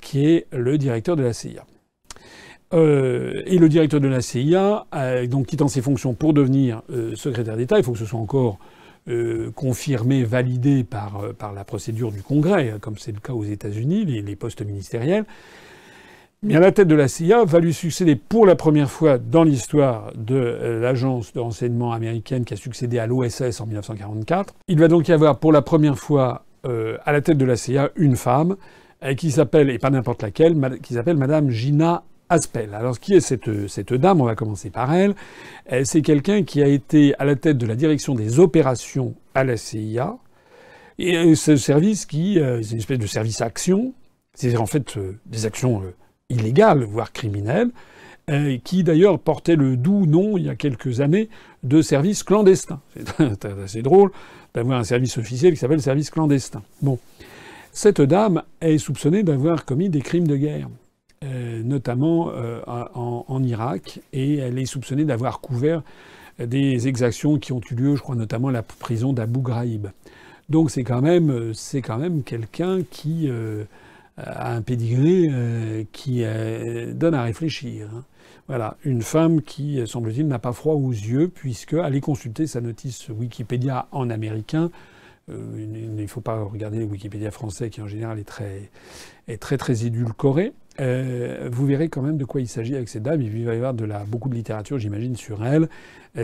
qui 0.00 0.26
est 0.26 0.48
le 0.50 0.78
directeur 0.78 1.14
de 1.14 1.22
la 1.22 1.32
CIA. 1.32 1.64
Et 2.72 3.58
le 3.58 3.68
directeur 3.68 4.00
de 4.00 4.08
la 4.08 4.20
CIA, 4.20 4.86
donc 5.28 5.46
quittant 5.46 5.68
ses 5.68 5.80
fonctions 5.80 6.14
pour 6.14 6.34
devenir 6.34 6.82
secrétaire 7.14 7.56
d'État, 7.56 7.78
il 7.78 7.84
faut 7.84 7.92
que 7.92 7.98
ce 7.98 8.04
soit 8.04 8.18
encore 8.18 8.58
euh, 9.06 9.50
confirmé, 9.54 10.24
validé 10.24 10.82
par, 10.82 11.22
euh, 11.22 11.32
par 11.34 11.52
la 11.52 11.62
procédure 11.62 12.10
du 12.10 12.22
Congrès, 12.22 12.76
comme 12.80 12.96
c'est 12.96 13.12
le 13.12 13.20
cas 13.20 13.34
aux 13.34 13.44
États-Unis, 13.44 14.06
les, 14.06 14.34
postes 14.34 14.64
ministériels. 14.64 15.26
Mais 16.42 16.56
à 16.56 16.60
la 16.60 16.72
tête 16.72 16.88
de 16.88 16.94
la 16.94 17.06
CIA 17.06 17.44
va 17.44 17.58
lui 17.58 17.74
succéder 17.74 18.16
pour 18.16 18.46
la 18.46 18.56
première 18.56 18.90
fois 18.90 19.18
dans 19.18 19.44
l'histoire 19.44 20.10
de 20.14 20.36
euh, 20.36 20.80
l'agence 20.80 21.34
de 21.34 21.40
renseignement 21.40 21.92
américaine 21.92 22.46
qui 22.46 22.54
a 22.54 22.56
succédé 22.56 22.98
à 22.98 23.06
l'OSS 23.06 23.60
en 23.60 23.66
1944. 23.66 24.54
Il 24.68 24.78
va 24.78 24.88
donc 24.88 25.08
y 25.08 25.12
avoir 25.12 25.38
pour 25.38 25.52
la 25.52 25.60
première 25.60 25.98
fois 25.98 26.44
euh, 26.64 26.96
à 27.04 27.12
la 27.12 27.20
tête 27.20 27.36
de 27.36 27.44
la 27.44 27.56
CIA 27.56 27.90
une 27.96 28.16
femme 28.16 28.56
euh, 29.02 29.14
qui 29.14 29.30
s'appelle, 29.30 29.68
et 29.68 29.78
pas 29.78 29.90
n'importe 29.90 30.22
laquelle, 30.22 30.54
qui 30.82 30.94
s'appelle 30.94 31.18
Madame 31.18 31.50
Gina 31.50 32.04
Aspel. 32.28 32.74
Alors, 32.74 32.98
qui 32.98 33.14
est 33.14 33.20
cette, 33.20 33.92
dame 33.92 34.20
On 34.20 34.24
va 34.24 34.34
commencer 34.34 34.70
par 34.70 34.92
elle. 34.94 35.14
C'est 35.84 36.02
quelqu'un 36.02 36.42
qui 36.42 36.62
a 36.62 36.66
été 36.66 37.14
à 37.18 37.24
la 37.24 37.36
tête 37.36 37.58
de 37.58 37.66
la 37.66 37.76
direction 37.76 38.14
des 38.14 38.40
opérations 38.40 39.14
à 39.34 39.44
la 39.44 39.56
CIA. 39.56 40.16
Et 40.98 41.34
ce 41.34 41.56
service 41.56 42.06
qui, 42.06 42.38
c'est 42.62 42.72
une 42.72 42.78
espèce 42.78 42.98
de 42.98 43.06
service 43.06 43.40
action, 43.40 43.92
c'est 44.34 44.56
en 44.56 44.66
fait 44.66 44.98
des 45.26 45.46
actions 45.46 45.82
illégale, 46.28 46.84
voire 46.84 47.12
criminelle, 47.12 47.70
euh, 48.30 48.56
qui 48.62 48.84
d'ailleurs 48.84 49.18
portait 49.18 49.56
le 49.56 49.76
doux 49.76 50.06
nom, 50.06 50.38
il 50.38 50.44
y 50.44 50.48
a 50.48 50.56
quelques 50.56 51.00
années, 51.00 51.28
de 51.62 51.82
service 51.82 52.22
clandestin. 52.22 52.80
C'est 53.18 53.44
assez 53.44 53.82
drôle 53.82 54.10
d'avoir 54.54 54.78
un 54.78 54.84
service 54.84 55.18
officiel 55.18 55.52
qui 55.52 55.58
s'appelle 55.58 55.82
service 55.82 56.10
clandestin. 56.10 56.62
Bon. 56.80 56.98
Cette 57.72 58.00
dame 58.00 58.42
est 58.60 58.78
soupçonnée 58.78 59.24
d'avoir 59.24 59.64
commis 59.64 59.88
des 59.88 60.00
crimes 60.00 60.28
de 60.28 60.36
guerre, 60.36 60.68
euh, 60.68 60.83
notamment 61.22 62.30
euh, 62.30 62.60
en, 62.66 63.42
Irak, 63.42 64.00
et 64.12 64.36
elle 64.36 64.58
est 64.58 64.66
soupçonnée 64.66 65.04
d'avoir 65.04 65.40
couvert 65.40 65.82
des 66.38 66.88
exactions 66.88 67.38
qui 67.38 67.52
ont 67.52 67.60
eu 67.70 67.74
lieu, 67.74 67.96
je 67.96 68.02
crois 68.02 68.16
notamment 68.16 68.50
la 68.50 68.62
prison 68.62 69.12
d'Abu 69.12 69.40
Ghraib. 69.40 69.88
Donc 70.48 70.70
c'est 70.70 70.84
quand 70.84 71.00
même, 71.00 71.54
c'est 71.54 71.80
quand 71.80 71.96
même 71.96 72.22
quelqu'un 72.22 72.82
qui 72.90 73.30
un 74.16 74.62
pédigré 74.62 75.28
euh, 75.30 75.84
qui 75.92 76.22
euh, 76.22 76.92
donne 76.92 77.14
à 77.14 77.22
réfléchir. 77.22 77.88
Hein. 77.92 78.04
Voilà, 78.46 78.76
une 78.84 79.02
femme 79.02 79.40
qui, 79.40 79.80
semble-t-il, 79.86 80.28
n'a 80.28 80.38
pas 80.38 80.52
froid 80.52 80.74
aux 80.74 80.90
yeux, 80.90 81.28
puisque 81.28 81.74
allez 81.74 82.00
consulter 82.00 82.46
sa 82.46 82.60
notice 82.60 83.08
Wikipédia 83.08 83.88
en 83.90 84.10
américain. 84.10 84.70
Euh, 85.30 85.66
il 85.72 85.94
ne 85.94 86.06
faut 86.06 86.20
pas 86.20 86.42
regarder 86.42 86.78
le 86.78 86.84
Wikipédia 86.84 87.30
français, 87.30 87.70
qui 87.70 87.80
en 87.80 87.88
général 87.88 88.18
est 88.18 88.24
très, 88.24 88.70
est 89.28 89.40
très, 89.40 89.56
très 89.56 89.86
édulcoré. 89.86 90.52
Vous 90.78 91.66
verrez 91.66 91.88
quand 91.88 92.02
même 92.02 92.16
de 92.16 92.24
quoi 92.24 92.40
il 92.40 92.48
s'agit 92.48 92.74
avec 92.74 92.88
cette 92.88 93.02
dame. 93.02 93.20
Il 93.22 93.44
va 93.44 93.54
y 93.54 93.56
avoir 93.56 93.74
beaucoup 94.06 94.28
de 94.28 94.34
littérature, 94.34 94.78
j'imagine, 94.78 95.16
sur 95.16 95.44
elle. 95.44 95.68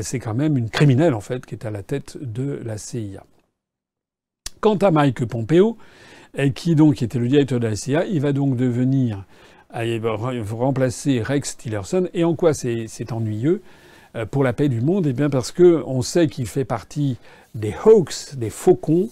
C'est 0.01 0.19
quand 0.19 0.35
même 0.35 0.57
une 0.57 0.71
criminelle, 0.71 1.15
en 1.15 1.21
fait, 1.21 1.47
qui 1.47 1.55
est 1.55 1.65
à 1.65 1.71
la 1.71 1.83
tête 1.83 2.19
de 2.21 2.61
la 2.65 2.79
CIA. 2.79 3.25
Quant 4.61 4.77
à 4.77 4.91
Mike 4.91 5.25
Pompeo, 5.27 5.77
et 6.37 6.53
qui 6.53 6.75
donc 6.75 7.03
était 7.03 7.19
le 7.19 7.29
directeur 7.29 7.61
de 7.61 7.67
la 7.67 7.77
CIA. 7.77 8.05
Il 8.07 8.21
va 8.21 8.33
donc 8.33 8.57
devenir, 8.57 9.25
euh, 9.75 10.17
remplacer 10.51 11.21
Rex 11.23 11.57
Tillerson. 11.57 12.09
Et 12.15 12.25
en 12.25 12.35
quoi 12.35 12.55
c'est 12.55 13.13
ennuyeux 13.13 13.63
euh, 14.17 14.27
pour 14.27 14.45
la 14.45 14.53
paix 14.53 14.69
du 14.69 14.81
monde? 14.81 15.07
Eh 15.07 15.13
bien 15.13 15.31
parce 15.31 15.53
que 15.53 15.83
on 15.87 16.03
sait 16.03 16.29
qu'il 16.29 16.47
fait 16.47 16.65
partie 16.65 17.17
des 17.55 17.75
hoax, 17.85 18.37
des 18.37 18.51
faucons, 18.51 19.09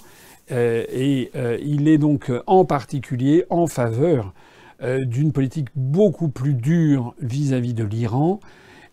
euh, 0.51 0.85
et 0.91 1.31
il 1.63 1.89
est 1.89 1.99
donc 1.99 2.31
en 2.47 2.65
particulier 2.65 3.45
en 3.51 3.67
faveur 3.67 4.33
d'une 4.81 5.33
politique 5.33 5.69
beaucoup 5.75 6.29
plus 6.29 6.55
dure 6.55 7.15
vis-à-vis 7.21 7.73
-vis 7.73 7.75
de 7.75 7.85
l'Iran, 7.85 8.41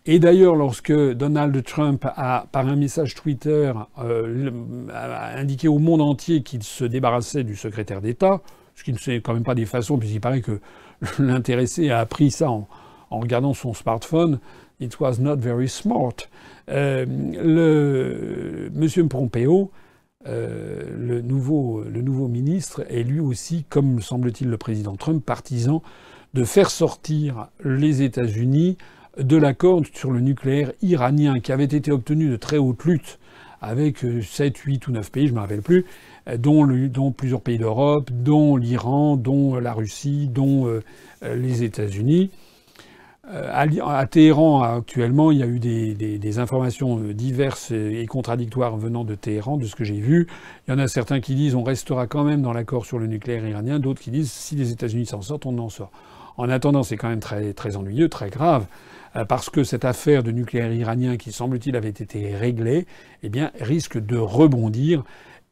et 0.08 0.20
d'ailleurs, 0.20 0.54
lorsque 0.54 0.92
Donald 0.92 1.64
Trump 1.64 2.06
a, 2.06 2.46
par 2.52 2.68
un 2.68 2.76
message 2.76 3.16
Twitter, 3.16 3.72
euh, 3.98 4.50
indiqué 5.36 5.66
au 5.66 5.80
monde 5.80 6.00
entier 6.00 6.44
qu'il 6.44 6.62
se 6.62 6.84
débarrassait 6.84 7.42
du 7.42 7.56
secrétaire 7.56 8.00
d'État, 8.00 8.40
ce 8.76 8.84
qui 8.84 8.92
ne 8.92 8.98
sait 8.98 9.16
quand 9.16 9.34
même 9.34 9.42
pas 9.42 9.56
des 9.56 9.66
façons, 9.66 9.98
puisqu'il 9.98 10.20
paraît 10.20 10.42
que 10.42 10.60
l'intéressé 11.18 11.90
a 11.90 11.98
appris 11.98 12.30
ça 12.30 12.50
en, 12.50 12.68
regardant 13.10 13.52
son 13.52 13.74
smartphone, 13.74 14.38
it 14.78 14.98
was 15.00 15.18
not 15.18 15.36
very 15.36 15.68
smart. 15.68 16.14
Euh, 16.70 17.04
le 17.08 18.70
Monsieur 18.74 19.08
Pompeo, 19.08 19.72
euh, 20.28 20.82
le, 20.96 21.20
nouveau, 21.20 22.28
ministre, 22.28 22.84
est 22.88 23.02
lui 23.02 23.20
aussi, 23.20 23.64
comme 23.68 24.00
semble-t-il 24.00 24.48
le 24.48 24.56
président 24.56 24.96
Trump, 24.96 25.24
partisan 25.24 25.82
de 26.34 26.44
faire 26.44 26.70
sortir 26.70 27.48
les 27.64 28.02
États-Unis 28.02 28.76
de 29.18 29.36
l'accord 29.36 29.82
sur 29.94 30.10
le 30.10 30.20
nucléaire 30.20 30.72
iranien 30.82 31.40
qui 31.40 31.52
avait 31.52 31.64
été 31.64 31.90
obtenu 31.90 32.28
de 32.28 32.36
très 32.36 32.58
haute 32.58 32.84
lutte 32.84 33.18
avec 33.62 33.98
7, 33.98 34.04
euh, 34.58 34.60
8 34.66 34.88
ou 34.88 34.92
9 34.92 35.10
pays, 35.10 35.26
je 35.26 35.32
ne 35.32 35.36
me 35.36 35.40
rappelle 35.40 35.62
plus, 35.62 35.86
euh, 36.28 36.36
dont, 36.36 37.12
plusieurs 37.12 37.40
pays 37.40 37.58
d'Europe, 37.58 38.10
dont 38.12 38.56
l'Iran, 38.56 39.16
dont 39.16 39.56
la 39.56 39.72
Russie, 39.72 40.28
dont 40.28 40.80
les 41.22 41.62
États-Unis. 41.62 42.30
À, 43.28 44.06
Téhéran, 44.06 44.62
actuellement, 44.62 45.32
il 45.32 45.38
y 45.38 45.42
a 45.42 45.46
eu 45.46 45.58
des, 45.58 45.94
des, 45.94 46.38
informations 46.38 46.96
diverses 46.96 47.72
et 47.72 48.06
contradictoires 48.06 48.76
venant 48.76 49.02
de 49.02 49.16
Téhéran, 49.16 49.56
de 49.56 49.64
ce 49.64 49.74
que 49.74 49.82
j'ai 49.82 49.98
vu. 49.98 50.28
Il 50.66 50.70
y 50.70 50.74
en 50.74 50.78
a 50.78 50.86
certains 50.86 51.18
qui 51.20 51.34
disent 51.34 51.56
on 51.56 51.64
restera 51.64 52.06
quand 52.06 52.22
même 52.22 52.40
dans 52.40 52.52
l'accord 52.52 52.86
sur 52.86 53.00
le 53.00 53.08
nucléaire 53.08 53.44
iranien, 53.44 53.80
d'autres 53.80 54.00
qui 54.00 54.12
disent 54.12 54.30
si 54.30 54.54
les 54.54 54.70
États-Unis 54.70 55.06
s'en 55.06 55.22
sortent, 55.22 55.46
on 55.46 55.58
en 55.58 55.68
sort. 55.68 55.90
En 56.36 56.48
attendant, 56.48 56.82
c'est 56.82 56.96
quand 56.96 57.08
même 57.08 57.20
très, 57.20 57.52
très 57.52 57.76
ennuyeux, 57.76 58.08
très 58.08 58.30
grave. 58.30 58.66
Euh, 59.16 59.24
parce 59.24 59.50
que 59.50 59.64
cette 59.64 59.84
affaire 59.84 60.22
de 60.22 60.30
nucléaire 60.30 60.72
iranien 60.72 61.16
qui 61.16 61.32
semble-t-il 61.32 61.76
avait 61.76 61.88
été 61.88 62.34
réglée, 62.34 62.86
eh 63.22 63.28
bien, 63.28 63.50
risque 63.60 63.98
de 63.98 64.16
rebondir 64.16 65.04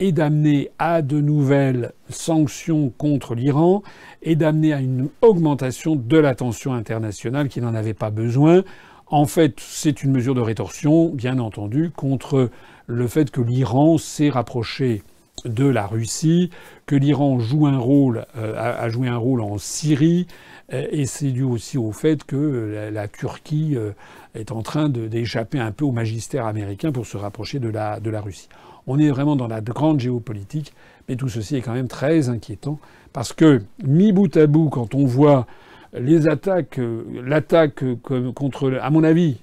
et 0.05 0.13
d'amener 0.13 0.71
à 0.79 1.01
de 1.01 1.19
nouvelles 1.19 1.93
sanctions 2.11 2.93
contre 2.99 3.35
l'Iran 3.35 3.83
et 4.21 4.37
d'amener 4.37 4.75
à 4.75 4.81
une 4.81 5.09
augmentation 5.23 5.97
de 5.97 6.19
la 6.19 6.35
tension 6.35 6.75
internationale 6.75 7.49
qui 7.49 7.63
n'en 7.63 7.75
avait 7.75 7.95
pas 7.95 8.11
besoin. 8.11 8.65
En 9.07 9.25
fait, 9.25 9.55
c'est 9.61 10.03
une 10.03 10.13
mesure 10.13 10.35
de 10.35 10.43
rétorsion, 10.43 11.09
bien 11.09 11.39
entendu, 11.39 11.91
contre 11.91 12.51
le 12.87 13.09
fait 13.09 13.31
que 13.31 13.41
l'Iran 13.41 13.97
s'est 13.97 14.29
rapproché 14.29 15.03
de 15.47 15.65
la 15.65 15.87
Russie, 15.87 16.51
que 16.85 16.97
l'Iran 16.97 17.39
joue 17.39 17.67
un 17.67 17.79
rôle, 17.79 18.27
euh, 18.37 18.55
a 18.59 18.87
joué 18.91 19.09
un 19.09 19.17
rôle 19.17 19.41
en 19.41 19.57
Syrie, 19.57 20.27
euh, 20.75 20.87
et 20.91 21.07
c'est 21.07 21.31
dû 21.31 21.45
aussi 21.45 21.79
au 21.79 21.93
fait 21.93 22.25
que 22.25 22.91
la, 22.93 23.09
Turquie 23.09 23.73
euh, 23.75 23.93
est 24.35 24.53
en 24.53 24.61
train 24.61 24.91
d'échapper 24.91 25.61
un 25.61 25.73
peu 25.73 25.87
au 25.87 25.93
magistère 25.93 26.45
américain 26.45 26.93
pour 26.93 27.07
se 27.07 27.17
rapprocher 27.17 27.59
de 27.59 27.71
la, 27.71 28.01
de 28.01 28.11
la 28.11 28.21
Russie. 28.21 28.51
On 28.87 28.99
est 28.99 29.11
vraiment 29.11 29.37
dans 29.37 29.49
la 29.49 29.61
grande 29.61 30.01
géopolitique, 30.01 30.73
mais 31.09 31.17
tout 31.17 31.29
ceci 31.29 31.57
est 31.57 31.63
quand 31.63 31.73
même 31.73 31.89
très 31.89 32.29
inquiétant 32.29 32.79
parce 33.13 33.33
que, 33.33 33.63
mi 33.85 34.13
bout 34.13 34.37
à 34.37 34.47
bout, 34.47 34.69
quand 34.71 34.95
on 34.95 35.07
voit 35.07 35.47
les 35.97 36.27
attaques, 36.27 36.81
euh, 36.81 37.05
l'attaque 37.25 37.85
contre, 38.35 38.79
à 38.83 38.91
mon 38.91 39.05
avis, 39.05 39.39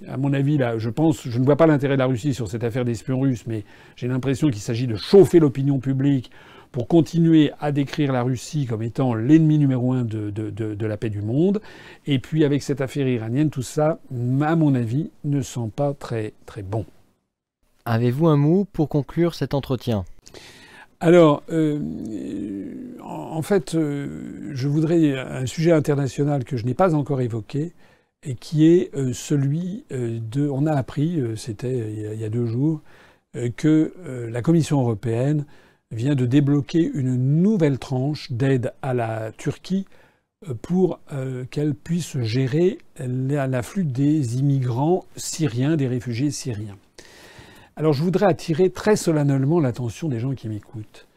là, 0.57 0.77
je 0.77 0.89
ne 0.89 1.45
vois 1.45 1.55
pas 1.55 1.67
l'intérêt 1.67 1.93
de 1.93 1.99
la 1.99 2.05
Russie 2.05 2.33
sur 2.33 2.49
cette 2.49 2.65
affaire 2.65 2.83
d'espions 2.83 3.19
russes, 3.21 3.45
mais 3.47 3.63
j'ai 3.95 4.09
l'impression 4.09 4.49
qu'il 4.49 4.61
s'agit 4.61 4.87
de 4.87 4.95
chauffer 4.97 5.39
l'opinion 5.39 5.79
publique 5.79 6.31
pour 6.71 6.87
continuer 6.87 7.51
à 7.59 7.71
décrire 7.71 8.11
la 8.11 8.23
Russie 8.23 8.65
comme 8.65 8.81
étant 8.81 9.13
l'ennemi 9.13 9.57
numéro 9.57 9.93
un 9.93 10.03
de, 10.03 10.29
de, 10.29 10.85
la 10.85 10.97
paix 10.97 11.09
du 11.09 11.21
monde. 11.21 11.61
Et 12.07 12.19
puis 12.19 12.45
avec 12.45 12.63
cette 12.63 12.81
affaire 12.81 13.07
iranienne, 13.07 13.49
tout 13.49 13.61
ça, 13.61 13.99
à 14.41 14.55
mon 14.55 14.75
avis, 14.75 15.11
ne 15.23 15.41
sent 15.41 15.69
pas 15.75 15.93
très 15.93 16.33
très 16.45 16.63
bon. 16.63 16.85
Avez-vous 17.85 18.27
un 18.27 18.37
mot 18.37 18.65
pour 18.71 18.89
conclure 18.89 19.33
cet 19.35 19.53
entretien? 19.53 20.05
Alors, 21.01 21.41
euh, 21.49 21.79
en 23.03 23.41
fait, 23.41 23.73
euh, 23.73 24.51
je 24.53 24.67
voudrais 24.67 25.17
un 25.17 25.47
sujet 25.47 25.71
international 25.71 26.43
que 26.43 26.57
je 26.57 26.65
n'ai 26.65 26.75
pas 26.75 26.93
encore 26.93 27.21
évoqué 27.21 27.73
et 28.23 28.35
qui 28.35 28.67
est 28.67 28.95
euh, 28.95 29.11
celui 29.11 29.83
de. 29.89 30.47
On 30.47 30.67
a 30.67 30.73
appris, 30.73 31.19
c'était 31.35 31.91
il 32.13 32.19
y 32.19 32.23
a 32.23 32.29
deux 32.29 32.45
jours, 32.45 32.81
que 33.55 33.93
la 34.29 34.41
Commission 34.41 34.81
européenne 34.81 35.45
vient 35.89 36.15
de 36.15 36.25
débloquer 36.25 36.91
une 36.93 37.41
nouvelle 37.41 37.79
tranche 37.79 38.31
d'aide 38.31 38.73
à 38.81 38.93
la 38.93 39.31
Turquie 39.37 39.85
pour 40.61 40.99
qu'elle 41.49 41.73
puisse 41.73 42.19
gérer 42.19 42.79
l'afflux 42.99 43.85
des 43.85 44.37
immigrants 44.37 45.05
syriens, 45.15 45.77
des 45.77 45.87
réfugiés 45.87 46.31
syriens. 46.31 46.77
Alors 47.81 47.93
je 47.93 48.03
voudrais 48.03 48.27
attirer 48.27 48.69
très 48.69 48.95
solennellement 48.95 49.59
l'attention 49.59 50.07
des 50.07 50.19
gens 50.19 50.35
qui 50.35 50.47
m'écoutent. 50.47 51.07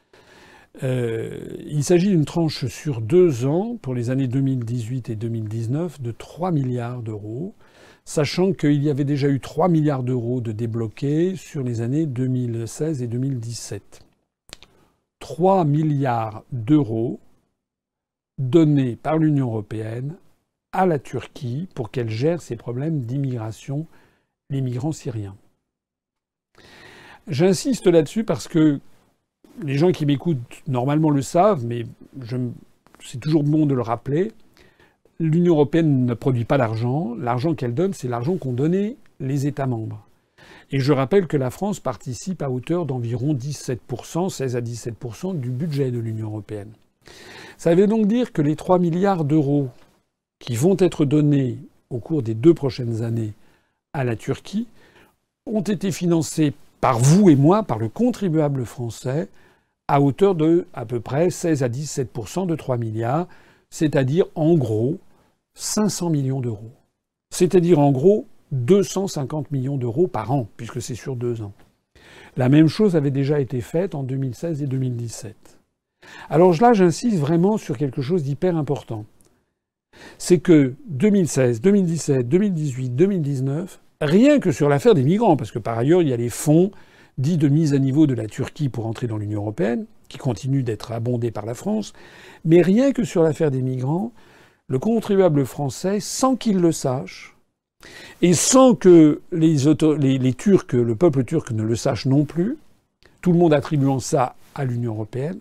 Euh, 0.82 1.58
il 1.66 1.84
s'agit 1.84 2.08
d'une 2.08 2.24
tranche 2.24 2.68
sur 2.68 3.02
deux 3.02 3.44
ans 3.44 3.76
pour 3.82 3.92
les 3.92 4.08
années 4.08 4.28
2018 4.28 5.10
et 5.10 5.14
2019 5.14 6.00
de 6.00 6.10
3 6.10 6.52
milliards 6.52 7.02
d'euros, 7.02 7.52
sachant 8.06 8.54
qu'il 8.54 8.82
y 8.82 8.88
avait 8.88 9.04
déjà 9.04 9.28
eu 9.28 9.40
3 9.40 9.68
milliards 9.68 10.04
d'euros 10.04 10.40
de 10.40 10.52
débloqués 10.52 11.36
sur 11.36 11.62
les 11.62 11.82
années 11.82 12.06
2016 12.06 13.02
et 13.02 13.08
2017. 13.08 14.00
3 15.18 15.66
milliards 15.66 16.44
d'euros 16.50 17.20
donnés 18.38 18.96
par 18.96 19.18
l'Union 19.18 19.48
européenne 19.48 20.14
à 20.72 20.86
la 20.86 20.98
Turquie 20.98 21.68
pour 21.74 21.90
qu'elle 21.90 22.08
gère 22.08 22.40
ses 22.40 22.56
problèmes 22.56 23.00
d'immigration, 23.00 23.86
les 24.48 24.62
migrants 24.62 24.92
syriens. 24.92 25.36
J'insiste 27.28 27.86
là-dessus 27.86 28.24
parce 28.24 28.48
que 28.48 28.80
les 29.62 29.78
gens 29.78 29.92
qui 29.92 30.04
m'écoutent 30.04 30.38
normalement 30.66 31.10
le 31.10 31.22
savent, 31.22 31.64
mais 31.64 31.84
c'est 33.00 33.20
toujours 33.20 33.44
bon 33.44 33.66
de 33.66 33.74
le 33.74 33.82
rappeler. 33.82 34.32
l'Union 35.20 35.54
européenne 35.54 36.06
ne 36.06 36.14
produit 36.14 36.44
pas 36.44 36.58
d'argent. 36.58 37.14
L'argent 37.16 37.54
qu'elle 37.54 37.74
donne, 37.74 37.94
c'est 37.94 38.08
l'argent 38.08 38.36
qu'ont 38.36 38.52
donné 38.52 38.96
les 39.20 39.46
États 39.46 39.66
membres. 39.66 40.04
Et 40.70 40.80
je 40.80 40.92
rappelle 40.92 41.26
que 41.26 41.36
la 41.36 41.50
France 41.50 41.78
participe 41.78 42.42
à 42.42 42.50
hauteur 42.50 42.84
d'environ 42.84 43.32
17%, 43.32 44.28
16 44.28 44.56
à 44.56 44.60
17% 44.60 45.38
du 45.38 45.50
budget 45.50 45.90
de 45.90 45.98
l'Union 45.98 46.28
européenne. 46.28 46.72
Ça 47.58 47.74
veut 47.74 47.86
donc 47.86 48.06
dire 48.06 48.32
que 48.32 48.42
les 48.42 48.56
3 48.56 48.78
milliards 48.78 49.24
d'euros 49.24 49.68
qui 50.40 50.56
vont 50.56 50.76
être 50.78 51.04
donnés 51.04 51.58
au 51.90 51.98
cours 51.98 52.22
des 52.22 52.34
deux 52.34 52.54
prochaines 52.54 53.02
années 53.02 53.34
à 53.92 54.04
la 54.04 54.16
Turquie 54.16 54.66
ont 55.46 55.60
été 55.60 55.92
financés 55.92 56.54
par 56.84 56.98
vous 56.98 57.30
et 57.30 57.34
moi, 57.34 57.62
par 57.62 57.78
le 57.78 57.88
contribuable 57.88 58.66
français, 58.66 59.30
à 59.88 60.02
hauteur 60.02 60.34
de 60.34 60.66
à 60.74 60.84
peu 60.84 61.00
près 61.00 61.30
16 61.30 61.62
à 61.62 61.70
17% 61.70 62.46
de 62.46 62.54
3 62.54 62.76
milliards, 62.76 63.26
c'est-à-dire 63.70 64.26
en 64.34 64.54
gros 64.54 64.98
500 65.54 66.10
millions 66.10 66.42
d'euros. 66.42 66.72
C'est-à-dire 67.30 67.78
en 67.78 67.90
gros 67.90 68.26
250 68.52 69.50
millions 69.50 69.78
d'euros 69.78 70.08
par 70.08 70.30
an, 70.30 70.46
puisque 70.58 70.82
c'est 70.82 70.94
sur 70.94 71.16
deux 71.16 71.40
ans. 71.40 71.54
La 72.36 72.50
même 72.50 72.68
chose 72.68 72.96
avait 72.96 73.10
déjà 73.10 73.40
été 73.40 73.62
faite 73.62 73.94
en 73.94 74.02
2016 74.02 74.62
et 74.62 74.66
2017. 74.66 75.34
Alors 76.28 76.54
là, 76.60 76.74
j'insiste 76.74 77.16
vraiment 77.16 77.56
sur 77.56 77.78
quelque 77.78 78.02
chose 78.02 78.24
d'hyper 78.24 78.58
important. 78.58 79.06
C'est 80.18 80.38
que 80.38 80.74
2016, 80.88 81.62
2017, 81.62 82.28
2018, 82.28 82.90
2019, 82.90 83.80
rien 84.00 84.40
que 84.40 84.52
sur 84.52 84.68
l'affaire 84.68 84.94
des 84.94 85.02
migrants, 85.02 85.36
parce 85.36 85.50
que 85.50 85.58
par 85.58 85.78
ailleurs, 85.78 86.02
il 86.02 86.08
y 86.08 86.12
a 86.12 86.16
les 86.16 86.28
fonds 86.28 86.70
dits 87.18 87.38
de 87.38 87.48
mise 87.48 87.74
à 87.74 87.78
niveau 87.78 88.06
de 88.06 88.14
la 88.14 88.26
Turquie 88.26 88.68
pour 88.68 88.86
entrer 88.86 89.06
dans 89.06 89.16
l'Union 89.16 89.40
européenne, 89.40 89.86
qui 90.08 90.18
continuent 90.18 90.64
d'être 90.64 90.92
abondés 90.92 91.30
par 91.30 91.46
la 91.46 91.54
France, 91.54 91.92
mais 92.44 92.62
rien 92.62 92.92
que 92.92 93.04
sur 93.04 93.22
l'affaire 93.22 93.50
des 93.50 93.62
migrants, 93.62 94.12
le 94.66 94.78
contribuable 94.78 95.44
français, 95.44 96.00
sans 96.00 96.36
qu'il 96.36 96.58
le 96.58 96.72
sache, 96.72 97.36
et 98.22 98.32
sans 98.32 98.74
que 98.74 99.20
les, 99.32 100.34
Turcs, 100.34 100.72
le 100.72 100.94
peuple 100.96 101.24
turc 101.24 101.50
ne 101.50 101.62
le 101.62 101.76
sache 101.76 102.06
non 102.06 102.24
plus, 102.24 102.56
tout 103.20 103.32
le 103.32 103.38
monde 103.38 103.52
attribuant 103.52 104.00
ça 104.00 104.34
à 104.54 104.64
l'Union 104.64 104.94
européenne, 104.94 105.38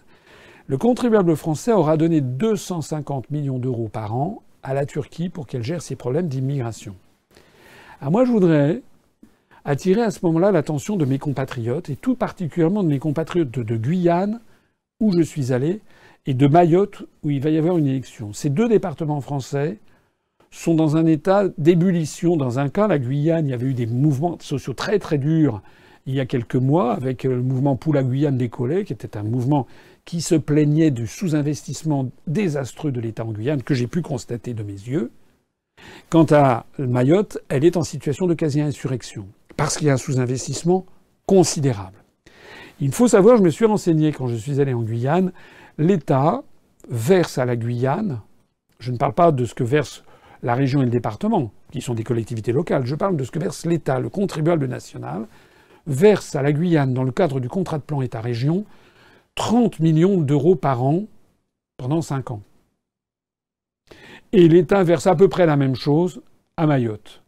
le 0.67 0.77
contribuable 0.77 1.35
français 1.35 1.73
aura 1.73 1.97
donné 1.97 2.21
250 2.21 3.31
millions 3.31 3.59
d'euros 3.59 3.89
par 3.89 4.15
an 4.15 4.41
à 4.61 4.73
la 4.73 4.85
Turquie 4.85 5.29
pour 5.29 5.45
qu'elle 5.45 5.63
gère 5.63 5.81
ses 5.81 5.95
problèmes 5.95 6.27
d'immigration. 6.27 6.95
Alors 8.03 8.11
moi, 8.11 8.25
je 8.25 8.31
voudrais 8.33 8.81
attirer 9.63 10.01
à 10.01 10.11
ce 10.11 10.19
moment-là 10.23 10.51
l'attention 10.51 10.97
de 10.97 11.05
mes 11.05 11.19
compatriotes, 11.19 11.89
et 11.89 11.95
tout 11.95 12.15
particulièrement 12.15 12.83
de 12.83 12.89
mes 12.89 12.99
compatriotes 12.99 13.49
de, 13.49 13.77
Guyane, 13.77 14.41
où 14.99 15.13
je 15.13 15.21
suis 15.21 15.53
allé, 15.53 15.79
et 16.25 16.33
de 16.33 16.45
Mayotte, 16.47 17.03
où 17.23 17.29
il 17.29 17.39
va 17.39 17.49
y 17.49 17.57
avoir 17.57 17.77
une 17.77 17.87
élection. 17.87 18.33
Ces 18.33 18.49
deux 18.49 18.67
départements 18.67 19.21
français 19.21 19.77
sont 20.51 20.75
dans 20.75 20.97
un 20.97 21.05
état 21.05 21.47
d'ébullition. 21.57 22.35
Dans 22.35 22.59
un 22.59 22.67
cas, 22.67 22.89
la 22.89 22.99
Guyane, 22.99 23.47
il 23.47 23.51
y 23.51 23.53
avait 23.53 23.67
eu 23.67 23.73
des 23.73 23.85
mouvements 23.85 24.37
sociaux 24.41 24.73
très 24.73 24.99
très 24.99 25.17
durs 25.17 25.61
il 26.05 26.13
y 26.13 26.19
a 26.19 26.25
quelques 26.25 26.57
mois, 26.57 26.91
avec 26.91 27.23
le 27.23 27.41
mouvement 27.41 27.77
Pour 27.77 27.93
la 27.93 28.03
Guyane 28.03 28.37
décollée, 28.37 28.83
qui 28.83 28.91
était 28.91 29.15
un 29.15 29.23
mouvement 29.23 29.65
qui 30.03 30.19
se 30.19 30.35
plaignait 30.35 30.91
du 30.91 31.07
sous-investissement 31.07 32.09
désastreux 32.27 32.91
de 32.91 32.99
l'État 32.99 33.23
en 33.23 33.31
Guyane, 33.31 33.63
que 33.63 33.73
j'ai 33.73 33.87
pu 33.87 34.01
constater 34.01 34.53
de 34.53 34.63
mes 34.63 34.73
yeux. 34.73 35.09
Quant 36.09 36.25
à 36.31 36.65
Mayotte, 36.77 37.39
elle 37.49 37.65
est 37.65 37.77
en 37.77 37.83
situation 37.83 38.27
de 38.27 38.33
quasi-insurrection 38.33 39.27
parce 39.57 39.77
qu'il 39.77 39.87
y 39.87 39.89
a 39.89 39.93
un 39.93 39.97
sous-investissement 39.97 40.85
considérable. 41.25 42.03
Il 42.79 42.91
faut 42.91 43.07
savoir, 43.07 43.37
je 43.37 43.43
me 43.43 43.49
suis 43.49 43.65
renseigné 43.65 44.11
quand 44.11 44.27
je 44.27 44.35
suis 44.35 44.59
allé 44.59 44.73
en 44.73 44.81
Guyane, 44.81 45.31
l'État 45.77 46.43
verse 46.89 47.37
à 47.37 47.45
la 47.45 47.55
Guyane, 47.55 48.19
je 48.79 48.91
ne 48.91 48.97
parle 48.97 49.13
pas 49.13 49.31
de 49.31 49.45
ce 49.45 49.55
que 49.55 49.63
verse 49.63 50.03
la 50.41 50.55
région 50.55 50.81
et 50.81 50.85
le 50.85 50.91
département, 50.91 51.51
qui 51.71 51.81
sont 51.81 51.93
des 51.93 52.03
collectivités 52.03 52.51
locales, 52.51 52.85
je 52.85 52.95
parle 52.95 53.15
de 53.15 53.23
ce 53.23 53.31
que 53.31 53.39
verse 53.39 53.65
l'État, 53.65 53.99
le 53.99 54.09
contribuable 54.09 54.65
national, 54.67 55.27
verse 55.87 56.35
à 56.35 56.41
la 56.41 56.51
Guyane, 56.51 56.93
dans 56.93 57.03
le 57.03 57.11
cadre 57.11 57.39
du 57.39 57.47
contrat 57.47 57.77
de 57.77 57.83
plan 57.83 58.01
État-région, 58.01 58.65
30 59.35 59.79
millions 59.79 60.19
d'euros 60.19 60.55
par 60.55 60.83
an 60.83 61.03
pendant 61.77 62.01
5 62.01 62.31
ans. 62.31 62.41
Et 64.33 64.47
l'État 64.47 64.83
verse 64.83 65.05
à 65.05 65.15
peu 65.15 65.27
près 65.29 65.45
la 65.45 65.55
même 65.55 65.75
chose 65.75 66.21
à 66.57 66.65
Mayotte. 66.65 67.21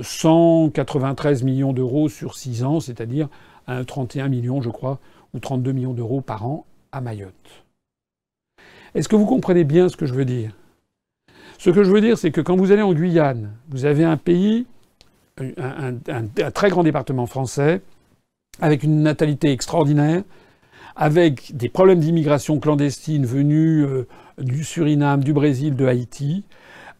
193 0.00 1.42
millions 1.44 1.72
d'euros 1.72 2.10
sur 2.10 2.36
6 2.36 2.64
ans, 2.64 2.80
c'est-à-dire 2.80 3.28
31 3.86 4.28
millions, 4.28 4.60
je 4.60 4.68
crois, 4.68 5.00
ou 5.32 5.38
32 5.38 5.72
millions 5.72 5.94
d'euros 5.94 6.20
par 6.20 6.44
an 6.44 6.66
à 6.92 7.00
Mayotte. 7.00 7.64
Est-ce 8.94 9.08
que 9.08 9.16
vous 9.16 9.24
comprenez 9.24 9.64
bien 9.64 9.88
ce 9.88 9.96
que 9.96 10.04
je 10.04 10.12
veux 10.12 10.26
dire? 10.26 10.54
Ce 11.58 11.70
que 11.70 11.84
je 11.84 11.90
veux 11.90 12.02
dire, 12.02 12.18
c'est 12.18 12.30
que 12.30 12.42
quand 12.42 12.56
vous 12.56 12.70
allez 12.70 12.82
en 12.82 12.92
Guyane, 12.92 13.52
vous 13.70 13.86
avez 13.86 14.04
un 14.04 14.18
pays, 14.18 14.66
un, 15.38 15.94
très 16.50 16.68
grand 16.68 16.82
département 16.82 17.26
français, 17.26 17.80
avec 18.60 18.82
une 18.82 19.02
natalité 19.02 19.52
extraordinaire, 19.52 20.22
avec 20.96 21.56
des 21.56 21.70
problèmes 21.70 22.00
d'immigration 22.00 22.60
clandestine 22.60 23.24
venus 23.24 23.86
euh, 23.86 24.06
du 24.38 24.64
Suriname, 24.64 25.22
du 25.22 25.32
Brésil, 25.32 25.76
de 25.76 25.86
Haïti, 25.86 26.44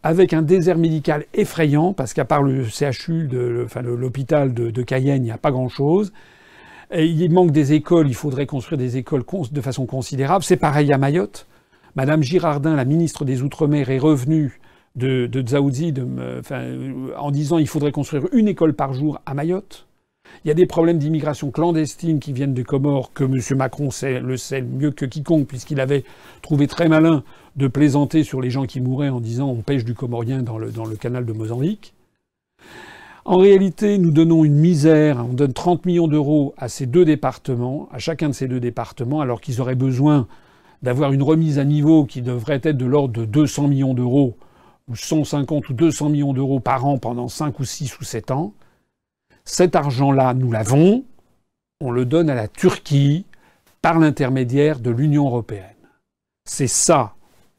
avec 0.03 0.33
un 0.33 0.41
désert 0.41 0.77
médical 0.77 1.25
effrayant, 1.33 1.93
parce 1.93 2.13
qu'à 2.13 2.25
part 2.25 2.43
le 2.43 2.65
CHU, 2.65 3.29
l'hôpital 3.81 4.53
de, 4.53 4.81
Cayenne, 4.81 5.23
il 5.23 5.25
n'y 5.25 5.31
a 5.31 5.37
pas 5.37 5.51
grand-chose. 5.51 6.11
il 6.93 7.31
manque 7.31 7.51
des 7.51 7.73
écoles, 7.73 8.07
il 8.07 8.15
faudrait 8.15 8.45
construire 8.45 8.77
des 8.77 8.97
écoles 8.97 9.23
de 9.51 9.61
façon 9.61 9.85
considérable. 9.85 10.43
C'est 10.43 10.57
pareil 10.57 10.91
à 10.91 10.97
Mayotte. 10.97 11.47
Madame 11.95 12.23
Girardin, 12.23 12.75
la 12.75 12.85
ministre 12.85 13.23
des 13.23 13.43
Outre-mer, 13.43 13.89
est 13.89 13.99
revenue 13.99 14.59
de, 14.95 15.27
de 15.27 15.41
Dzaoudzi 15.41 15.93
en 17.17 17.31
disant 17.31 17.57
qu'il 17.57 17.67
faudrait 17.67 17.91
construire 17.91 18.27
une 18.33 18.47
école 18.47 18.73
par 18.73 18.93
jour 18.93 19.21
à 19.25 19.33
Mayotte. 19.33 19.87
Il 20.43 20.47
y 20.47 20.51
a 20.51 20.53
des 20.53 20.65
problèmes 20.65 20.97
d'immigration 20.97 21.51
clandestine 21.51 22.19
qui 22.19 22.33
viennent 22.33 22.53
des 22.53 22.63
Comores, 22.63 23.13
que 23.13 23.23
M. 23.23 23.39
Macron 23.57 23.91
sait, 23.91 24.19
le 24.19 24.37
sait 24.37 24.61
mieux 24.61 24.91
que 24.91 25.05
quiconque, 25.05 25.47
puisqu'il 25.47 25.79
avait 25.79 26.03
trouvé 26.41 26.67
très 26.67 26.89
malin 26.89 27.23
de 27.55 27.67
plaisanter 27.67 28.23
sur 28.23 28.41
les 28.41 28.49
gens 28.49 28.65
qui 28.65 28.81
mouraient 28.81 29.09
en 29.09 29.21
disant 29.21 29.47
on 29.49 29.61
pêche 29.61 29.85
du 29.85 29.93
Comorien 29.93 30.41
dans 30.43 30.57
le, 30.57 30.71
dans 30.71 30.85
le 30.85 30.95
canal 30.95 31.25
de 31.25 31.33
Mozambique. 31.33 31.93
En 33.25 33.37
réalité, 33.37 33.97
nous 33.99 34.11
donnons 34.11 34.43
une 34.43 34.57
misère, 34.57 35.25
on 35.29 35.33
donne 35.33 35.53
30 35.53 35.85
millions 35.85 36.09
d'euros 36.09 36.53
à 36.57 36.67
ces 36.67 36.85
deux 36.85 37.05
départements, 37.05 37.87
à 37.93 37.97
chacun 37.97 38.27
de 38.27 38.33
ces 38.33 38.49
deux 38.49 38.59
départements, 38.59 39.21
alors 39.21 39.39
qu'ils 39.39 39.61
auraient 39.61 39.75
besoin 39.75 40.27
d'avoir 40.81 41.13
une 41.13 41.23
remise 41.23 41.57
à 41.57 41.63
niveau 41.63 42.03
qui 42.03 42.21
devrait 42.21 42.59
être 42.63 42.77
de 42.77 42.85
l'ordre 42.85 43.13
de 43.13 43.23
200 43.23 43.69
millions 43.69 43.93
d'euros, 43.93 44.35
ou 44.89 44.97
150 44.97 45.69
ou 45.69 45.73
200 45.73 46.09
millions 46.09 46.33
d'euros 46.33 46.59
par 46.59 46.85
an 46.85 46.97
pendant 46.97 47.29
5 47.29 47.57
ou 47.61 47.63
6 47.63 47.97
ou 47.99 48.03
7 48.03 48.31
ans. 48.31 48.53
Cet 49.45 49.75
argent-là, 49.75 50.33
nous 50.33 50.51
l'avons, 50.51 51.03
on 51.81 51.91
le 51.91 52.05
donne 52.05 52.29
à 52.29 52.35
la 52.35 52.47
Turquie 52.47 53.25
par 53.81 53.99
l'intermédiaire 53.99 54.79
de 54.79 54.89
l'Union 54.89 55.25
européenne. 55.25 55.69
C'est 56.45 56.67
ça 56.67 57.13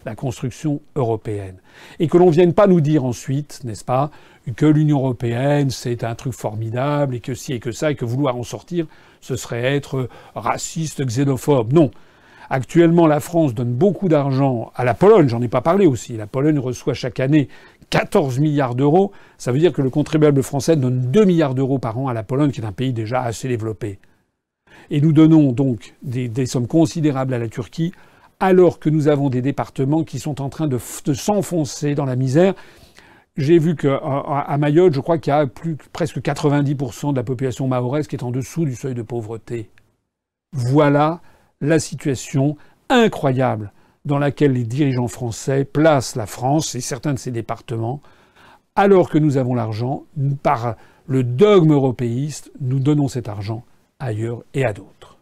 la 0.04 0.14
construction 0.14 0.80
européenne. 0.96 1.56
Et 1.98 2.08
que 2.08 2.18
l'on 2.18 2.26
ne 2.26 2.32
vienne 2.32 2.52
pas 2.52 2.66
nous 2.66 2.80
dire 2.80 3.04
ensuite, 3.04 3.60
n'est-ce 3.64 3.84
pas, 3.84 4.10
que 4.56 4.66
l'Union 4.66 4.98
européenne, 4.98 5.70
c'est 5.70 6.04
un 6.04 6.14
truc 6.14 6.34
formidable, 6.34 7.14
et 7.14 7.20
que 7.20 7.34
si 7.34 7.52
et 7.52 7.60
que 7.60 7.72
ça, 7.72 7.90
et 7.90 7.94
que 7.94 8.04
vouloir 8.04 8.36
en 8.36 8.42
sortir, 8.42 8.86
ce 9.20 9.36
serait 9.36 9.62
être 9.74 10.08
raciste, 10.34 11.04
xénophobe. 11.04 11.72
Non. 11.72 11.90
Actuellement, 12.50 13.06
la 13.06 13.20
France 13.20 13.54
donne 13.54 13.72
beaucoup 13.72 14.08
d'argent 14.08 14.70
à 14.74 14.84
la 14.84 14.92
Pologne, 14.92 15.28
j'en 15.28 15.40
ai 15.40 15.48
pas 15.48 15.62
parlé 15.62 15.86
aussi. 15.86 16.16
La 16.16 16.26
Pologne 16.26 16.58
reçoit 16.58 16.92
chaque 16.92 17.20
année 17.20 17.48
14 17.94 18.40
milliards 18.40 18.74
d'euros. 18.74 19.12
Ça 19.38 19.52
veut 19.52 19.60
dire 19.60 19.72
que 19.72 19.80
le 19.80 19.88
contribuable 19.88 20.42
français 20.42 20.74
donne 20.74 21.12
2 21.12 21.24
milliards 21.24 21.54
d'euros 21.54 21.78
par 21.78 21.96
an 21.96 22.08
à 22.08 22.12
la 22.12 22.24
Pologne, 22.24 22.50
qui 22.50 22.60
est 22.60 22.64
un 22.64 22.72
pays 22.72 22.92
déjà 22.92 23.22
assez 23.22 23.46
développé. 23.46 24.00
Et 24.90 25.00
nous 25.00 25.12
donnons 25.12 25.52
donc 25.52 25.94
des, 26.02 26.46
sommes 26.46 26.66
considérables 26.66 27.32
à 27.34 27.38
la 27.38 27.46
Turquie 27.46 27.92
alors 28.40 28.80
que 28.80 28.90
nous 28.90 29.06
avons 29.06 29.30
des 29.30 29.42
départements 29.42 30.02
qui 30.02 30.18
sont 30.18 30.42
en 30.42 30.48
train 30.48 30.66
de, 30.66 30.76
s'enfoncer 30.76 31.94
dans 31.94 32.04
la 32.04 32.16
misère. 32.16 32.54
J'ai 33.36 33.58
vu 33.58 33.76
qu'à 33.76 34.56
Mayotte, 34.58 34.92
je 34.94 35.00
crois 35.00 35.18
qu'il 35.18 35.30
y 35.30 35.36
a 35.36 35.46
plus, 35.46 35.76
presque 35.92 36.18
90% 36.18 37.12
de 37.12 37.16
la 37.16 37.22
population 37.22 37.68
mahoraise 37.68 38.08
qui 38.08 38.16
est 38.16 38.24
en 38.24 38.32
dessous 38.32 38.64
du 38.64 38.74
seuil 38.74 38.94
de 38.94 39.02
pauvreté. 39.02 39.70
Voilà 40.52 41.20
la 41.60 41.78
situation 41.78 42.56
incroyable 42.88 43.72
dans 44.04 44.18
laquelle 44.18 44.52
les 44.52 44.64
dirigeants 44.64 45.08
français 45.08 45.64
placent 45.64 46.16
la 46.16 46.26
France 46.26 46.74
et 46.74 46.80
certains 46.80 47.14
de 47.14 47.18
ses 47.18 47.30
départements, 47.30 48.00
alors 48.76 49.08
que 49.08 49.18
nous 49.18 49.36
avons 49.36 49.54
l'argent, 49.54 50.04
par 50.42 50.76
le 51.06 51.22
dogme 51.22 51.72
européiste, 51.72 52.50
nous 52.60 52.80
donnons 52.80 53.08
cet 53.08 53.28
argent 53.28 53.64
ailleurs 53.98 54.42
et 54.52 54.64
à 54.64 54.72
d'autres. 54.72 55.18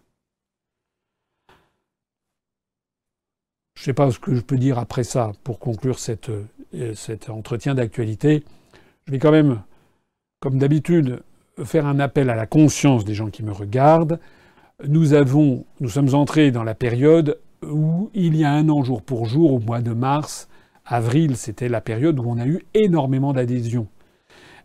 Je 3.75 3.83
ne 3.83 3.85
sais 3.87 3.95
pas 3.95 4.11
ce 4.11 4.19
que 4.19 4.35
je 4.35 4.41
peux 4.41 4.59
dire 4.59 4.79
après 4.79 5.05
ça 5.05 5.33
pour 5.43 5.59
conclure 5.59 5.97
euh, 6.09 6.95
cet 6.95 7.31
entretien 7.31 7.75
d'actualité. 7.75 8.45
Je 9.07 9.13
vais 9.13 9.19
quand 9.19 9.33
même, 9.33 9.63
comme 10.41 10.59
d'habitude, 10.59 11.23
faire 11.65 11.87
un 11.87 11.99
appel 11.99 12.31
à 12.31 12.37
la 12.37 12.47
conscience 12.47 13.05
des 13.05 13.15
gens 13.15 13.31
qui 13.31 13.43
me 13.43 13.53
regardent. 13.53 14.21
Nous 14.87 15.15
avons, 15.15 15.65
nous 15.81 15.89
sommes 15.89 16.15
entrés 16.15 16.51
dans 16.51 16.63
la 16.63 16.75
période 16.75 17.41
où 17.63 18.11
il 18.15 18.37
y 18.37 18.45
a 18.45 18.53
un 18.53 18.69
an 18.69 18.83
jour 18.83 19.03
pour 19.03 19.27
jour, 19.27 19.53
au 19.53 19.59
mois 19.59 19.81
de 19.81 19.93
mars, 19.93 20.49
Avril, 20.85 21.37
c'était 21.37 21.69
la 21.69 21.81
période 21.81 22.19
où 22.19 22.25
on 22.27 22.39
a 22.39 22.47
eu 22.47 22.61
énormément 22.75 23.33
d'adhésions. 23.33 23.87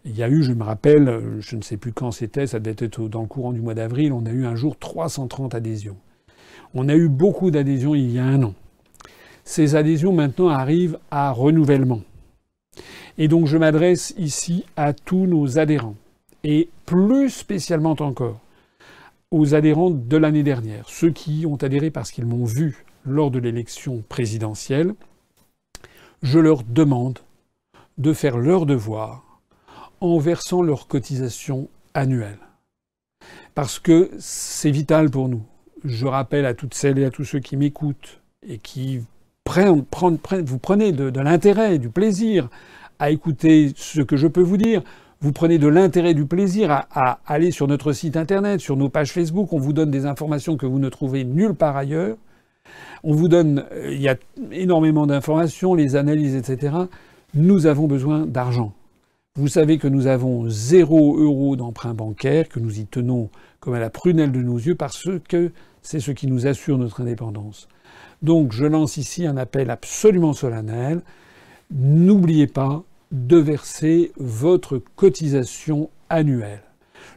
Il 0.04 0.18
y 0.18 0.24
a 0.24 0.30
eu, 0.30 0.42
je 0.42 0.52
me 0.52 0.64
rappelle, 0.64 1.22
je 1.40 1.56
ne 1.56 1.62
sais 1.62 1.78
plus 1.78 1.94
quand 1.94 2.12
c'était, 2.12 2.48
ça 2.48 2.60
devait 2.60 2.76
être 2.80 3.08
dans 3.08 3.22
le 3.22 3.28
courant 3.28 3.54
du 3.54 3.62
mois 3.62 3.76
d'avril, 3.76 4.14
on 4.14 4.26
a 4.26 4.32
eu 4.32 4.46
un 4.46 4.56
jour 4.56 4.78
330 4.78 5.54
adhésions. 5.54 5.98
On 6.74 6.90
a 6.90 6.96
eu 6.96 7.08
beaucoup 7.08 7.52
d'adhésions 7.52 7.94
il 7.94 8.12
y 8.12 8.20
a 8.20 8.26
un 8.26 8.42
an. 8.44 8.54
Ces 9.44 9.76
adhésions 9.76 10.12
maintenant 10.12 10.50
arrivent 10.50 10.98
à 11.12 11.32
renouvellement. 11.32 12.02
Et 13.18 13.28
donc 13.28 13.48
je 13.48 13.58
m'adresse 13.58 14.14
ici 14.18 14.66
à 14.76 14.94
tous 14.94 15.28
nos 15.28 15.60
adhérents, 15.60 15.96
et 16.44 16.70
plus 16.86 17.30
spécialement 17.30 17.96
encore 18.00 18.40
aux 19.30 19.56
adhérents 19.56 19.92
de 19.92 20.18
l'année 20.18 20.44
dernière, 20.44 20.88
ceux 20.88 21.12
qui 21.12 21.46
ont 21.46 21.58
adhéré 21.58 21.92
parce 21.92 22.12
qu'ils 22.12 22.26
m'ont 22.26 22.46
vu 22.46 22.86
lors 23.08 23.32
de 23.32 23.40
l'élection 23.40 24.04
présidentielle, 24.08 24.94
je 26.24 26.40
leur 26.40 26.64
demande 26.64 27.20
de 27.98 28.14
faire 28.14 28.38
leur 28.38 28.66
devoir 28.66 29.42
en 30.02 30.20
versant 30.20 30.62
leur 30.62 30.88
cotisation 30.88 31.70
annuelle. 31.94 32.40
Parce 33.56 33.80
que 33.80 34.12
c'est 34.20 34.72
vital 34.72 35.10
pour 35.10 35.30
nous. 35.30 35.44
Je 35.84 36.06
rappelle 36.06 36.46
à 36.46 36.54
toutes 36.54 36.74
celles 36.74 37.00
et 37.00 37.06
à 37.06 37.10
tous 37.10 37.24
ceux 37.24 37.40
qui 37.40 37.58
m'écoutent 37.58 38.22
et 38.48 38.60
qui 38.60 39.02
prennent, 39.44 39.84
vous 40.46 40.60
prenez 40.60 40.92
de, 40.92 41.10
de 41.10 41.20
l'intérêt, 41.20 41.80
du 41.80 41.90
plaisir 41.90 42.50
à 43.00 43.12
écouter 43.12 43.74
ce 43.76 44.02
que 44.02 44.18
je 44.18 44.28
peux 44.28 44.42
vous 44.42 44.58
dire. 44.58 44.84
Vous 45.20 45.32
prenez 45.32 45.58
de 45.58 45.68
l'intérêt, 45.68 46.14
du 46.14 46.26
plaisir 46.26 46.70
à, 46.72 47.20
aller 47.26 47.50
sur 47.50 47.68
notre 47.68 47.92
site 47.92 48.18
internet, 48.18 48.60
sur 48.60 48.78
nos 48.78 48.90
pages 48.90 49.12
Facebook. 49.12 49.52
On 49.52 49.58
vous 49.58 49.74
donne 49.74 49.90
des 49.90 50.06
informations 50.06 50.58
que 50.58 50.68
vous 50.68 50.80
ne 50.80 50.90
trouvez 50.90 51.24
nulle 51.24 51.56
part 51.56 51.76
ailleurs. 51.76 52.18
On 53.04 53.14
vous 53.14 53.28
donne, 53.28 53.66
euh, 53.72 53.94
il 53.94 54.02
y 54.02 54.10
a 54.10 54.16
énormément 54.52 55.08
d'informations, 55.08 55.76
les 55.76 55.96
analyses, 55.96 56.36
etc. 56.36 56.76
Nous 57.34 57.66
avons 57.66 57.88
besoin 57.88 58.26
d'argent. 58.26 58.74
Vous 59.36 59.48
savez 59.48 59.78
que 59.78 59.88
nous 59.88 60.08
avons 60.08 60.50
zéro 60.50 61.18
euro 61.20 61.56
d'emprunt 61.56 61.94
bancaire, 61.94 62.50
que 62.50 62.60
nous 62.60 62.80
y 62.80 62.86
tenons 62.86 63.30
comme 63.60 63.76
à 63.76 63.80
la 63.80 63.92
prunelle 63.92 64.32
de 64.32 64.42
nos 64.42 64.58
yeux, 64.58 64.76
parce 64.76 65.08
que 65.30 65.52
c'est 65.84 66.00
ce 66.00 66.12
qui 66.12 66.28
nous 66.28 66.48
assure 66.48 66.78
notre 66.78 67.02
indépendance. 67.02 67.68
Donc 68.22 68.52
je 68.52 68.66
lance 68.66 68.98
ici 68.98 69.28
un 69.28 69.38
appel 69.38 69.70
absolument 69.70 70.34
solennel. 70.34 71.02
N'oubliez 71.72 72.48
pas 72.48 72.84
de 73.12 73.38
verser 73.38 74.12
votre 74.18 74.80
cotisation 74.96 75.90
annuelle. 76.10 76.64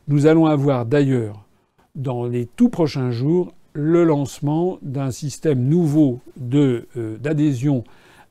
Nous 0.09 0.27
allons 0.27 0.47
avoir 0.47 0.87
d'ailleurs 0.87 1.47
dans 1.95 2.27
les 2.27 2.47
tout 2.47 2.69
prochains 2.69 3.11
jours 3.11 3.55
le 3.73 4.05
lancement 4.05 4.79
d'un 4.83 5.11
système 5.11 5.63
nouveau 5.63 6.21
euh, 6.53 6.87
d'adhésion 7.19 7.85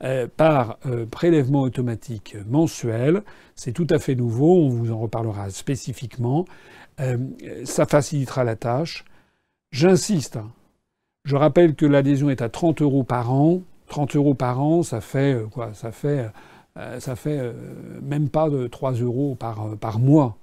euh, 0.03 0.27
par 0.35 0.77
euh, 0.85 1.05
prélèvement 1.05 1.61
automatique 1.61 2.35
mensuel. 2.47 3.23
C'est 3.55 3.71
tout 3.71 3.87
à 3.89 3.99
fait 3.99 4.15
nouveau, 4.15 4.63
on 4.63 4.69
vous 4.69 4.91
en 4.91 4.99
reparlera 4.99 5.49
spécifiquement. 5.49 6.45
ça 7.63 7.85
facilitera 7.85 8.43
la 8.43 8.55
tâche. 8.55 9.05
J'insiste, 9.71 10.37
hein. 10.37 10.51
je 11.23 11.35
rappelle 11.35 11.75
que 11.75 11.85
l'adhésion 11.85 12.29
est 12.29 12.41
à 12.41 12.49
30 12.49 12.81
euros 12.81 13.03
par 13.03 13.31
an. 13.31 13.61
30 13.87 14.15
euros 14.15 14.33
par 14.33 14.61
an, 14.61 14.83
ça 14.83 15.01
fait 15.01 15.37
quoi 15.51 15.73
Ça 15.73 15.91
fait, 15.91 16.31
même 18.01 18.29
pas 18.29 18.49
de 18.49 18.67
3 18.67 18.93
euros 18.93 19.35
par, 19.35 19.77
par 19.77 19.99
mois. 19.99 20.37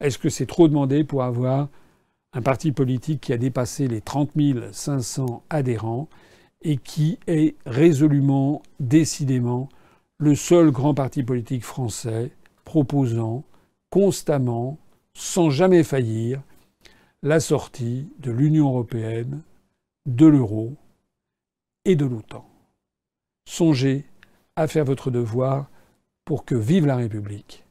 Est-ce 0.00 0.18
que 0.18 0.28
c'est 0.28 0.46
trop 0.46 0.68
demandé 0.68 1.04
pour 1.04 1.22
avoir 1.22 1.68
un 2.32 2.42
parti 2.42 2.72
politique 2.72 3.20
qui 3.20 3.32
a 3.32 3.38
dépassé 3.38 3.88
les 3.88 4.00
30 4.00 4.30
500 4.72 5.42
adhérents 5.50 6.08
et 6.62 6.76
qui 6.76 7.18
est 7.26 7.56
résolument, 7.66 8.62
décidément, 8.80 9.68
le 10.18 10.34
seul 10.34 10.70
grand 10.70 10.94
parti 10.94 11.22
politique 11.22 11.64
français 11.64 12.30
proposant 12.64 13.44
constamment, 13.90 14.78
sans 15.14 15.50
jamais 15.50 15.82
faillir, 15.82 16.40
la 17.22 17.40
sortie 17.40 18.08
de 18.18 18.30
l'Union 18.30 18.68
européenne, 18.68 19.42
de 20.06 20.26
l'euro 20.26 20.74
et 21.84 21.96
de 21.96 22.06
l'OTAN. 22.06 22.48
Songez 23.44 24.06
à 24.56 24.66
faire 24.66 24.84
votre 24.84 25.10
devoir 25.10 25.68
pour 26.24 26.44
que 26.44 26.54
vive 26.54 26.86
la 26.86 26.96
République 26.96 27.64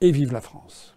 et 0.00 0.10
vive 0.10 0.32
la 0.32 0.40
France. 0.40 0.96